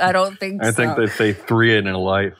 I 0.00 0.10
don't 0.12 0.38
think. 0.38 0.62
So. 0.62 0.68
I 0.68 0.72
think 0.72 0.96
they 0.96 1.06
say 1.06 1.32
three 1.32 1.76
in 1.76 1.86
a 1.86 1.98
life. 1.98 2.34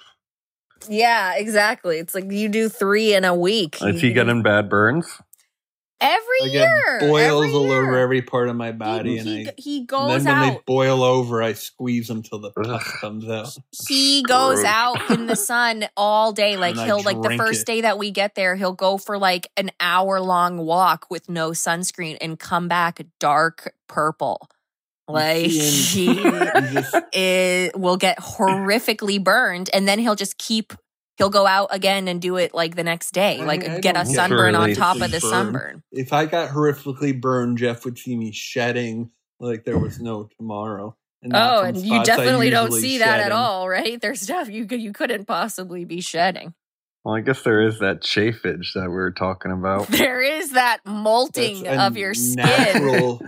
Yeah, 0.88 1.35
exactly. 1.37 1.98
It's 1.98 2.14
like 2.14 2.30
you 2.30 2.48
do 2.48 2.68
three 2.68 3.14
in 3.14 3.24
a 3.24 3.35
week. 3.35 3.80
Is 3.82 4.00
he 4.00 4.12
getting 4.12 4.42
bad 4.42 4.68
burns? 4.68 5.06
Every 6.00 6.42
i 6.42 6.46
year? 6.46 6.98
boils 7.00 7.44
every 7.46 7.54
all 7.56 7.66
year. 7.68 7.82
over 7.82 7.98
every 7.98 8.22
part 8.22 8.48
of 8.48 8.56
my 8.56 8.70
body 8.72 9.12
He, 9.12 9.18
and 9.18 9.28
he, 9.28 9.48
i 9.48 9.52
he 9.56 9.78
and 9.78 9.88
goes 9.88 10.24
then 10.24 10.38
when 10.40 10.48
out. 10.50 10.52
they 10.56 10.62
boil 10.66 11.02
over 11.02 11.42
i 11.42 11.52
squeeze 11.54 12.09
them 12.09 12.22
till 12.22 12.38
the 12.38 12.50
pus 12.50 12.82
comes 13.00 13.28
out 13.28 13.56
he 13.88 14.22
goes 14.22 14.62
out 14.64 15.11
in 15.11 15.26
the 15.26 15.37
sun 15.37 15.87
all 15.96 16.32
day. 16.32 16.56
Like 16.66 16.76
And 16.76 16.85
he'll 16.87 17.02
like 17.02 17.20
the 17.22 17.37
first 17.37 17.62
it. 17.62 17.66
day 17.66 17.80
that 17.82 17.98
we 17.98 18.11
get 18.11 18.35
there, 18.35 18.56
he'll 18.56 18.72
go 18.72 18.96
for 18.98 19.18
like 19.18 19.50
an 19.56 19.70
hour 19.80 20.20
long 20.20 20.59
walk 20.59 21.06
with 21.11 21.28
no 21.28 21.50
sunscreen 21.50 22.16
and 22.20 22.38
come 22.38 22.68
back 22.68 23.00
dark 23.20 23.74
purple. 23.88 24.48
Like 25.09 25.46
he 25.46 26.09
and 26.18 26.66
you 26.74 26.80
just- 26.80 26.96
it 27.12 27.78
will 27.78 27.96
get 27.96 28.18
horrifically 28.18 29.22
burned 29.22 29.70
and 29.72 29.87
then 29.87 29.98
he'll 29.98 30.14
just 30.16 30.37
keep 30.38 30.72
he'll 31.18 31.31
go 31.31 31.46
out 31.46 31.68
again 31.70 32.09
and 32.09 32.20
do 32.20 32.37
it 32.37 32.55
like 32.55 32.76
the 32.76 32.85
next 32.85 33.12
day 33.12 33.40
I- 33.40 33.44
like 33.44 33.68
I 33.68 33.81
get 33.81 33.96
a 33.96 34.05
sunburn 34.07 34.55
on 34.55 34.72
top 34.74 34.96
of 34.96 35.11
the 35.11 35.20
burned. 35.20 35.22
sunburn 35.22 35.83
if 35.92 36.12
I 36.12 36.26
got 36.26 36.50
horrifically 36.50 37.18
burned, 37.20 37.59
Jeff 37.59 37.85
would 37.85 37.98
see 37.98 38.16
me 38.16 38.33
shedding 38.33 39.11
like 39.40 39.64
there 39.64 39.79
was 39.79 40.00
no 40.00 40.29
tomorrow. 40.38 40.96
And 41.22 41.33
oh 41.35 41.62
and 41.62 41.76
you 41.76 42.02
definitely 42.05 42.50
don't 42.50 42.72
see 42.72 42.98
that 42.98 43.18
shed 43.18 43.26
at 43.26 43.33
all 43.33 43.68
right 43.68 44.00
there's 44.00 44.20
stuff 44.20 44.48
you 44.48 44.66
could- 44.66 44.81
you 44.81 44.92
couldn't 44.92 45.24
possibly 45.26 45.85
be 45.85 46.00
shedding 46.00 46.55
Well, 47.05 47.14
I 47.16 47.20
guess 47.22 47.42
there 47.42 47.61
is 47.62 47.79
that 47.81 48.02
chafage 48.02 48.74
that 48.74 48.83
we 48.88 48.94
were 48.96 49.12
talking 49.12 49.50
about. 49.59 49.88
there 49.88 50.20
is 50.22 50.50
that 50.52 50.81
molting 50.85 51.62
That's 51.64 51.79
a 51.79 51.87
of 51.87 51.96
your 51.96 52.14
skin 52.14 52.37
Natural 52.44 53.20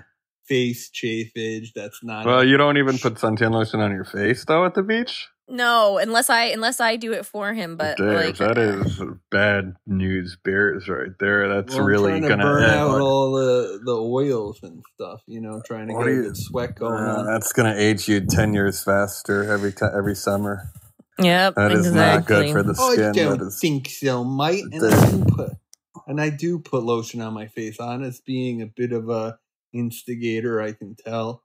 face 0.47 0.91
chafage. 0.91 1.73
That's 1.75 2.03
not. 2.03 2.25
Well, 2.27 2.43
you 2.45 2.57
don't 2.57 2.77
even 2.79 2.99
put 2.99 3.15
suntan 3.15 3.51
lotion 3.53 3.81
on 3.81 3.91
your 3.93 4.05
face 4.05 4.45
though 4.47 4.65
at 4.65 4.75
the 4.75 4.83
beach. 4.83 5.29
No 5.49 5.99
unless 5.99 6.29
i 6.31 6.45
unless 6.47 6.81
i 6.81 6.97
do 6.97 7.13
it 7.13 7.25
for 7.25 7.53
him 7.55 7.77
but 7.77 7.97
Dave, 7.97 8.07
like 8.15 8.37
that 8.37 8.59
is 8.59 9.01
bad 9.31 9.75
news 9.87 10.37
bears 10.45 10.89
right 10.89 11.13
there. 11.21 11.49
That's 11.49 11.75
Well, 11.75 11.85
really 11.85 12.21
to 12.21 12.29
gonna 12.29 12.43
burn 12.43 12.63
add- 12.65 12.71
out 12.77 13.01
all 13.01 13.33
the 13.33 13.81
the 13.85 13.97
oils 13.97 14.61
and 14.63 14.83
stuff. 14.95 15.23
You 15.27 15.41
know, 15.41 15.61
trying 15.67 15.89
to 15.89 15.95
What 15.95 16.05
get 16.05 16.11
do 16.11 16.13
a 16.13 16.17
you- 16.17 16.23
good 16.29 16.37
sweat 16.37 16.75
going 16.77 17.03
Uh, 17.03 17.17
on. 17.19 17.27
that's 17.27 17.53
gonna 17.53 17.75
age 17.77 18.09
you 18.09 18.21
ten 18.27 18.53
years 18.55 18.83
faster 18.85 19.45
every 19.51 19.73
time 19.73 19.93
every 19.97 20.15
summer. 20.15 20.71
yep 21.21 21.55
That 21.57 21.73
is 21.73 21.93
not 21.93 22.27
good 22.27 22.51
for 22.53 22.63
the 22.63 22.75
Oh, 22.79 22.91
I 22.91 22.95
skin. 22.95 23.13
don't 23.15 23.39
that 23.39 23.47
is 23.47 23.59
think 23.61 23.89
so, 23.89 24.25
mate. 24.25 24.65
And 24.71 24.85
I 24.85 25.11
do 25.11 25.25
put 25.25 25.51
and 26.07 26.21
I 26.21 26.31
do 26.31 26.59
put 26.59 26.85
lotion 26.85 27.21
on 27.21 27.35
my 27.35 27.47
face. 27.49 27.79
Honest, 27.81 28.25
being 28.25 28.63
a 28.63 28.67
bit 28.67 28.93
of 28.93 29.09
a 29.09 29.39
instigator, 29.73 30.61
I 30.61 30.73
can 30.73 30.95
tell. 30.95 31.43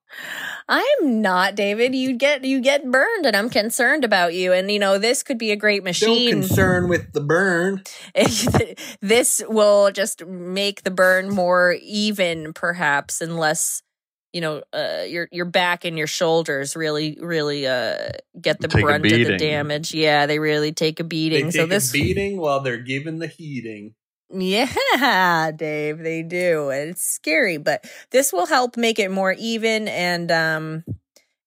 I'm 0.67 1.21
not, 1.21 1.55
David. 1.55 1.95
You 1.95 2.15
get 2.17 2.43
you 2.45 2.61
get 2.61 2.89
burned, 2.89 3.25
and 3.25 3.35
I'm 3.35 3.49
concerned 3.49 4.03
about 4.03 4.33
you. 4.33 4.53
And 4.53 4.71
you 4.71 4.79
know 4.79 4.97
this 4.97 5.23
could 5.23 5.37
be 5.37 5.51
a 5.51 5.55
great 5.55 5.79
Don't 5.79 5.89
machine. 5.89 6.29
concern 6.29 6.87
with 6.89 7.11
the 7.13 7.21
burn. 7.21 7.83
this 9.01 9.41
will 9.47 9.91
just 9.91 10.25
make 10.25 10.83
the 10.83 10.91
burn 10.91 11.29
more 11.29 11.75
even, 11.81 12.53
perhaps, 12.53 13.21
unless 13.21 13.81
you 14.33 14.41
know 14.41 14.63
uh, 14.73 15.03
your 15.07 15.27
your 15.31 15.45
back 15.45 15.85
and 15.85 15.97
your 15.97 16.07
shoulders 16.07 16.75
really 16.75 17.17
really 17.21 17.67
uh, 17.67 18.09
get 18.39 18.59
the 18.61 18.67
Take 18.67 18.83
brunt 18.83 19.05
of 19.05 19.11
the 19.11 19.37
damage. 19.37 19.93
Yeah, 19.93 20.25
they 20.25 20.39
really 20.39 20.71
take 20.71 20.99
a 20.99 21.03
They 21.03 21.07
beating. 21.09 21.45
take 21.45 21.53
so 21.53 21.65
this, 21.67 21.89
a 21.89 21.93
beating 21.93 22.37
while 22.37 22.61
they're 22.61 22.77
giving 22.77 23.19
the 23.19 23.27
heating. 23.27 23.95
yeah, 24.95 25.51
Dave, 25.55 25.99
they 25.99 26.23
do. 26.23 26.69
It's 26.71 27.03
scary, 27.03 27.57
but 27.57 27.85
this 28.11 28.33
will 28.33 28.47
help 28.47 28.77
make 28.77 28.99
it 28.99 29.11
more 29.11 29.33
even 29.33 29.87
and 29.89 30.31
um 30.31 30.85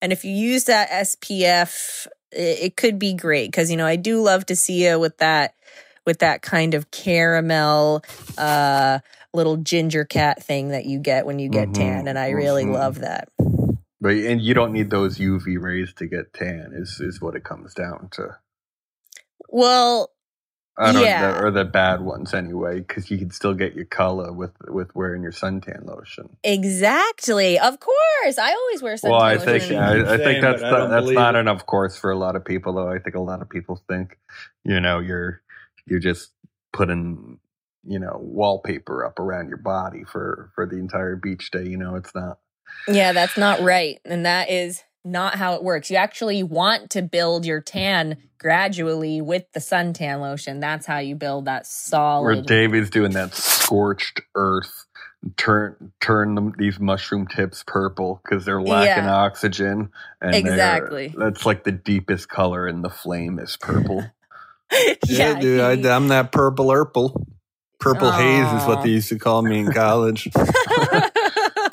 and 0.03 0.13
if 0.13 0.25
you 0.25 0.33
use 0.33 0.65
that 0.65 0.91
SPF 0.91 2.07
it, 2.33 2.59
it 2.63 2.77
could 2.77 2.99
be 2.99 3.15
great 3.15 3.53
cuz 3.53 3.71
you 3.71 3.77
know 3.77 3.87
I 3.87 3.97
do 3.97 4.23
love 4.23 4.47
to 4.47 4.57
see 4.57 4.87
you 4.87 4.99
with 5.01 5.19
that 5.19 5.55
with 6.07 6.21
that 6.21 6.43
kind 6.43 6.75
of 6.75 6.91
caramel 6.93 8.05
uh 8.39 9.01
little 9.35 9.59
ginger 9.59 10.05
cat 10.05 10.43
thing 10.43 10.71
that 10.71 10.87
you 10.87 10.99
get 11.01 11.27
when 11.27 11.39
you 11.39 11.49
get 11.51 11.75
Mhm, 11.75 11.75
tan 11.75 12.09
and 12.09 12.19
I 12.19 12.31
really 12.31 12.65
mhm. 12.65 12.73
love 12.73 13.01
that. 13.01 13.29
But 14.01 14.17
and 14.17 14.43
you 14.43 14.55
don't 14.55 14.73
need 14.73 14.91
those 14.91 15.19
UV 15.19 15.59
rays 15.61 15.93
to 15.95 16.07
get 16.07 16.35
tan. 16.35 16.73
Is 16.75 17.01
is 17.01 17.21
what 17.21 17.37
it 17.37 17.45
comes 17.45 17.75
down 17.75 18.11
to. 18.13 18.39
Well, 19.51 20.11
I 20.79 20.93
don't, 20.93 21.03
Yeah. 21.03 21.41
or 21.41 21.51
the 21.51 21.65
bad 21.65 22.03
ones 22.03 22.35
anyway, 22.35 22.81
because 22.81 23.11
you 23.11 23.17
can 23.19 23.31
still 23.31 23.55
get 23.55 23.75
your 23.75 23.87
color 23.87 24.33
with 24.33 24.53
with 24.69 24.95
wearing 24.95 25.23
your 25.23 25.33
suntan 25.33 25.87
lotion. 25.87 26.37
exactly. 26.45 27.59
Of 27.59 27.81
course. 27.81 28.39
I 28.39 28.53
always 28.53 28.83
wear 28.83 28.95
suntan 28.97 29.11
well, 29.11 29.21
I 29.21 29.35
lotion. 29.37 29.61
think 29.61 29.73
I, 29.81 30.15
I 30.15 30.17
think 30.19 30.43
that's 30.43 30.61
but 30.63 30.73
I 30.75 30.79
don't 30.79 30.91
that's 30.91 31.03
believe 31.03 31.15
not 31.17 31.35
it. 31.35 31.39
enough, 31.39 31.65
course, 31.67 31.97
for 31.97 32.11
a 32.11 32.17
lot 32.17 32.37
of 32.37 32.45
people. 32.45 32.75
Though 32.75 32.91
I 32.91 32.99
think 32.99 33.17
a 33.17 33.21
lot 33.21 33.41
of 33.43 33.49
people 33.49 33.81
think, 33.89 34.19
you 34.65 34.81
know, 34.81 34.99
you're 34.99 35.41
you're 35.87 36.01
just 36.01 36.33
putting 36.73 37.39
you 37.89 37.99
know 37.99 38.19
wallpaper 38.21 39.05
up 39.05 39.19
around 39.19 39.49
your 39.49 39.59
body 39.59 40.05
for 40.05 40.51
for 40.55 40.67
the 40.67 40.77
entire 40.77 41.17
beach 41.17 41.51
day. 41.51 41.65
You 41.65 41.77
know, 41.79 41.95
it's 41.97 42.15
not. 42.15 42.39
Yeah, 42.89 43.13
that's 43.13 43.39
not 43.39 43.61
right. 43.61 43.99
And 44.05 44.27
that 44.27 44.51
is 44.51 44.83
not 45.07 45.37
how 45.37 45.55
it 45.55 45.63
works. 45.63 45.91
You 45.91 45.97
actually 45.97 46.43
want 46.43 46.91
to 46.91 47.03
build 47.03 47.47
your 47.47 47.61
tan 47.61 48.17
gradually 48.39 49.21
with 49.21 49.45
the 49.53 49.61
suntan 49.61 50.21
lotion. 50.21 50.61
That's 50.61 50.85
how 50.87 50.99
you 50.99 51.15
build 51.15 51.47
that 51.47 51.67
solid. 51.67 52.25
Where 52.25 52.35
solid. 52.35 52.47
Davy's 52.47 52.91
doing 52.91 53.13
that 53.13 53.35
scorched 53.35 54.21
earth, 54.35 54.85
turn 55.37 55.93
turn 56.01 56.35
them, 56.35 56.53
these 56.59 56.79
mushroom 56.81 57.27
tips 57.27 57.63
purple 57.67 58.21
because 58.25 58.45
they're 58.45 58.61
lacking 58.61 59.05
Yeah. 59.05 59.15
oxygen. 59.15 59.91
And 60.21 60.35
Exactly. 60.35 61.15
that's 61.17 61.47
like 61.47 61.65
the 61.65 61.73
deepest 61.73 62.29
color, 62.29 62.67
and 62.67 62.85
the 62.85 62.91
flame 62.91 63.39
is 63.39 63.57
purple. 63.57 64.05
Yeah, 65.07 65.39
dude, 65.39 65.61
he- 65.85 65.89
I, 65.89 65.95
am 65.95 66.09
that 66.09 66.33
purple 66.33 66.67
purple. 66.71 67.25
Purple 67.79 68.11
haze 68.11 68.47
is 68.61 68.67
what 68.67 68.83
they 68.83 68.89
used 68.89 69.11
to 69.11 69.19
call 69.19 69.43
me 69.43 69.61
in 69.61 69.71
college. 69.71 70.29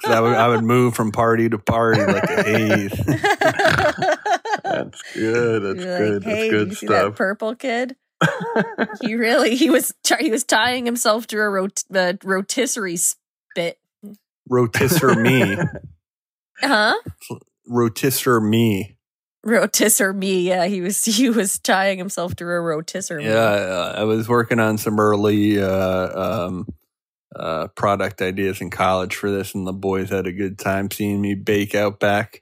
'Cause 0.04 0.14
I 0.16 0.20
would, 0.20 0.34
I 0.36 0.48
would 0.50 0.64
move 0.64 0.96
from 0.96 1.12
party 1.12 1.50
to 1.50 1.58
party 1.58 2.02
like 2.06 2.24
a 2.30 2.44
haze. 2.44 2.92
That's 4.64 5.02
good. 5.14 5.64
That's 5.64 5.86
You're 5.86 5.98
good. 5.98 6.26
Like, 6.26 6.34
hey, 6.36 6.50
that's 6.50 6.52
good 6.52 6.60
did 6.60 6.70
you 6.70 6.76
see 6.76 6.88
that 6.88 7.00
stuff. 7.02 7.16
purple 7.16 7.56
kid? 7.56 7.96
he 9.02 9.16
really 9.16 9.56
he 9.56 9.70
was 9.70 9.94
try- 10.04 10.22
he 10.22 10.32
was 10.32 10.44
tying 10.44 10.86
himself 10.86 11.28
to 11.28 11.38
a 11.40 11.50
rot- 11.50 11.84
uh, 11.94 12.14
rotisserie 12.24 12.98
spit. 12.98 13.78
RotisserMe. 14.50 15.66
Huh? 16.62 16.94
RotisserMe. 17.70 18.96
Rotisserie 19.44 20.14
me. 20.14 20.48
Yeah, 20.48 20.66
he 20.68 20.80
was 20.80 21.04
he 21.04 21.30
was 21.30 21.60
tying 21.60 21.98
himself 21.98 22.36
to 22.38 22.46
a 22.46 22.62
rotisserie. 22.62 23.26
Yeah, 23.26 23.34
uh, 23.34 23.96
I 23.98 24.04
was 24.06 24.30
working 24.30 24.60
on 24.62 24.78
some 24.78 24.98
early 25.00 25.62
uh, 25.62 26.46
um, 26.48 26.68
uh, 27.36 27.68
product 27.70 28.22
ideas 28.22 28.62
in 28.62 28.70
college 28.70 29.16
for 29.16 29.30
this, 29.32 29.54
and 29.56 29.66
the 29.68 29.74
boys 29.74 30.10
had 30.10 30.28
a 30.28 30.32
good 30.32 30.58
time 30.60 30.90
seeing 30.92 31.22
me 31.22 31.36
bake 31.36 31.76
out 31.76 32.00
back. 32.00 32.42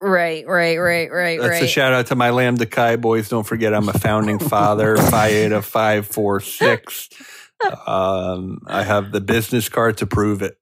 Right, 0.00 0.44
right, 0.48 0.78
right, 0.78 1.10
right, 1.12 1.38
That's 1.40 1.50
right. 1.50 1.62
a 1.62 1.66
shout 1.68 1.92
out 1.92 2.06
to 2.08 2.16
my 2.16 2.30
Lambda 2.30 2.66
Chi 2.66 2.96
boys. 2.96 3.28
Don't 3.28 3.46
forget, 3.46 3.72
I'm 3.72 3.88
a 3.88 3.92
founding 3.92 4.38
father. 4.40 4.96
Phi 4.96 5.30
Eta 5.30 5.62
five 5.62 6.06
four 6.06 6.40
six. 6.40 7.08
Um, 7.86 8.58
I 8.66 8.82
have 8.82 9.12
the 9.12 9.20
business 9.20 9.68
card 9.68 9.98
to 9.98 10.06
prove 10.06 10.42
it. 10.42 10.56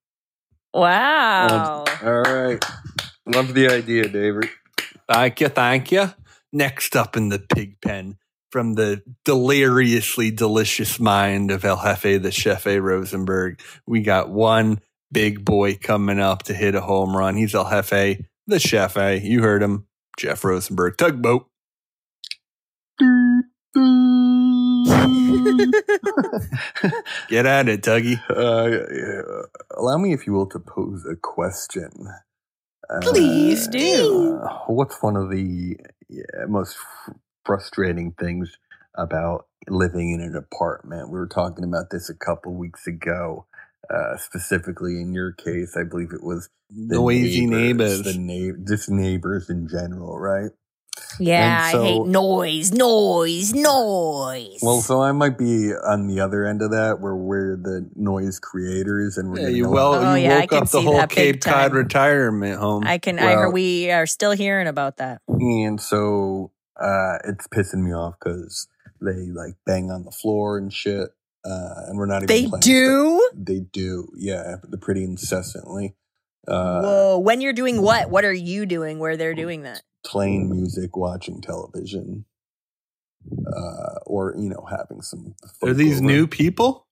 wow. 0.74 1.84
All 2.02 2.20
right. 2.22 2.62
Love 3.26 3.54
the 3.54 3.68
idea, 3.68 4.08
David. 4.08 4.48
Thank 5.08 5.40
you, 5.40 5.48
thank 5.48 5.90
you. 5.92 6.12
Next 6.52 6.94
up 6.96 7.16
in 7.16 7.28
the 7.30 7.38
pig 7.38 7.80
pen, 7.80 8.16
from 8.50 8.74
the 8.74 9.02
deliriously 9.24 10.30
delicious 10.30 10.98
mind 11.00 11.50
of 11.50 11.64
El 11.64 11.82
Jefe, 11.82 12.22
the 12.22 12.30
Chef 12.32 12.66
A. 12.66 12.80
Rosenberg, 12.80 13.60
we 13.86 14.02
got 14.02 14.30
one 14.30 14.80
big 15.12 15.44
boy 15.44 15.76
coming 15.76 16.20
up 16.20 16.44
to 16.44 16.54
hit 16.54 16.74
a 16.74 16.80
home 16.80 17.16
run. 17.16 17.36
He's 17.36 17.54
El 17.54 17.68
Jefe, 17.70 18.24
the 18.46 18.58
Chef 18.60 18.96
A. 18.96 19.18
You 19.20 19.42
heard 19.42 19.62
him, 19.62 19.86
Jeff 20.18 20.44
Rosenberg. 20.44 20.96
Tugboat. 20.98 21.46
Get 27.28 27.46
at 27.46 27.68
it, 27.68 27.82
Tuggy. 27.82 28.20
Uh, 28.28 29.46
allow 29.76 29.96
me, 29.98 30.12
if 30.12 30.26
you 30.26 30.32
will, 30.32 30.48
to 30.48 30.58
pose 30.58 31.04
a 31.10 31.16
question. 31.16 31.90
Uh, 32.88 33.00
Please 33.00 33.68
do. 33.68 34.38
uh, 34.42 34.58
what's 34.66 35.00
one 35.02 35.16
of 35.16 35.30
the 35.30 35.76
yeah, 36.08 36.22
most 36.48 36.76
fr- 36.76 37.12
frustrating 37.50 38.12
things 38.12 38.56
about 38.94 39.46
living 39.68 40.12
in 40.12 40.20
an 40.20 40.36
apartment? 40.36 41.10
We 41.10 41.18
were 41.18 41.26
talking 41.26 41.64
about 41.64 41.90
this 41.90 42.08
a 42.08 42.14
couple 42.14 42.54
weeks 42.54 42.86
ago. 42.86 43.46
Uh, 43.92 44.16
specifically, 44.16 45.00
in 45.00 45.12
your 45.12 45.32
case, 45.32 45.76
I 45.76 45.82
believe 45.82 46.12
it 46.12 46.22
was 46.22 46.48
the 46.70 46.94
Noisy 46.94 47.46
neighbors. 47.46 48.02
the 48.04 48.16
na- 48.16 48.56
just 48.68 48.88
neighbors 48.88 49.50
in 49.50 49.66
general, 49.66 50.16
right? 50.16 50.50
Yeah, 51.18 51.72
so- 51.72 51.80
I 51.82 51.84
hate 51.86 52.06
noise, 52.06 52.70
noise, 52.72 53.52
noise. 53.52 54.60
Well, 54.62 54.80
so 54.80 55.02
I 55.02 55.10
might 55.10 55.36
be 55.36 55.72
on 55.74 56.06
the 56.06 56.20
other 56.20 56.44
end 56.46 56.62
of 56.62 56.70
that, 56.70 57.00
where 57.00 57.16
we're 57.16 57.56
the 57.56 57.90
noise 57.96 58.38
creators, 58.38 59.18
and 59.18 59.28
we're 59.32 59.40
Yeah, 59.40 59.48
you 59.48 59.68
well, 59.68 59.94
Oh, 59.94 60.14
you 60.14 60.22
yeah, 60.22 60.40
woke 60.40 60.50
can 60.50 60.58
up 60.62 60.68
the 60.70 60.82
whole 60.82 61.04
Cape 61.08 61.40
Cod 61.40 61.72
retirement 61.72 62.60
home. 62.60 62.84
I 62.86 62.98
can. 62.98 63.18
I 63.18 63.24
well- 63.24 63.38
heard 63.38 63.50
we 63.50 63.90
are 63.90 64.06
still 64.06 64.32
hearing 64.32 64.68
about 64.68 64.98
that. 64.98 65.22
and 65.26 65.80
so 65.80 66.52
uh, 66.80 67.18
it's 67.24 67.46
pissing 67.48 67.84
me 67.84 67.92
off 67.92 68.14
because 68.18 68.68
they 69.00 69.30
like 69.32 69.54
bang 69.66 69.90
on 69.90 70.04
the 70.04 70.10
floor 70.10 70.58
and 70.58 70.72
shit, 70.72 71.10
uh, 71.44 71.86
and 71.86 71.98
we're 71.98 72.06
not 72.06 72.22
even. 72.22 72.26
They 72.26 72.46
playing 72.46 72.60
do. 72.60 73.30
They 73.34 73.60
do. 73.60 74.08
Yeah, 74.16 74.56
they're 74.64 74.80
pretty 74.80 75.04
incessantly. 75.04 75.96
Uh, 76.48 76.80
Whoa! 76.80 77.18
When 77.18 77.40
you're 77.40 77.52
doing 77.52 77.82
what? 77.82 78.10
What 78.10 78.24
are 78.24 78.32
you 78.32 78.66
doing 78.66 78.98
where 78.98 79.16
they're 79.16 79.34
doing 79.34 79.62
that? 79.62 79.82
playing 80.04 80.50
music, 80.50 80.96
watching 80.96 81.40
television, 81.40 82.24
uh, 83.46 83.98
or 84.06 84.34
you 84.36 84.48
know, 84.48 84.66
having 84.68 85.02
some. 85.02 85.34
Are 85.62 85.74
these 85.74 85.98
over. 85.98 86.06
new 86.06 86.26
people? 86.26 86.86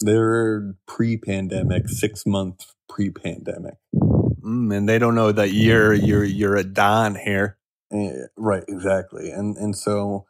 They're 0.00 0.74
pre-pandemic, 0.86 1.88
six 1.88 2.26
month 2.26 2.66
pre-pandemic. 2.88 3.76
Mm, 3.94 4.74
and 4.76 4.88
they 4.88 4.98
don't 4.98 5.14
know 5.14 5.32
that 5.32 5.52
you're 5.52 5.92
you're 5.92 6.24
you're 6.24 6.56
a 6.56 6.64
don 6.64 7.14
here. 7.14 7.58
Eh, 7.92 8.26
right, 8.36 8.64
exactly, 8.68 9.30
and 9.30 9.56
and 9.56 9.76
so 9.76 10.26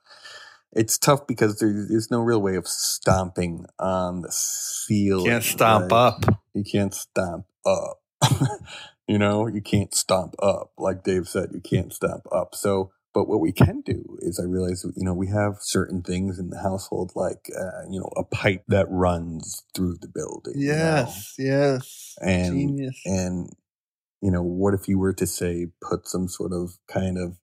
it's 0.72 0.98
tough 0.98 1.26
because 1.26 1.58
there, 1.58 1.86
there's 1.88 2.10
no 2.10 2.20
real 2.20 2.40
way 2.40 2.56
of 2.56 2.68
stomping 2.68 3.64
on 3.78 4.22
the 4.22 4.30
ceiling. 4.30 5.26
Can't 5.26 5.44
stomp 5.44 5.90
right? 5.90 5.96
up. 5.96 6.24
You 6.54 6.64
can't 6.64 6.92
stomp 6.92 7.46
up. 7.64 8.02
you 9.08 9.18
know, 9.18 9.46
you 9.46 9.62
can't 9.62 9.94
stomp 9.94 10.34
up. 10.42 10.72
Like 10.76 11.02
Dave 11.02 11.28
said, 11.28 11.50
you 11.52 11.60
can't 11.60 11.92
stomp 11.94 12.24
up. 12.30 12.54
So, 12.54 12.90
but 13.14 13.26
what 13.26 13.40
we 13.40 13.52
can 13.52 13.80
do 13.80 14.18
is 14.20 14.38
I 14.38 14.44
realize, 14.44 14.84
you 14.96 15.04
know, 15.04 15.14
we 15.14 15.28
have 15.28 15.56
certain 15.60 16.02
things 16.02 16.38
in 16.38 16.50
the 16.50 16.58
household, 16.58 17.12
like, 17.14 17.50
uh, 17.58 17.88
you 17.90 17.98
know, 17.98 18.10
a 18.16 18.24
pipe 18.24 18.64
that 18.68 18.86
runs 18.90 19.64
through 19.74 19.96
the 20.02 20.08
building. 20.08 20.60
you 20.60 20.68
know? 20.68 20.74
Yes, 20.74 21.34
yes. 21.38 22.14
And- 22.20 22.54
Genius. 22.54 23.00
And, 23.06 23.48
you 24.20 24.30
know, 24.30 24.42
what 24.42 24.74
if 24.74 24.88
you 24.88 24.98
were 24.98 25.14
to 25.14 25.26
say, 25.26 25.68
put 25.80 26.06
some 26.06 26.28
sort 26.28 26.52
of 26.52 26.72
kind 26.86 27.16
of, 27.16 27.38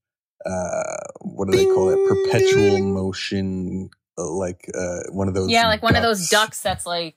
uh, 0.46 0.98
what 1.22 1.50
do 1.50 1.58
they 1.58 1.66
call 1.66 1.90
it? 1.90 2.00
Perpetual 2.08 2.80
motion, 2.80 3.90
uh, 4.18 4.30
like, 4.30 4.70
uh, 4.76 5.00
one 5.12 5.28
of 5.28 5.34
those. 5.34 5.50
Yeah, 5.50 5.68
like 5.68 5.84
one 5.84 5.96
of 5.96 6.04
those 6.04 6.30
ducks 6.30 6.62
that's 6.62 6.86
like. 6.86 7.16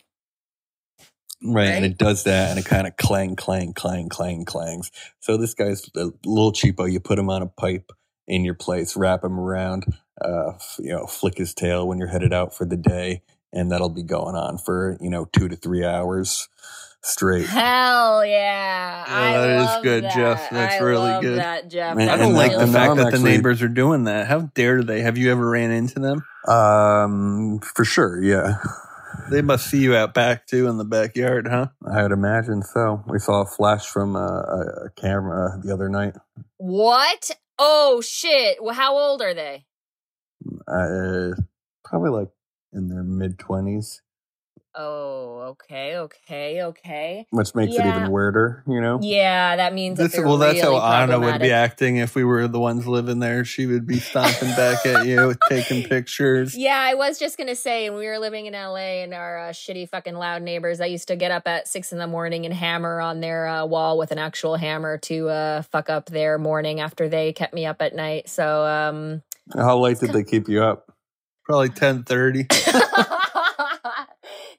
Right, 1.45 1.67
and 1.67 1.85
it 1.85 1.99
does 1.99 2.25
that, 2.25 2.51
and 2.51 2.59
it 2.59 2.65
kind 2.65 2.87
of 2.87 2.97
clang, 2.97 3.37
clang, 3.37 3.75
clang, 3.75 4.09
clang, 4.09 4.45
clangs. 4.47 4.91
So 5.21 5.37
this 5.37 5.55
guy's 5.55 5.89
a 5.95 6.11
little 6.25 6.53
cheapo. 6.53 6.91
You 6.91 6.99
put 6.99 7.19
him 7.19 7.29
on 7.31 7.43
a 7.43 7.47
pipe 7.47 7.93
in 8.27 8.45
your 8.45 8.55
place, 8.55 8.97
wrap 8.97 9.23
him 9.23 9.39
around, 9.39 9.85
uh, 10.25 10.53
f- 10.55 10.77
you 10.79 10.93
know, 10.93 11.07
flick 11.07 11.37
his 11.39 11.53
tail 11.55 11.87
when 11.87 11.99
you're 11.99 12.09
headed 12.09 12.33
out 12.33 12.57
for 12.57 12.65
the 12.65 12.77
day, 12.77 13.23
and 13.53 13.71
that'll 13.71 13.91
be 13.91 14.03
going 14.03 14.35
on 14.35 14.59
for 14.59 14.97
you 15.01 15.11
know 15.11 15.27
two 15.27 15.49
to 15.49 15.57
three 15.57 15.85
hours 15.85 16.49
straight. 17.07 17.47
Hell 17.47 18.25
yeah! 18.25 19.05
Yeah, 19.07 19.07
I 19.09 19.33
that 19.39 19.51
is 19.61 19.67
love 19.67 19.83
good, 19.83 20.05
that. 20.05 20.15
Jeff. 20.15 20.51
That's 20.51 20.75
I 20.75 20.79
really 20.79 20.97
love 20.99 21.23
good. 21.23 21.39
That 21.39 21.71
Jeff. 21.71 21.97
And- 21.97 22.11
I 22.11 22.17
don't 22.17 22.27
and 22.29 22.35
like 22.35 22.53
now- 22.53 22.59
the 22.67 22.73
fact 22.73 22.91
I'm 22.91 22.97
that 22.99 23.13
the 23.13 23.19
neighbors 23.19 23.63
are 23.63 23.69
doing 23.69 24.05
that. 24.05 24.27
How 24.27 24.41
dare 24.55 24.83
they? 24.83 25.01
Have 25.01 25.17
you 25.19 25.31
ever 25.33 25.49
ran 25.49 25.71
into 25.71 26.01
them? 26.01 26.25
Um, 26.49 27.61
for 27.61 27.85
sure, 27.85 28.23
yeah, 28.23 28.59
They 29.31 29.43
must 29.43 29.69
see 29.69 29.79
you 29.79 29.97
out 29.97 30.15
back 30.15 30.47
too 30.47 30.69
in 30.69 30.77
the 30.79 30.85
backyard, 30.85 31.49
huh? 31.51 31.69
I 31.85 32.03
would 32.03 32.13
imagine 32.13 32.63
so. 32.63 33.03
We 33.09 33.19
saw 33.19 33.43
a 33.43 33.47
flash 33.47 33.87
from 33.87 34.15
uh, 34.15 34.21
a, 34.21 34.61
a 34.87 34.91
camera 34.97 35.59
the 35.63 35.73
other 35.73 35.89
night. 35.89 36.15
What? 36.59 37.31
Oh 37.59 38.01
shit! 38.03 38.63
Well, 38.63 38.75
how 38.75 38.97
old 38.97 39.23
are 39.23 39.35
they? 39.35 39.65
Uh, 40.69 41.31
probably 41.85 42.11
like 42.11 42.29
in 42.73 42.89
their 42.89 43.03
mid 43.03 43.39
twenties, 43.39 44.03
Oh, 44.79 45.39
okay, 45.53 45.97
okay, 45.97 46.63
okay. 46.63 47.27
which 47.31 47.55
makes 47.55 47.75
it 47.77 47.87
even 47.87 48.11
weirder. 48.11 48.63
You 48.67 48.83
know. 48.83 48.99
Yeah, 49.01 49.57
that 49.57 49.73
means 49.73 49.97
This, 49.97 50.13
they're 50.13 50.27
well, 50.27 50.37
that's 50.37 50.61
really 50.61 50.79
how 50.79 51.03
Ana 51.03 51.19
would 51.19 51.41
be 51.41 51.51
acting 51.51 51.97
if 51.97 52.15
we 52.15 52.25
were 52.25 52.47
the 52.47 52.61
ones 52.61 52.87
living 52.87 53.19
there. 53.19 53.47
She 53.47 53.65
would 53.65 53.87
be 53.87 53.99
stomping 53.99 54.51
back 54.51 54.85
at 54.85 55.07
you, 55.07 55.35
taking 55.49 55.89
pictures. 55.89 56.55
Yeah, 56.55 56.79
I 56.79 56.93
was 56.93 57.19
just 57.19 57.39
gonna 57.39 57.55
say 57.55 57.89
when 57.89 57.99
we 57.99 58.07
were 58.07 58.19
living 58.19 58.45
in 58.45 58.53
LA 58.53 59.03
and 59.03 59.15
our 59.15 59.49
uh, 59.49 59.51
shitty 59.53 59.89
fucking 59.89 60.15
loud 60.15 60.43
neighbors, 60.43 60.79
I 60.83 60.87
used 60.87 61.09
to 61.09 61.17
get 61.17 61.31
up 61.31 61.49
at 61.49 61.69
six 61.69 61.93
in 61.93 61.99
the 61.99 62.07
morning 62.07 62.45
and 62.45 62.53
hammer 62.53 63.01
on 63.01 63.21
their 63.21 63.47
uh, 63.47 63.65
wall 63.65 63.97
with 63.97 64.11
an 64.11 64.19
actual 64.19 64.57
hammer 64.57 64.99
to 64.99 65.31
uh, 65.31 65.63
fuck 65.63 65.89
up 65.89 66.11
their 66.11 66.37
morning 66.37 66.81
after 66.81 67.09
they 67.09 67.33
kept 67.33 67.55
me 67.55 67.65
up 67.65 67.81
at 67.81 67.95
night. 67.95 68.29
So, 68.29 68.67
um, 68.67 69.23
How 69.55 69.79
late 69.79 70.01
did 70.01 70.13
they 70.13 70.25
keep 70.25 70.51
you 70.51 70.63
up? 70.63 70.93
Probably 71.47 71.71
ten 71.71 72.03
thirty. 72.03 72.47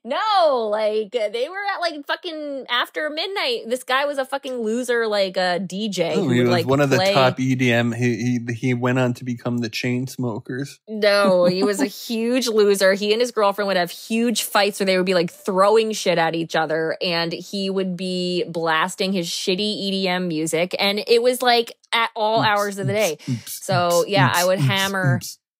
no, 0.07 0.69
like 0.71 1.13
uh, 1.13 1.27
they 1.29 1.49
were 1.49 1.63
at 1.73 1.81
like 1.81 2.05
fucking 2.07 2.65
after 2.69 3.09
midnight. 3.09 3.63
This 3.67 3.83
guy 3.83 4.05
was 4.05 4.17
a 4.17 4.25
fucking 4.25 4.57
loser, 4.61 5.05
like 5.05 5.35
a 5.35 5.59
DJ. 5.59 6.15
Oh, 6.15 6.23
who 6.23 6.29
he 6.29 6.41
was 6.41 6.49
like 6.49 6.65
one 6.65 6.79
of 6.79 6.89
the 6.89 6.97
top 6.97 7.37
EDM. 7.37 7.93
He, 7.93 8.39
he 8.47 8.53
he 8.53 8.73
went 8.73 8.99
on 8.99 9.13
to 9.15 9.25
become 9.25 9.57
the 9.57 9.69
Chainsmokers. 9.69 10.79
No, 10.87 11.45
he 11.45 11.63
was 11.63 11.81
a 11.81 11.85
huge 12.07 12.47
loser. 12.47 12.93
He 12.93 13.11
and 13.11 13.19
his 13.19 13.31
girlfriend 13.31 13.67
would 13.67 13.75
have 13.75 13.91
huge 13.91 14.43
fights 14.43 14.79
where 14.79 14.85
they 14.85 14.95
would 14.95 15.05
be 15.05 15.13
like 15.13 15.29
throwing 15.31 15.91
shit 15.91 16.17
at 16.17 16.35
each 16.35 16.55
other, 16.55 16.97
and 17.01 17.33
he 17.33 17.69
would 17.69 17.97
be 17.97 18.45
blasting 18.45 19.11
his 19.11 19.27
shitty 19.27 20.05
EDM 20.05 20.27
music, 20.27 20.73
and 20.79 21.03
it 21.05 21.21
was 21.21 21.41
like 21.41 21.73
at 21.91 22.11
all 22.15 22.41
hours 22.41 22.77
of 22.77 22.87
the 22.87 22.93
day. 22.93 23.17
So 23.45 24.05
yeah, 24.07 24.31
I 24.33 24.45
would 24.45 24.59
hammer 24.59 25.19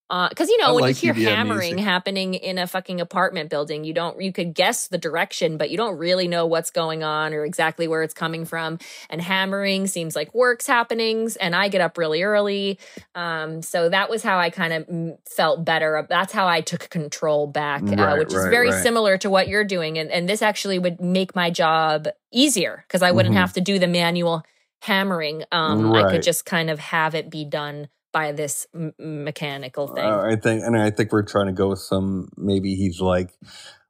because 0.09 0.49
you 0.49 0.57
know 0.57 0.69
I 0.69 0.71
when 0.73 0.83
like 0.83 1.03
you 1.03 1.11
hear 1.11 1.13
EDM 1.13 1.23
hammering 1.23 1.75
music. 1.75 1.85
happening 1.85 2.33
in 2.33 2.57
a 2.57 2.65
fucking 2.67 3.01
apartment 3.01 3.49
building, 3.49 3.83
you 3.83 3.93
don't 3.93 4.21
you 4.21 4.31
could 4.31 4.53
guess 4.53 4.87
the 4.87 4.97
direction, 4.97 5.57
but 5.57 5.69
you 5.69 5.77
don't 5.77 5.97
really 5.97 6.27
know 6.27 6.45
what's 6.45 6.69
going 6.71 7.03
on 7.03 7.33
or 7.33 7.43
exactly 7.43 7.87
where 7.87 8.03
it's 8.03 8.13
coming 8.13 8.45
from. 8.45 8.79
And 9.09 9.21
hammering 9.21 9.87
seems 9.87 10.15
like 10.15 10.33
works 10.33 10.65
happenings, 10.67 11.35
and 11.35 11.55
I 11.55 11.67
get 11.67 11.81
up 11.81 11.97
really 11.97 12.23
early, 12.23 12.79
um, 13.15 13.61
so 13.61 13.89
that 13.89 14.09
was 14.09 14.23
how 14.23 14.37
I 14.39 14.49
kind 14.49 14.73
of 14.73 14.87
mm, 14.87 15.17
felt 15.29 15.65
better. 15.65 16.05
That's 16.09 16.31
how 16.33 16.47
I 16.47 16.61
took 16.61 16.89
control 16.89 17.47
back, 17.47 17.83
uh, 17.91 17.95
Right, 17.95 18.17
which 18.19 18.33
is 18.33 18.45
very 18.45 18.71
right. 18.71 18.83
similar 18.83 19.17
to 19.19 19.29
what 19.29 19.47
you're 19.49 19.65
doing, 19.65 19.97
and 19.97 20.09
and 20.11 20.29
this 20.29 20.41
actually 20.41 20.79
would 20.79 21.01
make 21.01 21.35
my 21.35 21.49
job 21.49 22.07
easier 22.31 22.85
because 22.87 23.01
I 23.01 23.11
wouldn't 23.11 23.35
Mhm. 23.35 23.39
have 23.39 23.53
to 23.53 23.61
do 23.61 23.77
the 23.79 23.87
manual 23.87 24.43
hammering. 24.81 25.43
Um, 25.51 25.91
I 25.93 26.03
could 26.03 26.21
just 26.21 26.45
kind 26.45 26.69
of 26.69 26.79
have 26.79 27.15
it 27.15 27.29
be 27.29 27.43
done 27.45 27.89
by 28.17 28.31
this 28.31 28.65
m- 28.73 28.93
mechanical 28.99 29.87
thing. 29.87 30.05
Uh, 30.05 30.21
I 30.31 30.35
think, 30.35 30.63
and 30.63 30.75
I 30.77 30.89
think 30.89 31.11
we're 31.11 31.23
trying 31.23 31.47
to 31.47 31.53
go 31.53 31.69
with 31.69 31.79
some. 31.79 32.29
Maybe 32.37 32.75
he's 32.75 32.99
like, 32.99 33.31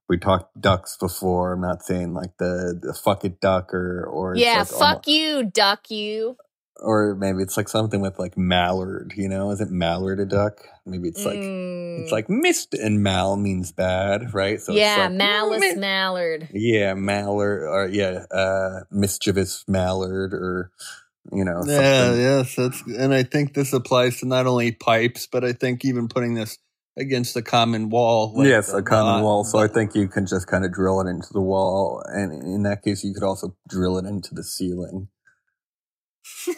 we 0.10 0.18
talked 0.18 0.60
ducks 0.60 0.98
before. 0.98 1.54
I'm 1.54 1.62
not 1.62 1.84
saying 1.84 2.14
like 2.14 2.38
the, 2.38 2.78
the 2.82 2.94
fuck 2.94 3.24
it 3.26 3.40
duck 3.40 3.74
or 3.74 4.06
or 4.06 4.36
yeah, 4.36 4.60
like 4.60 4.68
fuck 4.68 4.82
almo- 4.82 5.02
you, 5.08 5.44
duck 5.44 5.90
you. 5.92 6.38
or 6.78 7.16
maybe 7.16 7.42
it's 7.42 7.58
like 7.58 7.70
something 7.70 8.02
with 8.02 8.20
like 8.20 8.38
mallard. 8.38 9.14
You 9.16 9.30
know, 9.30 9.52
is 9.52 9.62
it 9.62 9.72
mallard 9.72 10.20
a 10.20 10.26
duck? 10.26 10.60
Maybe 10.86 11.08
it's 11.10 11.26
like 11.26 11.38
it's 11.38 12.10
Mm. 12.10 12.12
like 12.12 12.30
mist 12.30 12.74
and 12.74 13.02
mal 13.04 13.38
means 13.38 13.72
bad, 13.72 14.34
right? 14.34 14.60
So 14.62 14.74
it's 14.74 14.82
yeah, 14.82 15.04
like, 15.04 15.14
malice 15.14 15.76
mallard. 15.78 16.50
Yeah, 16.54 16.94
mallard 16.96 17.64
or 17.64 17.88
yeah, 17.88 18.26
uh, 18.32 18.82
mischievous 18.92 19.64
mallard 19.68 20.34
or 20.34 20.72
you 21.32 21.44
know, 21.46 21.62
Yeah, 21.66 22.14
yes, 22.16 22.56
that's 22.56 22.82
and 22.84 23.14
I 23.14 23.24
think 23.24 23.54
this 23.54 23.74
applies 23.74 24.20
to 24.20 24.26
not 24.28 24.48
only 24.48 24.72
pipes, 24.72 25.28
but 25.32 25.44
I 25.44 25.54
think 25.54 25.84
even 25.86 26.08
putting 26.08 26.34
this 26.36 26.58
against 26.98 27.36
a 27.36 27.42
common 27.42 27.90
wall. 27.90 28.34
like 28.36 28.48
yes, 28.48 28.74
a 28.74 28.82
common 28.82 29.16
lot- 29.16 29.24
wall. 29.24 29.44
So 29.44 29.60
I 29.60 29.68
think 29.68 29.94
you 29.96 30.08
can 30.08 30.26
just 30.26 30.48
kind 30.48 30.66
of 30.66 30.72
drill 30.74 31.00
it 31.02 31.08
into 31.10 31.28
the 31.32 31.42
wall, 31.42 32.02
and 32.08 32.32
in 32.44 32.64
that 32.64 32.82
case, 32.84 33.04
you 33.04 33.14
could 33.14 33.24
also 33.24 33.56
drill 33.70 33.98
it 33.98 34.06
into 34.06 34.34
the 34.34 34.44
ceiling. 34.44 35.08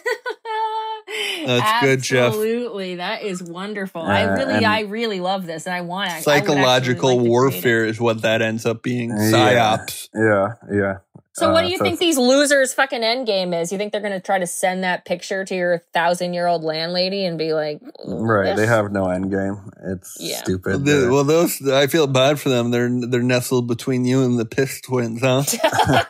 That's 1.44 1.84
good, 1.84 2.02
Jeff. 2.02 2.28
Absolutely, 2.28 2.96
that 2.96 3.22
is 3.22 3.42
wonderful. 3.42 4.02
I 4.02 4.24
Uh, 4.26 4.36
really, 4.36 4.64
I 4.64 4.80
really 4.80 5.20
love 5.20 5.46
this, 5.46 5.66
and 5.66 5.74
I 5.74 5.80
want 5.80 6.10
to. 6.10 6.22
psychological 6.22 7.18
warfare 7.18 7.84
is 7.84 7.98
what 8.00 8.22
that 8.22 8.42
ends 8.42 8.64
up 8.64 8.82
being. 8.82 9.10
Yeah. 9.10 9.16
Psyops. 9.32 10.08
Yeah, 10.14 10.54
yeah. 10.72 10.94
So, 11.32 11.52
what 11.52 11.62
Uh, 11.62 11.66
do 11.66 11.72
you 11.72 11.78
so 11.78 11.84
think 11.84 12.00
these 12.00 12.18
losers' 12.18 12.74
fucking 12.74 13.04
end 13.04 13.26
game 13.26 13.54
is? 13.54 13.70
You 13.70 13.78
think 13.78 13.92
they're 13.92 14.00
going 14.00 14.12
to 14.12 14.20
try 14.20 14.38
to 14.40 14.46
send 14.48 14.82
that 14.82 15.04
picture 15.04 15.44
to 15.44 15.54
your 15.54 15.82
thousand-year-old 15.94 16.64
landlady 16.64 17.24
and 17.24 17.38
be 17.38 17.52
like, 17.52 17.80
Right, 18.04 18.56
they 18.56 18.66
have 18.66 18.90
no 18.90 19.08
end 19.08 19.30
game. 19.30 19.70
It's 19.86 20.16
Yeah. 20.18 20.38
stupid. 20.38 20.84
The- 20.84 21.08
well, 21.10 21.24
those 21.24 21.66
I 21.68 21.86
feel 21.86 22.06
bad 22.08 22.40
for 22.40 22.48
them. 22.48 22.70
They're 22.72 22.90
they're 23.08 23.22
nestled 23.22 23.68
between 23.68 24.04
you 24.04 24.22
and 24.24 24.38
the 24.38 24.44
Piss 24.44 24.80
twins, 24.80 25.20
huh? 25.20 25.44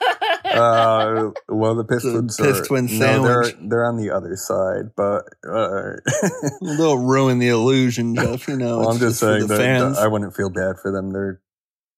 uh, 0.45 1.31
well, 1.49 1.75
the 1.75 1.85
Pistons 1.85 2.37
piss 2.37 2.61
are 2.61 2.64
twin 2.64 2.87
no, 2.99 3.23
they're 3.23 3.53
they're 3.68 3.85
on 3.85 3.97
the 3.97 4.11
other 4.11 4.37
side, 4.37 4.91
but 4.97 5.25
uh, 5.47 5.97
They'll 6.79 6.99
ruin 6.99 7.39
the 7.39 7.49
illusion, 7.49 8.14
Jeff. 8.14 8.49
You 8.49 8.57
know, 8.57 8.79
well, 8.79 8.89
I'm 8.89 8.97
it's 8.97 9.05
just 9.05 9.21
saying 9.21 9.47
that, 9.49 9.59
that 9.59 9.99
I 9.99 10.07
wouldn't 10.07 10.35
feel 10.35 10.51
bad 10.51 10.79
for 10.81 10.91
them. 10.91 11.11
They're 11.12 11.41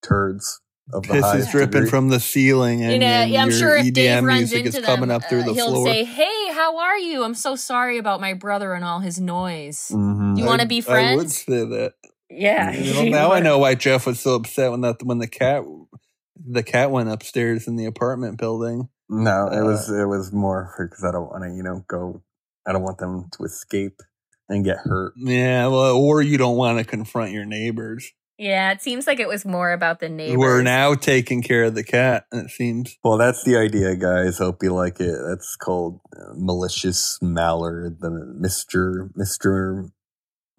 turds 0.03 0.61
of 0.93 1.03
the 1.05 1.13
Piss 1.15 1.35
is 1.35 1.51
dripping 1.51 1.73
degree. 1.73 1.91
from 1.91 2.09
the 2.09 2.21
ceiling, 2.21 2.83
and, 2.83 2.93
you 2.93 2.99
know, 2.99 3.07
and 3.07 3.31
yeah, 3.31 3.43
I'm 3.43 3.51
your 3.51 3.59
sure 3.59 3.77
if 3.77 3.87
EDM 3.87 3.93
Dave 3.95 4.25
runs 4.25 4.39
music 4.53 4.67
into 4.67 4.79
is 4.81 4.85
coming 4.85 5.11
up 5.11 5.23
through 5.29 5.43
uh, 5.43 5.47
the 5.47 5.55
he'll 5.55 5.69
floor. 5.71 5.87
say, 5.87 6.05
"Hey, 6.05 6.53
how 6.53 6.79
are 6.79 6.99
you? 6.99 7.23
I'm 7.25 7.35
so 7.35 7.55
sorry 7.57 7.99
about 7.99 8.21
my 8.21 8.35
brother 8.35 8.75
and 8.75 8.85
all 8.85 9.01
his 9.01 9.21
noise. 9.21 9.91
Mhm. 9.93 10.35
Do 10.37 10.41
you 10.43 10.47
want 10.47 10.61
to 10.63 10.67
be 10.67 10.81
friends?" 10.81 11.13
I 11.13 11.17
would 11.17 11.23
friends?" 11.33 11.39
say 11.39 11.65
that. 11.77 11.95
Yeah. 12.31 12.73
You 12.73 12.95
know, 12.95 13.19
now 13.19 13.33
I 13.33 13.41
know 13.41 13.59
why 13.59 13.75
Jeff 13.75 14.07
was 14.07 14.19
so 14.21 14.35
upset 14.35 14.71
when 14.71 14.81
that 14.83 15.03
when 15.03 15.19
the 15.19 15.29
cat 15.29 15.65
the 16.45 16.63
cat 16.63 16.91
went 16.91 17.09
upstairs 17.11 17.69
in 17.69 17.77
the 17.77 17.85
apartment 17.85 18.39
building. 18.39 18.89
No, 19.09 19.49
it 19.49 19.59
Uh, 19.61 19.65
was 19.65 19.91
it 19.91 20.07
was 20.09 20.33
more 20.33 20.73
because 20.79 21.05
I 21.05 21.13
don't 21.13 21.31
want 21.31 21.45
to, 21.45 21.51
you 21.55 21.63
know, 21.63 21.85
go. 21.89 22.23
I 22.67 22.73
don't 22.73 22.83
want 22.83 22.99
them 22.99 23.29
to 23.37 23.45
escape 23.45 24.01
and 24.49 24.65
get 24.65 24.79
hurt. 24.79 25.13
Yeah, 25.17 25.67
well, 25.67 25.95
or 25.97 26.23
you 26.23 26.39
don't 26.39 26.57
want 26.57 26.79
to 26.79 26.85
confront 26.85 27.33
your 27.33 27.45
neighbors 27.45 28.13
Yeah, 28.43 28.73
it 28.73 28.83
seems 28.83 29.07
like 29.07 29.21
it 29.21 29.29
was 29.29 29.45
more 29.45 29.71
about 29.71 30.01
the 30.01 30.09
neighbors. 30.09 30.37
We're 30.37 30.63
now 30.63 30.95
taking 30.95 31.43
care 31.43 31.63
of 31.63 31.77
the 31.77 31.85
cat. 31.85 32.27
It 32.33 32.51
seems. 32.51 32.99
Well, 33.05 33.17
that's 33.17 33.45
the 33.45 33.57
idea, 33.57 33.95
guys. 33.95 34.39
Hope 34.39 34.65
you 34.65 34.75
like 34.75 34.99
it. 34.99 35.15
That's 35.29 35.55
called 35.55 36.01
uh, 36.13 36.33
malicious 36.35 37.21
mallard. 37.23 38.01
The 38.01 38.11
Mister 38.11 39.11
Mister 39.15 39.93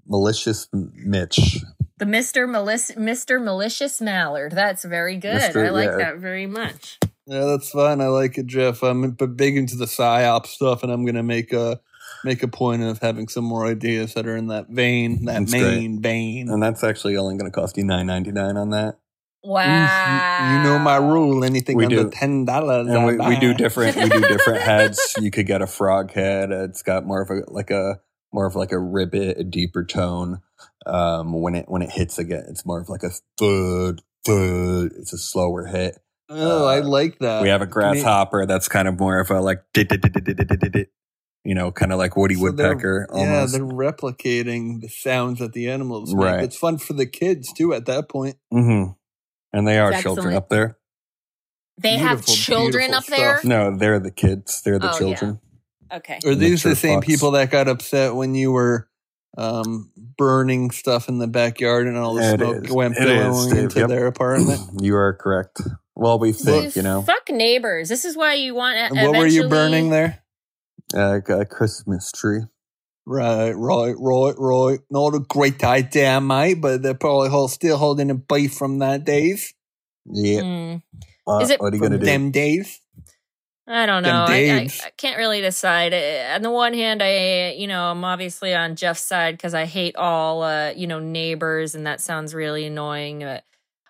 Malicious 0.07 0.69
Mitch. 0.71 1.57
the 1.97 2.05
Mister 2.05 2.47
Malic- 2.47 2.97
Mister 2.97 3.37
Malicious 3.37 3.99
Mallard. 3.99 4.53
That's 4.53 4.85
very 4.85 5.17
good. 5.17 5.41
Mr. 5.41 5.67
I 5.67 5.71
like 5.71 5.89
yeah. 5.89 5.97
that 5.97 6.17
very 6.19 6.45
much. 6.45 6.99
Yeah, 7.25 7.43
that's 7.43 7.69
fine. 7.69 7.99
I 7.99 8.07
like 8.07 8.37
it, 8.37 8.45
Jeff. 8.45 8.81
I'm 8.81 9.11
big 9.11 9.57
into 9.57 9.75
the 9.75 9.87
psyop 9.87 10.45
stuff, 10.45 10.83
and 10.83 10.91
I'm 10.91 11.05
gonna 11.05 11.21
make 11.21 11.51
a 11.51 11.81
make 12.23 12.43
a 12.43 12.47
point 12.47 12.83
of 12.83 12.99
having 12.99 13.27
some 13.27 13.43
more 13.43 13.65
ideas 13.65 14.13
that 14.13 14.25
are 14.27 14.35
in 14.35 14.47
that 14.47 14.69
vein, 14.69 15.25
that 15.25 15.39
That's 15.39 15.51
main 15.51 16.01
vein. 16.01 16.49
And 16.49 16.61
that's 16.61 16.83
actually 16.83 17.17
only 17.17 17.37
going 17.37 17.51
to 17.51 17.55
cost 17.55 17.77
you 17.77 17.83
nine 17.83 18.07
ninety 18.07 18.31
nine 18.31 18.57
on 18.57 18.69
that. 18.71 18.97
Wow. 19.45 19.65
You, 20.51 20.57
you 20.57 20.63
know 20.63 20.79
my 20.79 20.95
rule. 20.95 21.43
Anything 21.43 21.75
We 21.77 21.85
under 21.85 22.03
do. 22.05 22.09
ten 22.11 22.45
dollars, 22.45 22.87
And 22.87 23.05
we, 23.05 23.17
we 23.17 23.37
do 23.39 23.53
different. 23.53 23.95
We 23.97 24.07
do 24.07 24.21
different 24.21 24.61
heads. 24.71 25.15
You 25.19 25.31
could 25.31 25.45
get 25.47 25.61
a 25.61 25.67
frog 25.67 26.11
head. 26.11 26.51
It's 26.51 26.81
got 26.81 27.05
more 27.05 27.21
of 27.21 27.29
a 27.29 27.41
like 27.51 27.69
a 27.69 27.99
more 28.31 28.45
of 28.45 28.55
like 28.55 28.71
a 28.71 28.79
ribbit, 28.79 29.37
a 29.37 29.43
deeper 29.43 29.83
tone. 29.83 30.41
Um, 30.85 31.33
when 31.41 31.55
it 31.55 31.65
when 31.67 31.81
it 31.81 31.91
hits 31.91 32.17
again, 32.19 32.45
it's 32.47 32.65
more 32.65 32.79
of 32.79 32.87
like 32.89 33.03
a 33.03 33.11
thud 33.37 34.01
thud. 34.25 34.91
It's 34.97 35.11
a 35.13 35.17
slower 35.17 35.65
hit. 35.65 35.97
Oh, 36.29 36.65
I 36.65 36.79
Uh, 36.79 36.83
like 36.83 37.19
that. 37.19 37.41
we 37.43 37.49
have 37.49 37.61
a 37.61 37.65
grasshopper 37.67 38.45
that's 38.45 38.69
kind 38.69 38.87
of 38.87 38.97
more 38.97 39.19
of 39.19 39.29
a 39.29 39.41
like 39.41 39.61
you 41.43 41.55
know, 41.55 41.71
kind 41.71 41.91
of 41.91 41.99
like 41.99 42.15
Woody 42.15 42.35
so 42.35 42.43
Woodpecker. 42.43 43.07
Yeah, 43.13 43.45
they're 43.49 43.61
replicating 43.61 44.81
the 44.81 44.87
sounds 44.87 45.39
that 45.39 45.53
the 45.53 45.69
animals 45.69 46.13
make. 46.13 46.23
Right. 46.23 46.43
It's 46.43 46.57
fun 46.57 46.77
for 46.77 46.93
the 46.93 47.05
kids 47.05 47.51
too 47.51 47.73
at 47.73 47.85
that 47.85 48.09
point. 48.09 48.37
Mm-hmm. 48.53 48.91
And 49.51 49.67
they 49.67 49.75
That's 49.75 49.99
are 49.99 50.01
children 50.01 50.27
excellent. 50.27 50.37
up 50.37 50.49
there. 50.49 50.77
They 51.77 51.97
beautiful, 51.97 52.07
have 52.07 52.25
children 52.25 52.93
up 52.93 53.03
stuff. 53.03 53.17
there. 53.17 53.39
No, 53.43 53.75
they're 53.75 53.99
the 53.99 54.11
kids. 54.11 54.61
They're 54.61 54.79
the 54.79 54.93
oh, 54.93 54.97
children. 54.97 55.39
Yeah. 55.91 55.97
Okay. 55.97 56.19
Are 56.25 56.35
these 56.35 56.63
the, 56.63 56.69
the 56.69 56.75
same 56.75 57.01
people 57.01 57.31
that 57.31 57.51
got 57.51 57.67
upset 57.67 58.15
when 58.15 58.35
you 58.35 58.51
were 58.51 58.87
um, 59.37 59.91
burning 60.17 60.71
stuff 60.71 61.09
in 61.09 61.17
the 61.17 61.27
backyard 61.27 61.87
and 61.87 61.97
all 61.97 62.13
the 62.13 62.33
it 62.33 62.39
smoke 62.39 62.65
is. 62.65 62.71
went 62.71 62.97
it 62.97 63.03
blowing 63.03 63.51
is, 63.51 63.57
into 63.57 63.79
yep. 63.79 63.89
their 63.89 64.07
apartment? 64.07 64.61
you 64.81 64.95
are 64.95 65.13
correct. 65.13 65.61
Well, 65.95 66.17
we 66.17 66.31
think, 66.31 66.75
you 66.75 66.81
know. 66.81 67.03
Fuck 67.03 67.29
neighbors. 67.29 67.89
This 67.89 68.05
is 68.05 68.15
why 68.15 68.35
you 68.35 68.55
want. 68.55 68.95
What 68.95 69.15
were 69.15 69.27
you 69.27 69.47
burning 69.47 69.89
there? 69.89 70.22
Uh, 70.93 71.19
a 71.29 71.45
christmas 71.45 72.11
tree 72.11 72.41
Right, 73.05 73.51
right, 73.51 73.95
right, 73.99 74.35
right. 74.37 74.79
Not 74.89 75.13
a 75.13 75.19
great 75.19 75.61
idea, 75.63 76.21
mate, 76.21 76.61
but 76.61 76.81
they're 76.83 76.93
probably 76.93 77.29
all 77.29 77.49
still 77.49 77.77
holding 77.77 78.09
a 78.09 78.15
beef 78.15 78.53
from 78.53 78.79
that 78.79 79.03
Dave. 79.03 79.53
yeah 80.05 80.41
Hmm. 80.41 80.75
uh, 81.27 81.39
Is 81.41 81.49
it 81.49 81.59
what 81.59 81.73
are 81.73 81.75
you 81.75 81.79
From 81.79 81.89
gonna 81.91 81.99
do 81.99 82.05
them 82.05 82.31
Dave? 82.31 82.79
I 83.67 83.85
don't 83.85 84.03
know. 84.03 84.25
I, 84.27 84.35
I, 84.49 84.67
I 84.85 84.89
can't 84.97 85.17
really 85.17 85.41
decide. 85.41 85.93
Uh, 85.93 86.35
On 86.35 86.41
the 86.41 86.51
one 86.51 86.73
hand, 86.73 87.01
I 87.01 87.51
you 87.57 87.67
know 87.67 87.85
I'm 87.91 88.03
obviously 88.03 88.53
on 88.53 88.75
Jeff's 88.75 89.03
side 89.03 89.35
because 89.37 89.53
I 89.53 89.65
hate 89.65 89.95
all 89.95 90.43
uh, 90.43 90.71
you 90.71 90.87
know 90.87 90.99
neighbors, 90.99 91.75
and 91.75 91.85
that 91.85 92.01
sounds 92.01 92.33
really 92.33 92.65
annoying. 92.65 93.19
But 93.19 93.43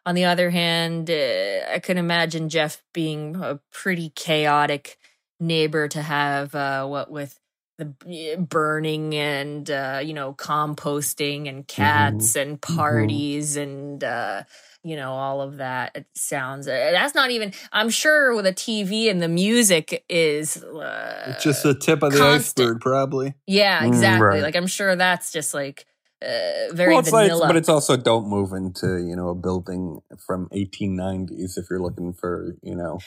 on 0.05 0.15
the 0.15 0.25
other 0.25 0.49
hand, 0.51 1.09
uh, 1.09 1.71
I 1.73 1.79
can 1.81 1.97
imagine 1.97 2.49
Jeff 2.49 2.83
being 2.93 3.35
a 3.35 3.59
pretty 3.71 4.09
chaotic 4.15 4.97
neighbor 5.39 5.88
to 5.89 6.01
have. 6.01 6.53
Uh, 6.55 6.86
what 6.86 7.09
with 7.11 7.39
the 7.77 8.36
burning 8.38 9.15
and 9.15 9.69
uh, 9.69 10.01
you 10.03 10.13
know 10.13 10.34
composting 10.34 11.49
and 11.49 11.67
cats 11.67 12.36
and 12.36 12.61
parties 12.61 13.55
and. 13.55 14.03
Uh, 14.03 14.43
you 14.84 14.95
know 14.95 15.13
all 15.13 15.41
of 15.41 15.57
that 15.57 15.95
it 15.95 16.05
sounds 16.15 16.67
uh, 16.67 16.89
that's 16.91 17.15
not 17.15 17.31
even 17.31 17.53
i'm 17.71 17.89
sure 17.89 18.36
with 18.36 18.45
a 18.45 18.53
tv 18.53 19.09
and 19.09 19.21
the 19.21 19.27
music 19.27 20.03
is 20.09 20.61
uh, 20.63 21.38
just 21.41 21.63
the 21.63 21.73
tip 21.73 22.03
of 22.03 22.11
the 22.11 22.19
constant. 22.19 22.67
iceberg, 22.67 22.81
probably. 22.81 23.34
yeah 23.47 23.81
Mm, 23.84 23.88
exactly 23.88 24.25
right. 24.25 24.43
like 24.43 24.55
i'm 24.55 24.67
sure 24.67 24.95
that's 24.95 25.31
just 25.31 25.53
like 25.53 25.86
uh, 26.21 26.71
very 26.73 26.91
well, 26.91 26.99
it's 26.99 27.11
like, 27.11 27.29
vanilla. 27.29 27.47
but 27.47 27.55
it's 27.55 27.69
also 27.69 27.97
don't 27.97 28.27
move 28.27 28.53
into 28.53 28.97
you 28.97 29.15
know 29.15 29.29
a 29.29 29.36
building 29.36 29.99
from 30.25 30.47
1890s 30.49 31.57
if 31.57 31.69
you're 31.69 31.81
looking 31.81 32.13
for 32.13 32.55
you 32.61 32.75
know 32.75 32.99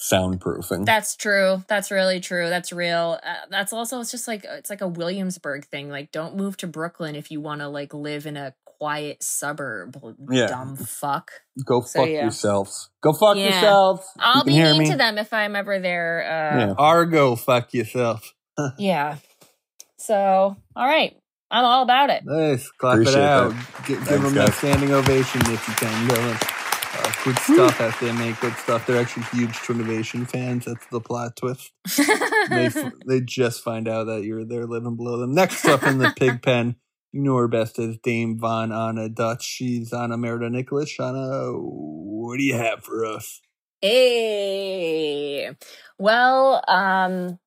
soundproofing. 0.00 0.86
That's 0.86 1.14
true. 1.16 1.64
That's 1.68 1.90
really 1.90 2.20
true. 2.20 2.48
That's 2.48 2.72
real. 2.72 3.18
Uh, 3.22 3.34
that's 3.50 3.72
also 3.72 4.00
it's 4.00 4.10
just 4.10 4.26
like 4.26 4.44
it's 4.44 4.70
like 4.70 4.80
a 4.80 4.88
Williamsburg 4.88 5.66
thing. 5.66 5.90
Like 5.90 6.10
don't 6.12 6.36
move 6.36 6.56
to 6.58 6.66
Brooklyn 6.66 7.14
if 7.16 7.30
you 7.30 7.40
want 7.40 7.60
to 7.60 7.68
like 7.68 7.92
live 7.92 8.26
in 8.26 8.36
a 8.36 8.54
quiet 8.64 9.22
suburb. 9.22 10.00
Yeah. 10.30 10.46
Dumb 10.46 10.76
fuck. 10.76 11.30
Go 11.66 11.82
So, 11.82 12.00
fuck 12.00 12.08
yeah. 12.08 12.22
yourselves. 12.22 12.88
Go 13.02 13.12
fuck 13.12 13.36
Yeah. 13.36 13.50
yourselves. 13.50 14.06
I'll 14.18 14.38
you 14.38 14.44
be 14.44 14.52
can 14.54 14.72
mean 14.72 14.78
me. 14.84 14.90
to 14.92 14.96
them 14.96 15.18
if 15.18 15.32
I'm 15.34 15.54
ever 15.54 15.78
there. 15.78 16.22
Uh, 16.24 16.58
Yeah. 16.68 16.74
Argo, 16.78 17.36
fuck 17.36 17.74
yourself. 17.74 18.34
yeah. 18.78 19.16
So 19.98 20.56
all 20.76 20.86
right, 20.86 21.14
I'm 21.50 21.64
all 21.64 21.82
about 21.82 22.08
it. 22.08 22.22
Nice. 22.24 22.70
Clap 22.70 22.94
Appreciate 22.94 23.16
it 23.16 23.20
out. 23.20 23.50
that. 23.52 23.84
Gi- 23.86 23.92
give 23.94 24.02
Thanks, 24.04 24.22
them 24.24 24.34
that 24.34 24.46
guys. 24.48 24.56
standing 24.56 24.92
ovation 24.92 25.40
if 25.42 25.68
you 25.68 25.74
can. 25.74 26.08
Dylan. 26.08 26.56
Uh, 26.92 27.12
good 27.24 27.38
stuff 27.38 28.02
make 28.18 28.40
good 28.40 28.56
stuff. 28.56 28.86
They're 28.86 29.00
actually 29.00 29.24
huge 29.32 29.52
Twinnovation 29.58 30.28
fans. 30.28 30.64
That's 30.64 30.86
the 30.86 31.00
plot 31.00 31.36
twist. 31.36 31.72
They 32.50 32.66
f- 32.66 32.92
they 33.06 33.20
just 33.20 33.62
find 33.62 33.88
out 33.88 34.04
that 34.04 34.24
you're 34.24 34.44
there 34.44 34.66
living 34.66 34.96
below 34.96 35.18
them. 35.18 35.32
Next 35.34 35.64
up 35.66 35.84
in 35.84 35.98
the 35.98 36.12
pig 36.18 36.42
pen, 36.42 36.76
you 37.12 37.22
know 37.22 37.36
her 37.36 37.48
best 37.48 37.78
as 37.78 37.96
Dame 37.98 38.38
Von 38.38 38.72
Anna 38.72 39.08
Dutch. 39.08 39.44
She's 39.44 39.92
Anna 39.92 40.16
Merida 40.16 40.50
Nicholas. 40.50 40.98
Ana, 40.98 41.52
what 41.52 42.38
do 42.38 42.44
you 42.44 42.54
have 42.54 42.82
for 42.82 43.04
us? 43.04 43.40
Hey. 43.80 45.50
Well, 45.98 46.62
um 46.66 47.38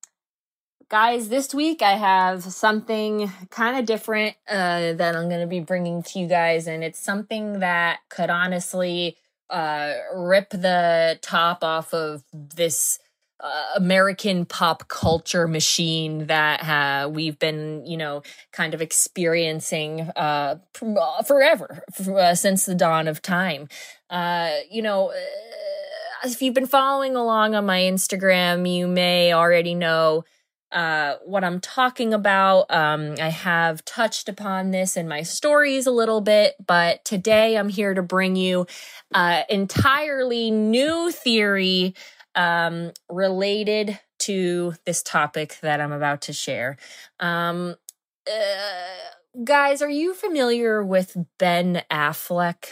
guys, 0.89 1.29
this 1.29 1.53
week 1.53 1.81
I 1.81 1.93
have 1.93 2.43
something 2.43 3.31
kind 3.49 3.77
of 3.77 3.85
different 3.85 4.35
uh 4.47 4.93
that 4.93 5.15
I'm 5.15 5.27
going 5.27 5.41
to 5.41 5.47
be 5.47 5.59
bringing 5.59 6.03
to 6.03 6.19
you 6.19 6.27
guys 6.27 6.67
and 6.67 6.83
it's 6.83 6.99
something 6.99 7.59
that 7.59 7.99
could 8.09 8.29
honestly 8.29 9.17
uh 9.53 9.93
rip 10.13 10.49
the 10.49 11.17
top 11.21 11.63
off 11.63 11.93
of 11.93 12.23
this 12.33 12.99
uh, 13.43 13.63
American 13.75 14.45
pop 14.45 14.87
culture 14.87 15.47
machine 15.47 16.27
that 16.27 16.63
uh, 16.63 17.09
we've 17.09 17.37
been, 17.37 17.85
you 17.85 17.97
know, 17.97 18.23
kind 18.53 18.73
of 18.73 18.81
experiencing 18.81 20.01
uh, 20.15 20.55
uh, 20.81 21.23
forever 21.23 21.83
uh, 22.07 22.33
since 22.35 22.65
the 22.65 22.73
dawn 22.73 23.07
of 23.07 23.21
time. 23.21 23.67
Uh, 24.09 24.51
you 24.71 24.81
know, 24.81 25.11
if 26.23 26.41
you've 26.41 26.53
been 26.53 26.65
following 26.65 27.17
along 27.17 27.53
on 27.53 27.65
my 27.65 27.81
Instagram, 27.81 28.71
you 28.71 28.87
may 28.87 29.33
already 29.33 29.75
know 29.75 30.23
uh, 30.73 31.17
what 31.23 31.43
I'm 31.43 31.59
talking 31.59 32.13
about. 32.13 32.65
Um, 32.69 33.15
I 33.21 33.29
have 33.29 33.85
touched 33.85 34.27
upon 34.27 34.71
this 34.71 34.97
in 34.97 35.07
my 35.07 35.21
stories 35.21 35.85
a 35.85 35.91
little 35.91 36.21
bit, 36.21 36.55
but 36.65 37.05
today 37.05 37.57
I'm 37.57 37.69
here 37.69 37.93
to 37.93 38.01
bring 38.01 38.35
you 38.35 38.65
uh, 39.13 39.43
entirely 39.49 40.51
new 40.51 41.11
theory 41.11 41.93
um, 42.35 42.91
related 43.09 43.99
to 44.19 44.73
this 44.85 45.03
topic 45.03 45.57
that 45.61 45.79
I'm 45.79 45.91
about 45.91 46.21
to 46.23 46.33
share. 46.33 46.77
Um, 47.19 47.75
uh, 48.27 49.43
guys, 49.43 49.81
are 49.81 49.89
you 49.89 50.13
familiar 50.13 50.83
with 50.83 51.15
Ben 51.37 51.83
Affleck? 51.91 52.65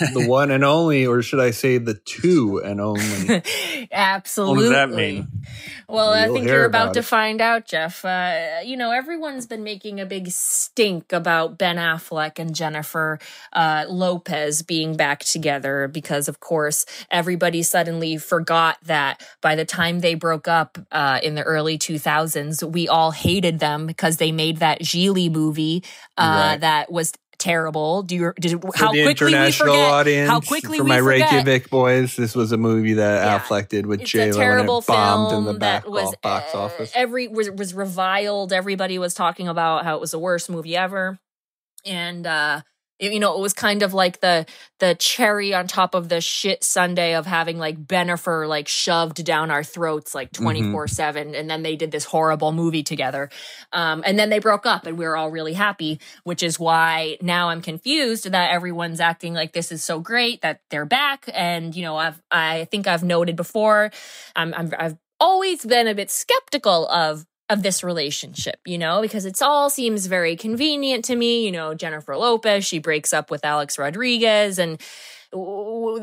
The 0.00 0.20
one 0.28 0.50
and 0.50 0.64
only, 0.64 1.06
or 1.06 1.22
should 1.22 1.40
I 1.40 1.50
say 1.50 1.78
the 1.78 1.94
two 1.94 2.58
and 2.64 2.80
only? 2.80 3.42
Absolutely. 3.92 4.54
What 4.54 4.60
does 4.62 4.70
that 4.70 4.90
mean? 4.90 5.28
Well, 5.88 6.10
I 6.12 6.24
You'll 6.24 6.34
think 6.34 6.46
you're 6.46 6.64
about, 6.64 6.84
about 6.84 6.94
to 6.94 7.02
find 7.02 7.40
out, 7.40 7.66
Jeff. 7.66 8.04
Uh, 8.04 8.60
you 8.64 8.76
know, 8.76 8.90
everyone's 8.90 9.46
been 9.46 9.62
making 9.62 10.00
a 10.00 10.06
big 10.06 10.28
stink 10.30 11.12
about 11.12 11.58
Ben 11.58 11.76
Affleck 11.76 12.38
and 12.38 12.54
Jennifer 12.54 13.18
uh, 13.52 13.84
Lopez 13.88 14.62
being 14.62 14.96
back 14.96 15.20
together 15.20 15.88
because, 15.88 16.28
of 16.28 16.40
course, 16.40 16.86
everybody 17.10 17.62
suddenly 17.62 18.16
forgot 18.16 18.78
that 18.84 19.22
by 19.42 19.54
the 19.54 19.64
time 19.64 20.00
they 20.00 20.14
broke 20.14 20.48
up 20.48 20.78
uh, 20.92 21.20
in 21.22 21.34
the 21.34 21.42
early 21.42 21.76
2000s, 21.78 22.62
we 22.62 22.88
all 22.88 23.10
hated 23.10 23.58
them 23.58 23.86
because 23.86 24.16
they 24.16 24.32
made 24.32 24.58
that 24.58 24.80
Gigli 24.80 25.30
movie 25.30 25.82
uh, 26.16 26.22
Right. 26.52 26.60
that 26.60 26.90
was 26.92 27.12
terrible. 27.44 28.02
Do 28.02 28.14
you? 28.16 28.32
Did, 28.40 28.60
For 28.60 28.70
how 28.74 28.92
the 28.92 29.04
quickly 29.04 29.26
we 29.26 29.32
international 29.32 29.74
forget? 29.74 29.92
audience, 29.92 30.30
how 30.30 30.40
quickly 30.40 30.78
for 30.78 30.84
my 30.84 30.98
forget? 30.98 31.30
Reykjavik 31.32 31.70
boys, 31.70 32.16
this 32.16 32.34
was 32.34 32.52
a 32.52 32.56
movie 32.56 32.94
that 32.94 33.24
Yeah. 33.24 33.38
Affleck 33.38 33.68
did 33.68 33.86
with 33.86 34.02
J 34.04 34.32
Lo, 34.32 34.40
and 34.40 34.68
it 34.68 34.86
bombed 34.86 35.32
in 35.38 35.44
the 35.44 35.58
back 35.58 35.86
was 35.86 36.14
box 36.22 36.54
uh, 36.54 36.62
office. 36.62 36.92
every 36.94 37.28
was 37.28 37.50
was 37.50 37.74
reviled 37.74 38.52
everybody 38.52 38.98
was 38.98 39.14
talking 39.14 39.48
about 39.48 39.84
how 39.84 39.94
it 39.96 40.00
was 40.00 40.10
the 40.10 40.18
worst 40.18 40.48
movie 40.50 40.76
ever 40.76 41.18
and 41.84 42.26
uh 42.26 42.62
you 42.98 43.18
know 43.20 43.36
it 43.36 43.40
was 43.40 43.52
kind 43.52 43.82
of 43.82 43.92
like 43.92 44.20
the 44.20 44.46
the 44.78 44.94
cherry 44.94 45.52
on 45.52 45.66
top 45.66 45.94
of 45.94 46.08
the 46.08 46.20
shit 46.20 46.62
sunday 46.62 47.14
of 47.14 47.26
having 47.26 47.58
like 47.58 47.84
Bennifer 47.84 48.48
like 48.48 48.68
shoved 48.68 49.24
down 49.24 49.50
our 49.50 49.64
throats 49.64 50.14
like 50.14 50.32
24 50.32 50.88
7 50.88 51.34
and 51.34 51.50
then 51.50 51.62
they 51.62 51.76
did 51.76 51.90
this 51.90 52.04
horrible 52.04 52.52
movie 52.52 52.82
together. 52.82 53.30
Um 53.72 54.02
and 54.06 54.18
then 54.18 54.30
they 54.30 54.38
broke 54.38 54.66
up 54.66 54.86
and 54.86 54.98
we 54.98 55.04
were 55.04 55.16
all 55.16 55.30
really 55.30 55.54
happy 55.54 56.00
which 56.24 56.42
is 56.42 56.58
why 56.58 57.18
now 57.20 57.48
i'm 57.48 57.62
confused 57.62 58.30
that 58.30 58.50
everyone's 58.50 59.00
acting 59.00 59.34
like 59.34 59.52
this 59.52 59.72
is 59.72 59.82
so 59.82 60.00
great 60.00 60.42
that 60.42 60.60
they're 60.70 60.86
back. 60.86 61.28
And 61.32 61.74
you 61.74 61.82
know 61.82 61.96
i've 61.96 62.20
i 62.30 62.66
think 62.70 62.86
i've 62.86 63.04
noted 63.04 63.36
before 63.36 63.90
I'm, 64.36 64.54
I'm 64.54 64.72
I've 64.78 64.96
always 65.20 65.64
been 65.64 65.88
a 65.88 65.94
bit 65.94 66.10
skeptical 66.10 66.86
of 66.88 67.24
of 67.50 67.62
this 67.62 67.84
relationship, 67.84 68.56
you 68.64 68.78
know, 68.78 69.02
because 69.02 69.26
it's 69.26 69.42
all 69.42 69.68
seems 69.68 70.06
very 70.06 70.36
convenient 70.36 71.04
to 71.06 71.16
me. 71.16 71.44
You 71.44 71.52
know, 71.52 71.74
Jennifer 71.74 72.16
Lopez, 72.16 72.64
she 72.64 72.78
breaks 72.78 73.12
up 73.12 73.30
with 73.30 73.44
Alex 73.44 73.78
Rodriguez 73.78 74.58
and 74.58 74.80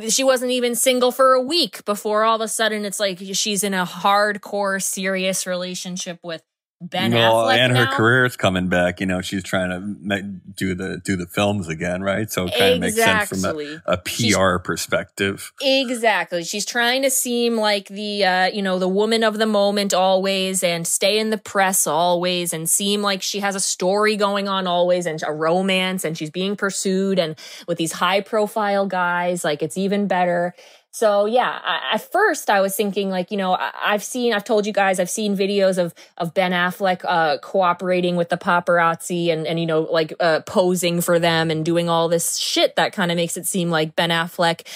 she 0.09 0.23
wasn't 0.23 0.51
even 0.51 0.75
single 0.75 1.11
for 1.11 1.33
a 1.33 1.41
week 1.41 1.85
before 1.85 2.23
all 2.23 2.35
of 2.35 2.41
a 2.41 2.47
sudden 2.49 2.83
it's 2.83 2.99
like 2.99 3.19
she's 3.33 3.63
in 3.63 3.73
a 3.73 3.85
hardcore 3.85 4.81
serious 4.81 5.47
relationship 5.47 6.19
with 6.21 6.43
Ben 6.81 7.11
well, 7.13 7.45
Affleck 7.45 7.57
and 7.57 7.77
her 7.77 7.85
career 7.85 8.25
is 8.25 8.35
coming 8.35 8.67
back. 8.67 8.99
You 8.99 9.05
know, 9.05 9.21
she's 9.21 9.43
trying 9.43 9.69
to 9.69 9.79
ma- 9.79 10.27
do 10.55 10.73
the 10.73 10.97
do 10.97 11.15
the 11.15 11.27
films 11.27 11.67
again, 11.67 12.01
right? 12.01 12.29
So 12.31 12.45
it 12.47 12.53
kind 12.57 12.73
of 12.73 12.79
makes 12.79 12.95
sense 12.95 13.29
from 13.29 13.45
a, 13.45 13.49
Exactly. 13.59 13.81
a 13.85 14.01
She's- 14.09 14.35
PR 14.35 14.57
perspective. 14.57 15.51
Exactly. 15.61 16.43
She's 16.43 16.65
trying 16.65 17.03
to 17.03 17.09
seem 17.11 17.55
like 17.55 17.87
the 17.87 18.25
uh, 18.25 18.45
you 18.47 18.61
know, 18.61 18.79
the 18.79 18.87
woman 18.87 19.23
of 19.23 19.37
the 19.37 19.45
moment 19.45 19.93
always 19.93 20.63
and 20.63 20.87
stay 20.87 21.19
in 21.19 21.29
the 21.29 21.37
press 21.37 21.85
always 21.85 22.51
and 22.53 22.69
seem 22.69 23.01
like 23.01 23.21
she 23.21 23.39
has 23.41 23.55
a 23.55 23.59
story 23.59 24.15
going 24.15 24.47
on 24.47 24.65
always 24.67 25.05
and 25.05 25.21
a 25.25 25.31
romance 25.31 26.03
and 26.03 26.17
she's 26.17 26.29
being 26.31 26.55
pursued 26.55 27.19
and 27.19 27.35
with 27.67 27.77
these 27.77 27.91
high 27.93 28.21
profile 28.21 28.87
guys, 28.87 29.43
like 29.43 29.61
it's 29.61 29.77
even 29.77 30.07
better. 30.07 30.55
So 30.93 31.25
yeah, 31.25 31.59
I, 31.63 31.95
at 31.95 32.11
first 32.11 32.49
I 32.49 32.59
was 32.59 32.75
thinking 32.75 33.09
like, 33.09 33.31
you 33.31 33.37
know, 33.37 33.53
I, 33.53 33.71
I've 33.81 34.03
seen, 34.03 34.33
I've 34.33 34.43
told 34.43 34.65
you 34.65 34.73
guys, 34.73 34.99
I've 34.99 35.09
seen 35.09 35.37
videos 35.37 35.77
of 35.77 35.93
of 36.17 36.33
Ben 36.33 36.51
Affleck 36.51 37.01
uh, 37.05 37.37
cooperating 37.37 38.17
with 38.17 38.27
the 38.27 38.37
paparazzi 38.37 39.31
and 39.31 39.47
and 39.47 39.57
you 39.57 39.65
know 39.65 39.81
like 39.81 40.13
uh, 40.19 40.41
posing 40.41 40.99
for 40.99 41.17
them 41.17 41.49
and 41.49 41.63
doing 41.63 41.87
all 41.87 42.09
this 42.09 42.37
shit 42.37 42.75
that 42.75 42.91
kind 42.91 43.09
of 43.09 43.15
makes 43.15 43.37
it 43.37 43.47
seem 43.47 43.69
like 43.69 43.95
Ben 43.95 44.09
Affleck 44.09 44.67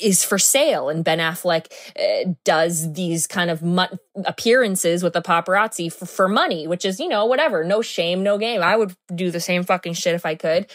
is 0.00 0.24
for 0.24 0.38
sale 0.38 0.88
and 0.88 1.04
Ben 1.04 1.18
Affleck 1.18 1.66
uh, 1.98 2.32
does 2.44 2.92
these 2.92 3.26
kind 3.26 3.50
of 3.50 3.60
mu- 3.60 3.84
appearances 4.24 5.02
with 5.02 5.14
the 5.14 5.22
paparazzi 5.22 5.92
for, 5.92 6.06
for 6.06 6.28
money, 6.28 6.68
which 6.68 6.84
is 6.84 7.00
you 7.00 7.08
know 7.08 7.26
whatever, 7.26 7.64
no 7.64 7.82
shame, 7.82 8.22
no 8.22 8.38
game. 8.38 8.62
I 8.62 8.76
would 8.76 8.94
do 9.12 9.32
the 9.32 9.40
same 9.40 9.64
fucking 9.64 9.94
shit 9.94 10.14
if 10.14 10.24
I 10.24 10.36
could. 10.36 10.70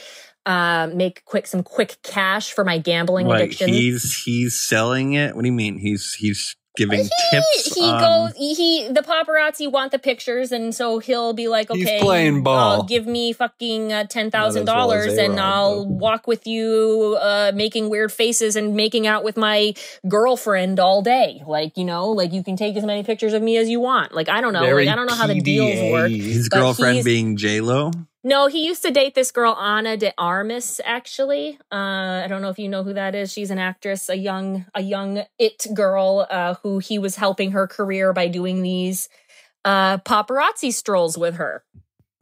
Uh, 0.46 0.88
make 0.94 1.26
quick 1.26 1.48
some 1.48 1.64
quick 1.64 1.98
cash 2.04 2.54
for 2.54 2.64
my 2.64 2.78
gambling 2.78 3.26
Like 3.28 3.42
addiction. 3.42 3.68
he's 3.70 4.24
he's 4.24 4.56
selling 4.56 5.14
it. 5.14 5.36
What 5.36 5.42
do 5.42 5.48
you 5.48 5.54
mean? 5.54 5.80
He's 5.80 6.14
he's 6.14 6.56
giving 6.78 7.00
he, 7.00 7.10
tips. 7.32 7.74
he 7.74 7.82
on- 7.90 8.00
goes 8.02 8.36
he, 8.38 8.54
he 8.54 8.88
the 8.90 9.00
paparazzi 9.02 9.72
want 9.72 9.94
the 9.94 9.98
pictures 9.98 10.52
and 10.52 10.76
so 10.76 11.00
he'll 11.00 11.32
be 11.32 11.48
like 11.48 11.72
He's 11.72 11.88
okay 11.88 12.02
playing 12.02 12.44
ball. 12.44 12.82
uh, 12.82 12.84
give 12.84 13.08
me 13.08 13.32
fucking 13.32 13.94
uh, 13.94 14.04
$10000 14.10 14.66
well 14.68 14.92
as 14.92 15.18
and 15.18 15.36
A-Rod, 15.36 15.40
i'll 15.40 15.84
though. 15.86 15.90
walk 15.90 16.28
with 16.28 16.46
you 16.46 17.18
uh 17.22 17.54
making 17.56 17.88
weird 17.90 18.12
faces 18.12 18.58
and 18.58 18.76
making 18.76 19.08
out 19.08 19.24
with 19.24 19.38
my 19.38 19.74
girlfriend 20.06 20.80
all 20.80 21.02
day 21.02 21.42
like 21.48 21.78
you 21.78 21.86
know 21.86 22.10
like 22.12 22.34
you 22.34 22.44
can 22.44 22.56
take 22.58 22.76
as 22.76 22.84
many 22.84 23.04
pictures 23.04 23.32
of 23.34 23.42
me 23.42 23.56
as 23.58 23.70
you 23.70 23.80
want 23.80 24.14
like 24.14 24.28
i 24.30 24.42
don't 24.42 24.52
know 24.54 24.60
Very 24.62 24.86
like 24.86 24.92
i 24.94 24.96
don't 24.98 25.08
know 25.08 25.16
how 25.16 25.28
the 25.28 25.40
deals 25.40 25.72
PDA. 25.72 25.92
work 25.94 26.12
his 26.12 26.50
girlfriend 26.50 27.04
being 27.06 27.38
J 27.38 27.62
Lo. 27.62 27.92
No, 28.26 28.48
he 28.48 28.66
used 28.66 28.82
to 28.82 28.90
date 28.90 29.14
this 29.14 29.30
girl 29.30 29.54
Ana 29.54 29.98
de 29.98 30.12
Armas. 30.18 30.82
Actually, 30.84 31.60
uh, 31.72 32.24
I 32.24 32.26
don't 32.28 32.42
know 32.42 32.50
if 32.50 32.58
you 32.58 32.68
know 32.68 32.84
who 32.84 32.94
that 32.94 33.14
is. 33.14 33.32
She's 33.32 33.52
an 33.52 33.60
actress, 33.60 34.10
a 34.10 34.16
young, 34.16 34.66
a 34.74 34.82
young 34.82 35.26
it 35.38 35.68
girl 35.76 36.26
uh, 36.28 36.56
who 36.64 36.80
he 36.80 36.98
was 36.98 37.18
helping 37.18 37.52
her 37.52 37.68
career 37.68 38.14
by 38.14 38.28
doing 38.28 38.64
these 38.64 39.10
uh, 39.64 40.00
paparazzi 40.00 40.74
strolls 40.74 41.16
with 41.20 41.36
her. 41.36 41.64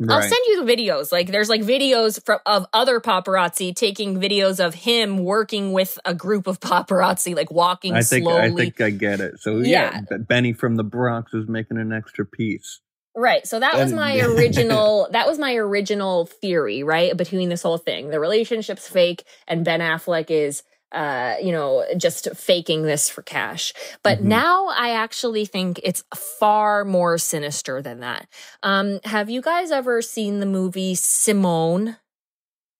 I'll 0.09 0.21
send 0.21 0.41
you 0.47 0.65
the 0.65 0.69
videos. 0.69 1.13
Like, 1.13 1.31
there's 1.31 1.47
like 1.47 1.61
videos 1.61 2.21
from 2.25 2.39
of 2.45 2.65
other 2.73 2.99
paparazzi 2.99 3.73
taking 3.73 4.19
videos 4.19 4.59
of 4.59 4.73
him 4.73 5.19
working 5.19 5.71
with 5.71 5.97
a 6.03 6.13
group 6.13 6.47
of 6.47 6.59
paparazzi, 6.59 7.33
like 7.33 7.49
walking 7.49 7.93
I 7.93 8.01
think 8.01 8.25
slowly. 8.25 8.47
I 8.47 8.49
think 8.49 8.81
I 8.81 8.89
get 8.89 9.21
it. 9.21 9.39
So 9.39 9.59
Yeah. 9.59 10.01
yeah, 10.11 10.17
Benny 10.17 10.51
from 10.51 10.75
the 10.75 10.83
Bronx 10.83 11.33
is 11.33 11.47
making 11.47 11.77
an 11.77 11.93
extra 11.93 12.25
piece. 12.25 12.81
Right. 13.15 13.45
So 13.47 13.59
that 13.59 13.77
was 13.77 13.93
my 13.93 14.19
original 14.21 15.07
that 15.11 15.27
was 15.27 15.37
my 15.39 15.55
original 15.55 16.25
theory, 16.25 16.83
right? 16.83 17.15
Between 17.15 17.49
this 17.49 17.61
whole 17.63 17.77
thing. 17.77 18.09
The 18.09 18.19
relationship's 18.19 18.87
fake 18.87 19.23
and 19.47 19.63
Ben 19.65 19.79
Affleck 19.81 20.29
is 20.31 20.63
uh, 20.91 21.37
you 21.41 21.51
know, 21.51 21.83
just 21.97 22.29
faking 22.35 22.83
this 22.83 23.09
for 23.09 23.23
cash. 23.23 23.73
But 24.03 24.19
Mhm. 24.19 24.25
now 24.25 24.67
I 24.67 24.91
actually 24.91 25.43
think 25.45 25.79
it's 25.83 26.03
far 26.15 26.85
more 26.85 27.17
sinister 27.17 27.81
than 27.81 27.99
that. 28.01 28.27
Um, 28.61 28.99
have 29.05 29.27
you 29.27 29.41
guys 29.41 29.71
ever 29.71 30.03
seen 30.03 30.39
the 30.39 30.45
movie 30.45 30.93
Simone? 30.93 31.97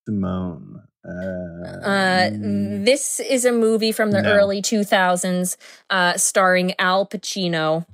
Simone. 0.08 0.82
Uh, 1.06 1.88
Uh, 1.88 2.30
mm, 2.44 2.86
this 2.86 3.20
is 3.20 3.46
a 3.46 3.52
movie 3.52 3.92
from 3.92 4.12
the 4.12 4.22
No. 4.22 4.30
early 4.30 4.62
2000s, 4.62 5.58
uh, 5.90 6.16
starring 6.18 6.74
Al 6.80 7.06
Pacino. 7.06 7.86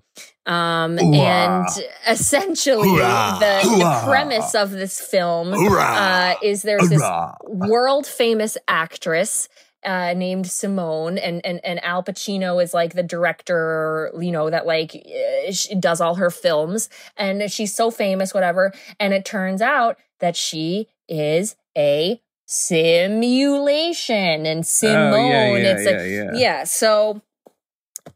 Um, 0.46 0.98
and 0.98 1.68
essentially, 2.08 2.90
Hoorah. 2.90 3.38
the, 3.40 3.78
the 3.78 4.02
premise 4.06 4.56
of 4.56 4.72
this 4.72 5.00
film 5.00 5.54
uh, 5.54 6.34
is 6.42 6.64
there's 6.64 6.90
this 6.90 7.04
world 7.44 8.08
famous 8.08 8.58
actress 8.68 9.48
uh, 9.86 10.14
named 10.14 10.48
Simone, 10.48 11.18
and, 11.18 11.46
and 11.46 11.62
and 11.64 11.84
Al 11.84 12.04
Pacino 12.04 12.62
is 12.62 12.74
like 12.74 12.94
the 12.94 13.04
director, 13.04 14.12
you 14.20 14.32
know, 14.32 14.50
that 14.50 14.66
like 14.66 14.96
uh, 14.96 15.52
she 15.52 15.76
does 15.76 16.02
all 16.02 16.16
her 16.16 16.30
films, 16.30 16.90
and 17.16 17.50
she's 17.52 17.76
so 17.76 17.92
famous, 17.92 18.34
whatever. 18.34 18.74
And 19.00 19.14
it 19.14 19.26
turns 19.26 19.62
out 19.62 19.98
that 20.20 20.36
she 20.36 20.88
is 21.08 21.56
a 21.78 22.22
simulation, 22.46 24.46
and 24.46 24.66
Simone, 24.66 25.14
oh, 25.14 25.30
yeah, 25.30 25.58
yeah, 25.58 25.76
it's 25.76 25.86
yeah, 25.86 26.04
yeah. 26.04 26.32
yeah. 26.34 26.64
So 26.66 27.22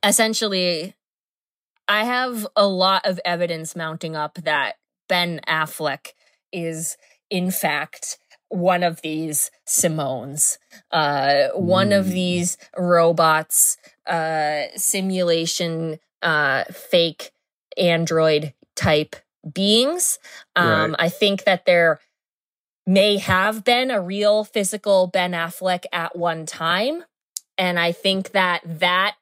essentially, 0.04 0.96
I 1.88 2.06
have 2.06 2.48
a 2.56 2.68
lot 2.68 3.06
of 3.06 3.20
evidence 3.26 3.76
mounting 3.76 4.16
up 4.16 4.36
that 4.44 4.76
Ben 5.10 5.42
Affleck 5.48 6.14
is, 6.52 6.98
in 7.30 7.52
fact, 7.52 8.18
one 8.50 8.84
of 8.84 9.02
these 9.02 9.52
Simones, 9.68 10.58
uh, 10.92 11.50
one 11.56 11.92
of 11.92 12.06
Mm. 12.08 12.14
these 12.14 12.58
robots, 12.78 13.78
uh, 14.06 14.64
simulation, 14.76 16.00
uh, 16.22 16.64
fake 16.66 17.32
android 17.78 18.54
type 18.76 19.16
beings. 19.52 20.20
Um, 20.56 20.92
Right. 20.92 20.96
I 21.00 21.10
think 21.10 21.44
that 21.46 21.66
there 21.66 22.00
may 22.86 23.18
have 23.18 23.64
been 23.64 23.92
a 23.92 24.02
real 24.02 24.44
physical 24.44 25.08
Ben 25.08 25.32
Affleck 25.34 25.86
at 25.92 26.16
one 26.18 26.46
time. 26.46 27.06
And 27.58 27.80
I 27.80 27.92
think 27.92 28.32
that 28.32 28.62
that 28.66 29.16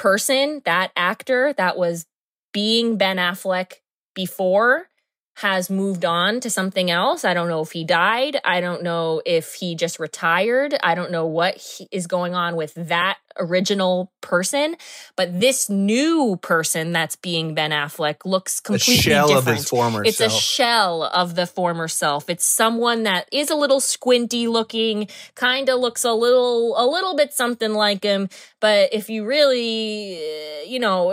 person, 0.00 0.62
that 0.64 0.92
actor 0.96 1.52
that 1.58 1.76
was 1.76 2.06
being 2.54 2.96
Ben 2.96 3.18
Affleck 3.18 3.74
before 4.14 4.88
has 5.34 5.70
moved 5.70 6.04
on 6.04 6.40
to 6.40 6.50
something 6.50 6.90
else. 6.90 7.24
I 7.24 7.32
don't 7.34 7.48
know 7.48 7.62
if 7.62 7.72
he 7.72 7.82
died. 7.84 8.38
I 8.44 8.60
don't 8.60 8.82
know 8.82 9.22
if 9.24 9.54
he 9.54 9.74
just 9.74 9.98
retired. 9.98 10.76
I 10.82 10.94
don't 10.94 11.10
know 11.10 11.26
what 11.26 11.56
he, 11.56 11.88
is 11.90 12.06
going 12.06 12.34
on 12.34 12.56
with 12.56 12.74
that 12.74 13.16
original 13.38 14.12
person. 14.20 14.76
But 15.16 15.40
this 15.40 15.70
new 15.70 16.36
person 16.42 16.92
that's 16.92 17.16
being 17.16 17.54
Ben 17.54 17.70
Affleck 17.70 18.26
looks 18.26 18.58
A 18.58 18.62
completely 18.64 18.96
shell 18.96 19.28
different. 19.28 19.48
of 19.48 19.56
his 19.56 19.68
former 19.68 20.04
It's 20.04 20.18
self. 20.18 20.32
a 20.32 20.36
shell 20.36 21.04
of 21.04 21.36
the 21.36 21.46
former 21.46 21.88
self. 21.88 22.28
It's 22.28 22.44
someone 22.44 23.04
that 23.04 23.26
is 23.32 23.48
a 23.48 23.54
little 23.56 23.80
squinty 23.80 24.46
looking, 24.46 25.08
kind 25.36 25.70
of 25.70 25.80
looks 25.80 26.04
a 26.04 26.12
little 26.12 26.74
a 26.76 26.84
little 26.86 27.16
bit 27.16 27.32
something 27.32 27.72
like 27.72 28.02
him, 28.02 28.28
but 28.60 28.92
if 28.92 29.08
you 29.08 29.24
really 29.24 30.20
you 30.68 30.78
know, 30.78 31.10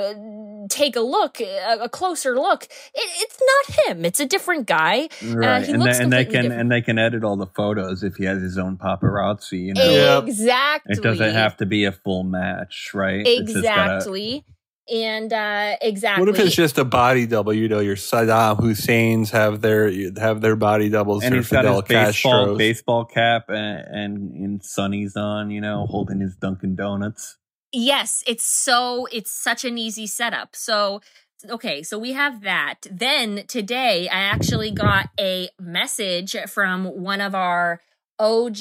take 0.70 0.96
a 0.96 1.02
look, 1.02 1.40
a, 1.42 1.78
a 1.82 1.90
closer 1.90 2.36
look, 2.36 2.64
it, 2.64 2.70
it's 2.94 3.40
not 3.40 3.88
him. 3.88 4.06
It's 4.06 4.20
a 4.20 4.26
different 4.26 4.68
guy. 4.68 5.10
Right, 5.24 5.66
he 5.66 5.74
and, 5.74 5.82
looks 5.84 5.98
they, 5.98 6.04
and 6.04 6.14
they 6.14 6.26
can 6.26 6.34
different. 6.44 6.62
and 6.62 6.72
they 6.72 6.82
can 6.82 6.98
edit 7.00 7.24
all 7.24 7.36
the 7.38 7.48
photos 7.48 8.04
if 8.04 8.16
he 8.16 8.26
has 8.26 8.42
his 8.42 8.58
own 8.58 8.78
paparazzi. 8.78 9.60
You 9.68 9.74
know, 9.74 10.24
Exactly. 10.26 10.94
it 10.98 11.02
doesn't 11.04 11.34
have 11.34 11.58
to 11.58 11.66
be 11.66 11.86
a 11.86 11.92
full 11.92 12.24
match, 12.24 12.92
right? 12.94 13.26
It's 13.26 13.52
just 13.54 13.64
gotta- 13.64 13.96
Exactly. 13.98 14.46
And 14.90 15.34
uh 15.34 15.76
exactly. 15.82 16.26
What 16.26 16.34
if 16.34 16.40
it's 16.46 16.56
just 16.56 16.78
a 16.78 16.86
body 16.86 17.26
double? 17.26 17.52
You 17.54 17.68
know, 17.68 17.80
your 17.82 17.98
Saddam 17.98 18.58
Husseins 18.62 19.32
have 19.32 19.60
their 19.60 19.92
have 20.18 20.40
their 20.40 20.56
body 20.56 20.88
doubles. 20.88 21.26
and 21.26 21.34
or 21.34 21.40
he's 21.40 21.50
got 21.50 21.64
Fidel 21.66 21.82
his 21.82 21.88
baseball 21.90 22.06
Castro's. 22.46 22.58
baseball 22.58 23.06
cap 23.06 23.50
and, 23.50 23.86
and 23.90 24.32
and 24.46 24.62
sunnies 24.62 25.18
on, 25.18 25.52
you 25.52 25.60
know, 25.60 25.86
holding 25.88 26.22
his 26.22 26.38
Dunkin' 26.38 26.76
Donuts. 26.76 27.36
Yes, 27.80 28.24
it's 28.26 28.44
so 28.44 29.08
it's 29.12 29.30
such 29.30 29.64
an 29.64 29.78
easy 29.78 30.08
setup. 30.08 30.56
So 30.56 31.02
okay, 31.48 31.84
so 31.84 32.00
we 32.00 32.14
have 32.14 32.42
that. 32.42 32.88
Then 32.90 33.44
today 33.48 34.10
I 34.10 34.18
actually 34.18 34.72
got 34.72 35.10
a 35.20 35.50
message 35.62 36.36
from 36.48 36.86
one 36.86 37.22
of 37.22 37.36
our 37.36 37.80
OG 38.18 38.58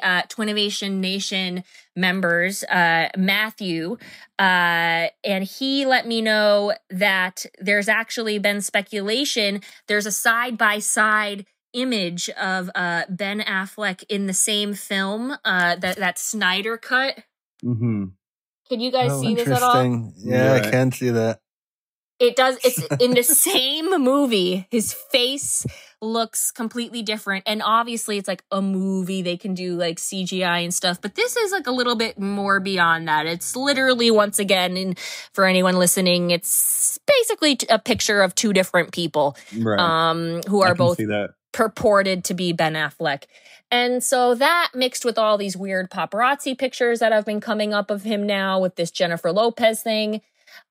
uh, 0.00 0.22
Twinnovation 0.28 1.00
Nation 1.00 1.64
members, 1.96 2.62
uh, 2.62 3.08
Matthew, 3.16 3.96
uh, 4.38 5.08
and 5.24 5.42
he 5.42 5.84
let 5.84 6.06
me 6.06 6.22
know 6.22 6.72
that 6.88 7.44
there's 7.58 7.88
actually 7.88 8.38
been 8.38 8.60
speculation. 8.60 9.60
There's 9.88 10.06
a 10.06 10.12
side 10.12 10.56
by 10.56 10.78
side 10.78 11.46
image 11.72 12.30
of 12.30 12.70
uh, 12.76 13.06
Ben 13.08 13.40
Affleck 13.40 14.04
in 14.08 14.28
the 14.28 14.32
same 14.32 14.74
film, 14.74 15.32
uh, 15.44 15.74
that 15.74 15.96
that 15.96 16.16
Snyder 16.16 16.76
cut. 16.76 17.24
Mm-hmm. 17.64 18.04
Can 18.72 18.80
you 18.80 18.90
guys 18.90 19.10
Oh, 19.12 19.20
see 19.20 19.34
this 19.34 19.48
at 19.48 19.62
all? 19.62 20.12
Yeah, 20.16 20.52
Right. 20.52 20.64
I 20.66 20.70
can 20.70 20.90
see 20.92 21.10
that. 21.10 21.40
It 22.18 22.36
does. 22.36 22.56
It's 22.64 22.78
in 23.04 23.10
the 23.10 23.22
same 23.22 23.90
movie. 24.02 24.66
His 24.70 24.94
face 24.94 25.66
looks 26.00 26.50
completely 26.50 27.02
different, 27.02 27.44
and 27.46 27.60
obviously, 27.62 28.16
it's 28.16 28.28
like 28.28 28.42
a 28.50 28.62
movie. 28.62 29.20
They 29.20 29.36
can 29.36 29.52
do 29.52 29.74
like 29.76 29.98
CGI 29.98 30.64
and 30.64 30.72
stuff, 30.72 31.02
but 31.02 31.16
this 31.16 31.36
is 31.36 31.52
like 31.52 31.66
a 31.66 31.70
little 31.70 31.96
bit 31.96 32.18
more 32.18 32.60
beyond 32.60 33.08
that. 33.08 33.26
It's 33.26 33.54
literally 33.54 34.10
once 34.10 34.38
again, 34.38 34.78
and 34.78 34.98
for 35.34 35.44
anyone 35.44 35.76
listening, 35.76 36.30
it's 36.30 36.98
basically 37.06 37.58
a 37.68 37.78
picture 37.78 38.22
of 38.22 38.34
two 38.34 38.54
different 38.54 38.92
people, 38.92 39.36
Right. 39.54 39.78
um, 39.78 40.40
who 40.48 40.62
are 40.62 40.74
both 40.74 40.98
purported 41.52 42.24
to 42.24 42.32
be 42.32 42.54
Ben 42.54 42.72
Affleck. 42.72 43.24
And 43.72 44.04
so 44.04 44.34
that 44.34 44.72
mixed 44.74 45.02
with 45.04 45.18
all 45.18 45.38
these 45.38 45.56
weird 45.56 45.90
paparazzi 45.90 46.56
pictures 46.56 46.98
that 47.00 47.10
have 47.10 47.24
been 47.24 47.40
coming 47.40 47.72
up 47.72 47.90
of 47.90 48.02
him 48.02 48.26
now 48.26 48.60
with 48.60 48.76
this 48.76 48.90
Jennifer 48.90 49.32
Lopez 49.32 49.82
thing. 49.82 50.20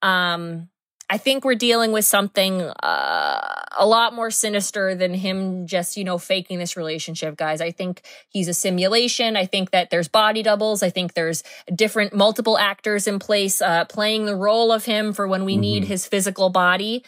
Um, 0.04 0.70
I 1.10 1.18
think 1.18 1.44
we're 1.44 1.56
dealing 1.56 1.92
with 1.92 2.06
something 2.06 2.62
uh, 2.62 3.64
a 3.78 3.86
lot 3.86 4.14
more 4.14 4.30
sinister 4.32 4.96
than 4.96 5.14
him 5.16 5.68
just, 5.68 5.98
you 5.98 6.04
know, 6.04 6.18
faking 6.20 6.60
this 6.60 6.78
relationship, 6.78 7.36
guys. 7.36 7.60
I 7.60 7.72
think 7.72 8.04
he's 8.30 8.48
a 8.48 8.54
simulation. 8.54 9.36
I 9.36 9.46
think 9.48 9.72
that 9.72 9.90
there's 9.90 10.08
body 10.08 10.44
doubles. 10.44 10.84
I 10.84 10.90
think 10.92 11.14
there's 11.16 11.44
different, 11.76 12.14
multiple 12.14 12.58
actors 12.58 13.08
in 13.08 13.20
place 13.20 13.62
uh, 13.62 13.86
playing 13.86 14.26
the 14.26 14.36
role 14.36 14.72
of 14.72 14.86
him 14.86 15.12
for 15.12 15.28
when 15.28 15.44
we 15.44 15.58
need 15.58 15.84
Mhm. 15.84 15.88
his 15.88 16.06
physical 16.08 16.50
body. 16.50 17.04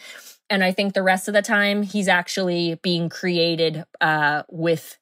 And 0.50 0.62
I 0.62 0.72
think 0.72 0.92
the 0.92 1.02
rest 1.02 1.28
of 1.28 1.32
the 1.32 1.40
time 1.40 1.82
he's 1.82 2.08
actually 2.08 2.74
being 2.82 3.08
created 3.08 3.84
uh, 4.02 4.42
with 4.50 4.98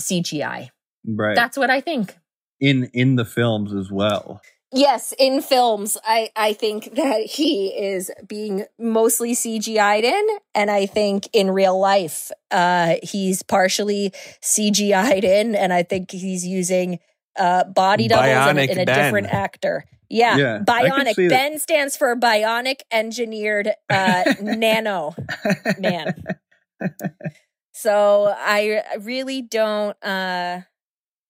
CGI. 0.00 0.68
Right. 1.06 1.34
That's 1.34 1.56
what 1.56 1.70
I 1.70 1.80
think. 1.80 2.16
in 2.60 2.84
in 2.92 3.16
the 3.16 3.24
films 3.24 3.74
as 3.74 3.90
well. 3.90 4.40
Yes, 4.76 5.14
in 5.20 5.40
films, 5.40 5.96
I, 6.04 6.30
I 6.34 6.52
think 6.52 6.96
that 6.96 7.20
he 7.26 7.68
is 7.68 8.10
being 8.26 8.64
mostly 8.76 9.34
CGI'd 9.34 10.02
in, 10.02 10.28
and 10.52 10.68
I 10.68 10.86
think 10.86 11.28
in 11.32 11.50
real 11.50 11.78
life, 11.78 12.32
uh, 12.50 12.96
he's 13.00 13.44
partially 13.44 14.10
CGI'd 14.42 15.22
in, 15.22 15.54
and 15.54 15.72
I 15.72 15.84
think 15.84 16.10
he's 16.10 16.44
using 16.44 16.98
uh, 17.38 17.62
body 17.64 18.08
doubles 18.08 18.26
in, 18.26 18.56
Bionic 18.56 18.70
and 18.70 18.80
a 18.80 18.84
Ben. 18.84 19.04
different 19.04 19.26
actor. 19.28 19.84
Yeah, 20.10 20.36
Yeah, 20.36 20.58
bionic. 20.66 21.14
see 21.14 21.28
that. 21.28 21.50
Ben 21.50 21.58
stands 21.60 21.96
for 21.96 22.16
bionic 22.16 22.80
engineered 22.90 23.70
uh, 23.88 24.24
nano 24.42 25.14
man. 25.78 26.14
So 27.74 28.32
I 28.36 28.82
really 29.00 29.42
don't. 29.42 29.96
Uh, 30.02 30.60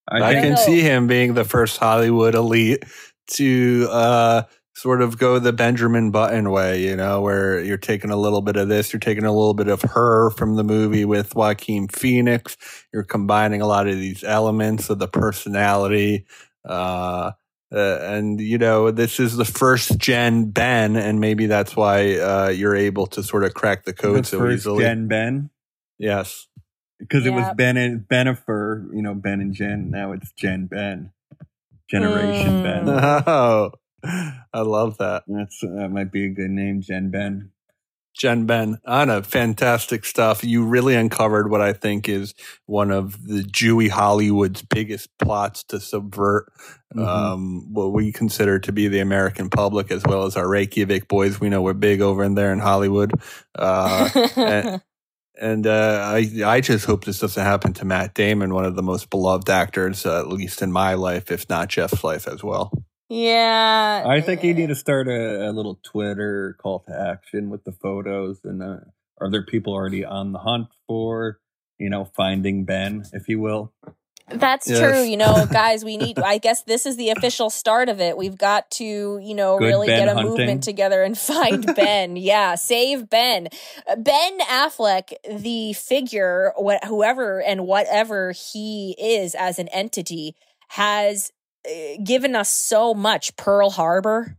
I, 0.07 0.23
I, 0.23 0.35
can 0.35 0.51
know. 0.51 0.57
see 0.57 0.83
him 0.83 1.07
being 1.07 1.33
the 1.33 1.45
first 1.45 1.79
Hollywood 1.79 2.35
elite 2.35 2.85
to 3.37 3.89
uh, 3.91 4.43
sort 4.75 5.01
of 5.01 5.19
go 5.19 5.39
the 5.39 5.55
Benjamin 5.55 6.11
Button 6.11 6.51
way, 6.51 6.85
you 6.85 6.97
know, 6.97 7.23
where 7.23 7.61
you're 7.61 7.79
taking 7.79 8.11
a 8.11 8.17
little 8.17 8.43
bit 8.43 8.57
of 8.57 8.69
this, 8.69 8.93
you're 8.93 9.01
taking 9.01 9.25
a 9.25 9.33
little 9.33 9.55
bit 9.55 9.69
of 9.69 9.81
her 9.81 10.29
from 10.31 10.57
the 10.57 10.65
movie 10.65 11.07
with 11.07 11.35
Joaquin 11.35 11.89
Phoenix, 11.89 12.59
you're 12.93 13.05
combining 13.05 13.63
a 13.63 13.67
lot 13.67 13.89
of 13.89 13.97
these 13.97 14.23
elements 14.23 14.91
of 14.91 14.99
the 14.99 15.09
personality. 15.09 16.27
Uh, 16.69 17.33
uh, 17.73 17.99
and 18.03 18.39
you 18.39 18.59
know 18.59 18.91
this 18.91 19.19
is 19.19 19.37
the 19.37 19.47
first 19.47 19.99
gen 19.99 20.51
Ben, 20.51 20.95
and 20.95 21.19
maybe 21.21 21.47
that's 21.47 21.75
why 21.75 22.19
uh, 22.19 22.49
you're 22.49 22.77
able 22.77 23.07
to 23.07 23.23
sort 23.23 23.45
of 23.45 23.55
crack 23.55 23.85
the 23.85 23.95
code 23.95 24.25
the 24.25 24.29
so 24.29 24.39
first 24.39 24.59
easily. 24.59 24.85
Gen 24.85 25.09
Ben 25.09 25.51
Yes, 25.99 26.47
because 26.99 27.27
it 27.27 27.31
was 27.31 27.47
Ben 27.57 27.77
and 27.77 28.01
Bennifer, 28.01 28.87
you 28.95 29.03
know, 29.03 29.15
Ben 29.15 29.41
and 29.41 29.55
Jen. 29.55 29.91
Now 29.91 30.13
it's 30.13 30.33
Jen 30.33 30.67
Ben, 30.67 31.13
Generation 31.91 32.63
Mm. 32.63 32.63
Ben. 32.63 32.89
oh, 33.27 33.71
I 34.53 34.61
love 34.61 34.99
that. 34.99 35.25
That's 35.27 35.61
that 35.61 35.91
might 35.91 36.13
be 36.13 36.27
a 36.27 36.31
good 36.31 36.51
name, 36.51 36.81
Jen 36.83 37.11
Ben. 37.11 37.51
Jen 38.17 38.47
Ben, 38.47 38.79
Ana, 38.87 39.25
fantastic 39.25 40.05
stuff. 40.05 40.45
You 40.45 40.65
really 40.65 40.95
uncovered 40.95 41.51
what 41.51 41.61
I 41.61 41.73
think 41.73 42.09
is 42.09 42.33
one 42.67 42.93
of 42.93 43.27
the 43.27 43.43
Jewy 43.43 43.89
Hollywood's 43.91 44.63
biggest 44.63 45.09
plots 45.19 45.65
to 45.65 45.81
subvert 45.81 46.47
Mhm. 46.95 47.05
um, 47.05 47.73
what 47.75 47.93
we 47.93 48.13
consider 48.13 48.61
to 48.61 48.71
be 48.71 48.87
the 48.87 49.01
American 49.01 49.51
public, 49.51 49.91
as 49.91 50.05
well 50.07 50.27
as 50.27 50.37
our 50.37 50.49
Reykjavik 50.49 51.09
boys. 51.09 51.41
We 51.41 51.49
know 51.49 51.61
we're 51.61 51.73
big 51.73 52.01
over 52.01 52.23
in 52.23 52.37
there 52.37 52.53
in 52.53 52.61
Hollywood. 52.61 53.15
Uh, 53.59 54.09
and 54.37 54.81
and 55.41 55.67
uh, 55.67 56.01
I, 56.05 56.31
I 56.45 56.61
just 56.61 56.85
hope 56.85 57.05
this 57.05 57.19
doesn't 57.19 57.43
happen 57.43 57.73
to 57.75 57.85
Matt 57.85 58.15
Damon, 58.15 58.55
one 58.55 58.65
of 58.65 58.77
the 58.77 58.83
most 58.83 59.11
beloved 59.11 59.51
actors, 59.51 60.07
uh, 60.07 60.21
at 60.21 60.29
least 60.29 60.63
in 60.63 60.71
my 60.71 60.95
life, 60.95 61.31
if 61.31 61.49
not 61.49 61.69
Jeff's 61.69 62.05
life 62.05 62.29
as 62.29 62.43
well. 62.43 62.73
yeah. 63.09 64.05
I 64.07 64.21
think 64.21 64.45
you 64.45 64.55
need 64.55 64.69
to 64.69 64.75
start 64.75 65.09
a, 65.09 65.49
a 65.49 65.53
little 65.53 65.81
Twitter 65.83 66.57
call 66.61 66.81
to 66.81 67.09
action 67.11 67.51
with 67.51 67.65
the 67.65 67.73
photos. 67.73 68.41
And 68.45 68.63
uh, 68.63 68.77
are 69.21 69.31
there 69.31 69.45
people 69.45 69.73
already 69.73 70.05
on 70.05 70.33
the 70.33 70.39
hunt 70.39 70.69
for, 70.87 71.41
you 71.79 71.91
know, 71.91 72.05
finding 72.05 72.65
Ben, 72.65 73.05
if 73.13 73.29
you 73.29 73.41
will? 73.41 73.73
That's 74.29 74.69
Yes. 74.69 74.79
true. 74.79 75.03
You 75.03 75.17
know, 75.19 75.47
guys, 75.53 75.85
we 75.85 75.97
need, 75.97 76.19
I 76.19 76.39
guess 76.39 76.63
this 76.63 76.87
is 76.87 76.97
the 76.97 77.11
official 77.11 77.51
start 77.51 77.89
of 77.89 78.01
it. 78.01 78.17
We've 78.17 78.39
got 78.39 78.71
to, 78.73 79.19
you 79.23 79.35
know, 79.35 79.59
Good 79.59 79.67
really 79.67 79.87
Ben 79.87 79.99
get 80.07 80.09
a 80.09 80.15
hunting. 80.15 80.31
movement 80.31 80.63
together 80.65 81.03
and 81.03 81.17
find 81.33 81.67
Ben. 81.77 82.17
Yeah, 82.17 82.55
save 82.55 83.11
Ben. 83.11 83.49
Uh, 83.87 83.97
Ben 83.97 84.39
Affleck, 84.41 85.13
the 85.31 85.75
figure, 85.75 86.53
wh- 86.59 86.83
whoever 86.87 87.43
and 87.43 87.67
whatever 87.67 88.33
he 88.33 88.97
is 88.99 89.35
as 89.35 89.59
an 89.59 89.69
entity, 89.69 90.35
has 90.69 91.31
uh, 91.69 91.71
given 92.03 92.35
us 92.35 92.51
so 92.51 92.95
much. 92.95 93.37
Pearl 93.37 93.69
Harbor. 93.71 94.37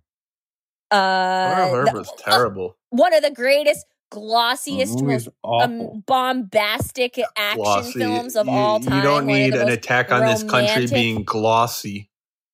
Uh, 0.92 1.84
the- 1.86 2.12
terrible. 2.20 2.76
one 2.90 3.14
of 3.14 3.22
the 3.24 3.32
greatest, 3.32 3.86
glossiest, 4.12 5.02
most 5.02 5.30
um, 5.44 6.04
bombastic 6.06 7.20
action 7.36 7.62
Glossy. 7.62 8.00
films 8.00 8.36
of 8.36 8.48
you, 8.48 8.54
all 8.54 8.80
time. 8.80 8.98
You 8.98 9.04
don't 9.04 9.26
need 9.26 9.54
an 9.56 9.70
attack 9.70 10.12
on 10.12 10.26
this 10.26 10.44
country 10.44 10.88
being 10.88 11.24
glossy, 11.24 12.10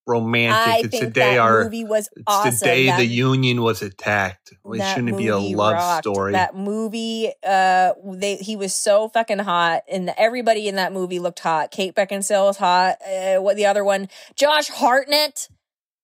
romantic. 0.08 0.74
I 0.74 0.78
it's 0.80 0.90
think 0.90 1.04
the 1.04 1.10
day 1.12 1.36
that 1.36 1.40
our 1.40 1.64
movie 1.64 1.84
was 1.84 2.10
it's 2.16 2.24
awesome. 2.28 2.52
the 2.52 2.66
day 2.66 2.86
that, 2.88 2.98
the 2.98 3.06
Union 3.06 3.62
was 3.62 3.82
attacked. 3.82 4.54
It 4.66 4.94
shouldn't 4.94 5.18
be 5.18 5.28
a 5.28 5.38
love 5.38 5.74
rocked. 5.74 6.06
story. 6.06 6.32
That 6.34 6.56
movie, 6.56 7.32
uh, 7.46 7.94
they 8.06 8.38
he 8.38 8.56
was 8.56 8.74
so 8.74 9.10
fucking 9.10 9.40
hot, 9.40 9.84
and 9.90 10.14
everybody 10.18 10.68
in 10.68 10.76
that 10.76 10.94
movie 10.94 11.20
looked 11.20 11.40
hot. 11.40 11.72
Kate 11.72 11.96
Beckinsale 11.96 12.46
was 12.46 12.58
hot. 12.58 12.98
Uh, 13.06 13.38
what 13.42 13.56
the 13.56 13.66
other 13.66 13.84
one? 13.84 14.08
Josh 14.36 14.70
Hartnett. 14.70 15.50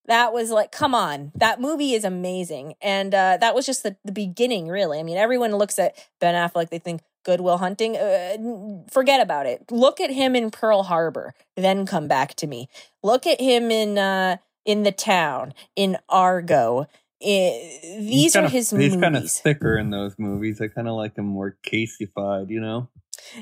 That 0.08 0.32
was 0.34 0.52
like, 0.52 0.72
come 0.72 0.96
on, 0.96 1.32
that 1.36 1.60
movie 1.60 1.94
is 1.94 2.06
amazing, 2.06 2.76
and 2.82 3.14
uh, 3.14 3.38
that 3.42 3.54
was 3.54 3.66
just 3.66 3.84
the, 3.84 3.98
the 4.06 4.12
beginning, 4.14 4.68
really. 4.70 5.00
I 5.00 5.04
mean, 5.04 5.18
everyone 5.18 5.56
looks 5.56 5.78
at 5.78 5.96
Ben 6.22 6.34
Affleck, 6.34 6.70
they 6.70 6.80
think 6.80 7.02
Good 7.26 7.42
Will 7.42 7.58
Hunting. 7.58 7.98
Uh, 7.98 8.84
forget 8.90 9.20
about 9.20 9.46
it. 9.48 9.70
Look 9.70 10.00
at 10.00 10.10
him 10.10 10.34
in 10.36 10.50
Pearl 10.50 10.84
Harbor, 10.84 11.34
then 11.58 11.86
come 11.86 12.08
back 12.08 12.36
to 12.36 12.48
me. 12.48 12.70
Look 13.04 13.28
at 13.28 13.42
him 13.42 13.70
in 13.70 13.98
uh, 13.98 14.38
in 14.66 14.84
the 14.84 14.94
town, 14.94 15.54
in 15.76 15.98
Argo. 16.08 16.88
I- 17.22 17.80
He's 17.82 18.08
these 18.08 18.36
are 18.36 18.40
kinda- 18.44 18.50
his 18.52 18.70
He's 18.72 18.96
kind 18.96 19.18
of 19.18 19.30
thicker 19.30 19.78
in 19.78 19.90
those 19.90 20.16
movies. 20.18 20.62
I 20.62 20.68
kind 20.68 20.88
of 20.88 20.96
like 20.96 21.18
him 21.18 21.26
more 21.26 21.58
caseified, 21.66 22.50
you 22.50 22.62
know? 22.62 22.88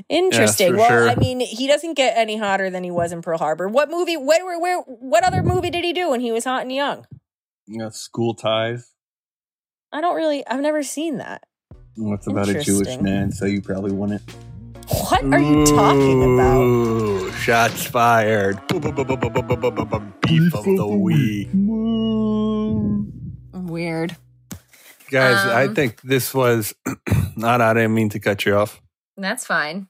Interesting. 0.09 0.71
for 0.71 0.77
well, 0.77 0.87
sure. 0.89 1.09
I 1.09 1.15
mean, 1.15 1.39
he 1.39 1.67
doesn't 1.67 1.93
get 1.95 2.17
any 2.17 2.37
hotter 2.37 2.69
than 2.69 2.83
he 2.83 2.91
was 2.91 3.11
in 3.11 3.21
Pearl 3.21 3.37
Harbor. 3.37 3.67
What 3.67 3.89
movie? 3.89 4.17
Where, 4.17 4.43
where, 4.45 4.59
where? 4.59 4.79
What 4.81 5.23
other 5.23 5.43
movie 5.43 5.69
did 5.69 5.83
he 5.83 5.93
do 5.93 6.09
when 6.11 6.21
he 6.21 6.31
was 6.31 6.43
hot 6.45 6.61
and 6.63 6.71
young? 6.71 7.05
You 7.67 7.77
know, 7.79 7.89
school 7.89 8.33
ties. 8.35 8.91
I 9.91 10.01
don't 10.01 10.15
really. 10.15 10.45
I've 10.47 10.61
never 10.61 10.83
seen 10.83 11.17
that. 11.17 11.43
What's 11.95 12.27
about 12.27 12.49
a 12.49 12.61
Jewish 12.61 12.99
man? 12.99 13.31
So 13.31 13.45
you 13.45 13.61
probably 13.61 13.91
wouldn't. 13.93 14.21
What 14.87 15.23
are 15.23 15.39
you 15.39 15.65
talking 15.65 16.33
about? 16.35 16.61
Ooh, 16.61 17.31
Shots 17.31 17.85
fired. 17.85 18.59
Beef 18.67 20.53
of 20.53 20.65
the 20.65 20.87
week. 20.87 21.49
Weird. 23.53 24.15
Guys, 25.09 25.37
I 25.45 25.65
Um, 25.65 25.75
think 25.75 26.01
this 26.01 26.33
was 26.33 26.73
not. 27.35 27.61
I 27.61 27.73
didn't 27.73 27.93
mean 27.93 28.09
to 28.09 28.19
cut 28.19 28.45
you 28.45 28.55
off. 28.57 28.81
That's 29.17 29.45
fine. 29.45 29.87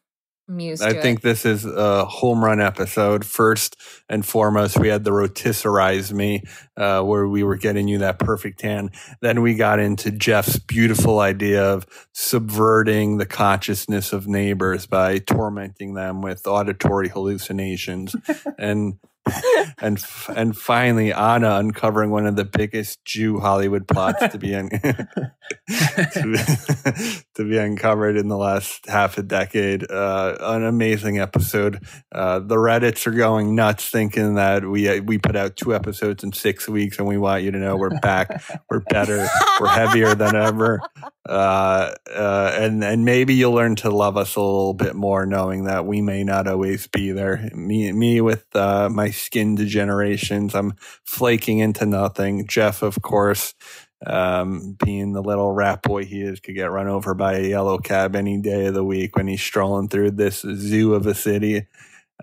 I 0.48 1.02
think 1.02 1.20
it. 1.20 1.24
this 1.24 1.44
is 1.44 1.66
a 1.66 2.06
home 2.06 2.46
run 2.46 2.62
episode. 2.62 3.26
First 3.26 3.78
and 4.08 4.24
foremost, 4.24 4.78
we 4.78 4.90
had 4.90 5.04
the 5.04 5.10
rotisserize 5.10 6.12
me, 6.12 6.44
uh, 6.78 7.02
where 7.02 7.28
we 7.28 7.44
were 7.44 7.56
getting 7.56 7.88
you 7.88 7.98
that 8.00 8.20
perfect 8.20 8.60
tan. 8.60 8.92
Then 9.22 9.42
we 9.42 9.56
got 9.56 9.80
into 9.80 10.12
Jeff's 10.12 10.60
beautiful 10.60 11.20
idea 11.20 11.64
of 11.64 11.88
subverting 12.14 13.18
the 13.18 13.26
consciousness 13.26 14.14
of 14.14 14.28
neighbors 14.28 14.86
by 14.86 15.18
tormenting 15.18 15.96
them 15.96 16.22
with 16.22 16.46
auditory 16.46 17.10
hallucinations, 17.10 18.16
and 18.60 19.00
and 19.80 20.04
and 20.36 20.56
finally 20.56 21.12
Ana 21.12 21.56
uncovering 21.56 22.12
one 22.12 22.28
of 22.28 22.36
the 22.36 22.46
biggest 22.46 23.04
Jew 23.06 23.40
Hollywood 23.40 23.88
plots 23.88 24.32
to 24.32 24.38
be 24.38 24.54
un- 24.54 24.70
to, 24.70 25.10
to 27.36 27.44
be 27.44 27.58
uncovered 27.58 28.18
in 28.18 28.28
the 28.28 28.38
last 28.38 28.88
half 28.88 29.18
a 29.18 29.24
decade. 29.24 29.90
Uh, 29.90 30.36
an 30.40 30.64
amazing 30.64 31.20
episode. 31.20 31.84
Uh, 32.12 32.40
the 32.40 32.56
Reddits 32.56 33.08
are 33.08 33.12
going 33.12 33.56
nuts, 33.56 33.90
thinking 33.90 34.36
that 34.36 34.66
we 34.66 35.00
we 35.00 35.18
put 35.18 35.36
out 35.36 35.56
two 35.56 35.74
episodes 35.74 36.24
in 36.24 36.32
six 36.32 36.68
weeks, 36.68 37.00
and 37.00 37.08
we 37.08 37.18
want 37.18 37.44
you 37.44 37.52
to 37.52 37.58
know 37.58 37.76
we're 37.76 38.00
back, 38.00 38.44
we're 38.70 38.82
better, 38.82 39.28
we're 39.60 39.68
heavier 39.68 40.16
than 40.16 40.36
ever. 40.36 40.82
Uh, 41.28 41.94
uh, 42.14 42.52
and 42.56 42.84
and 42.84 43.06
maybe 43.06 43.34
you'll 43.34 43.54
learn 43.54 43.76
to 43.76 43.90
love 43.90 44.18
us 44.18 44.36
a 44.36 44.42
little 44.42 44.74
bit 44.74 44.96
more, 44.96 45.26
knowing 45.26 45.64
that 45.64 45.86
we 45.86 46.02
may 46.02 46.24
not 46.24 46.48
always 46.48 46.88
be 46.88 47.12
there. 47.12 47.50
Me, 47.54 47.92
me 47.92 48.22
with 48.22 48.46
uh, 48.56 48.90
my 48.90 49.10
skin 49.16 49.58
degenerations, 49.58 50.56
I'm 50.56 50.74
flaking 51.04 51.60
into 51.60 51.86
nothing. 51.86 52.48
Jeff, 52.48 52.82
of 52.82 53.02
course, 53.02 53.54
um, 54.06 54.78
being 54.84 55.14
the 55.14 55.22
little 55.22 55.52
rat 55.52 55.82
boy 55.82 56.06
he 56.06 56.22
is, 56.22 56.40
could 56.40 56.56
get 56.56 56.72
run 56.72 56.88
over 56.88 57.14
by 57.14 57.36
a 57.36 57.48
yellow 57.50 57.78
cab 57.78 58.16
any 58.16 58.40
day 58.40 58.68
of 58.68 58.74
the 58.74 58.84
week 58.84 59.16
when 59.16 59.28
he's 59.28 59.42
strolling 59.42 59.90
through 59.90 60.12
this 60.12 60.42
zoo 60.42 60.94
of 60.94 61.08
a 61.08 61.16
city. 61.16 61.68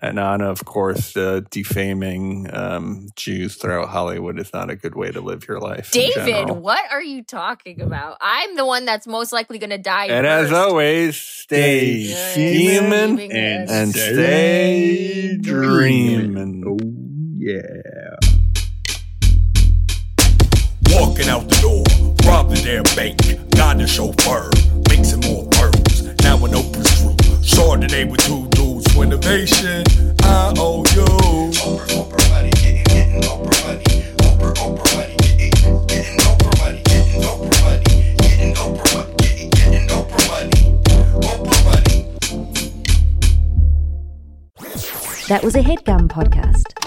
And 0.01 0.19
Ana, 0.19 0.51
of 0.51 0.65
course, 0.65 1.17
uh, 1.17 1.43
defaming 1.51 2.49
um, 2.53 3.09
Jews 3.15 3.57
throughout 3.57 3.89
Hollywood 3.89 4.39
is 4.41 4.53
not 4.53 4.71
a 4.71 4.77
good 4.77 4.95
way 4.95 5.11
to 5.11 5.21
live 5.21 5.47
your 5.47 5.61
life. 5.61 5.91
David, 5.91 6.51
what 6.51 6.81
are 6.91 7.03
you 7.03 7.23
talking 7.23 7.81
about? 7.81 8.17
I'm 8.21 8.57
the 8.57 8.65
one 8.65 8.85
that's 8.85 9.07
most 9.07 9.33
likely 9.33 9.59
going 9.59 9.71
to 9.71 9.79
die. 9.79 10.07
And 10.07 10.27
as 10.27 10.51
always, 10.51 11.17
stay 11.17 12.07
Good. 12.07 12.33
scheming 12.33 13.17
Scheming 13.17 13.33
and 13.33 13.71
and 13.71 13.93
stay 13.93 15.37
dreaming. 15.41 16.65
Oh, 16.67 16.79
yeah. 17.39 18.17
Walking 20.91 21.29
out 21.29 21.49
the 21.49 21.59
door, 21.61 21.85
robbed 22.27 22.51
the 22.51 22.63
damn 22.63 22.85
bank, 22.97 23.19
got 23.51 23.79
the 23.79 23.87
chauffeur, 23.87 24.51
mixing 24.91 25.21
more 25.21 25.47
pearls. 25.51 26.03
Now 26.23 26.45
an 26.45 26.55
open 26.55 26.85
screw, 26.85 27.15
Chardonnay 27.41 28.11
with 28.11 28.21
two 28.21 28.47
dudes, 28.51 28.72
innovation, 29.03 29.85
I 30.23 30.55
owe 30.57 30.85
you. 30.95 31.07
That 45.29 45.43
was 45.43 45.55
a 45.55 45.61
headgum 45.61 46.09
podcast. 46.09 46.82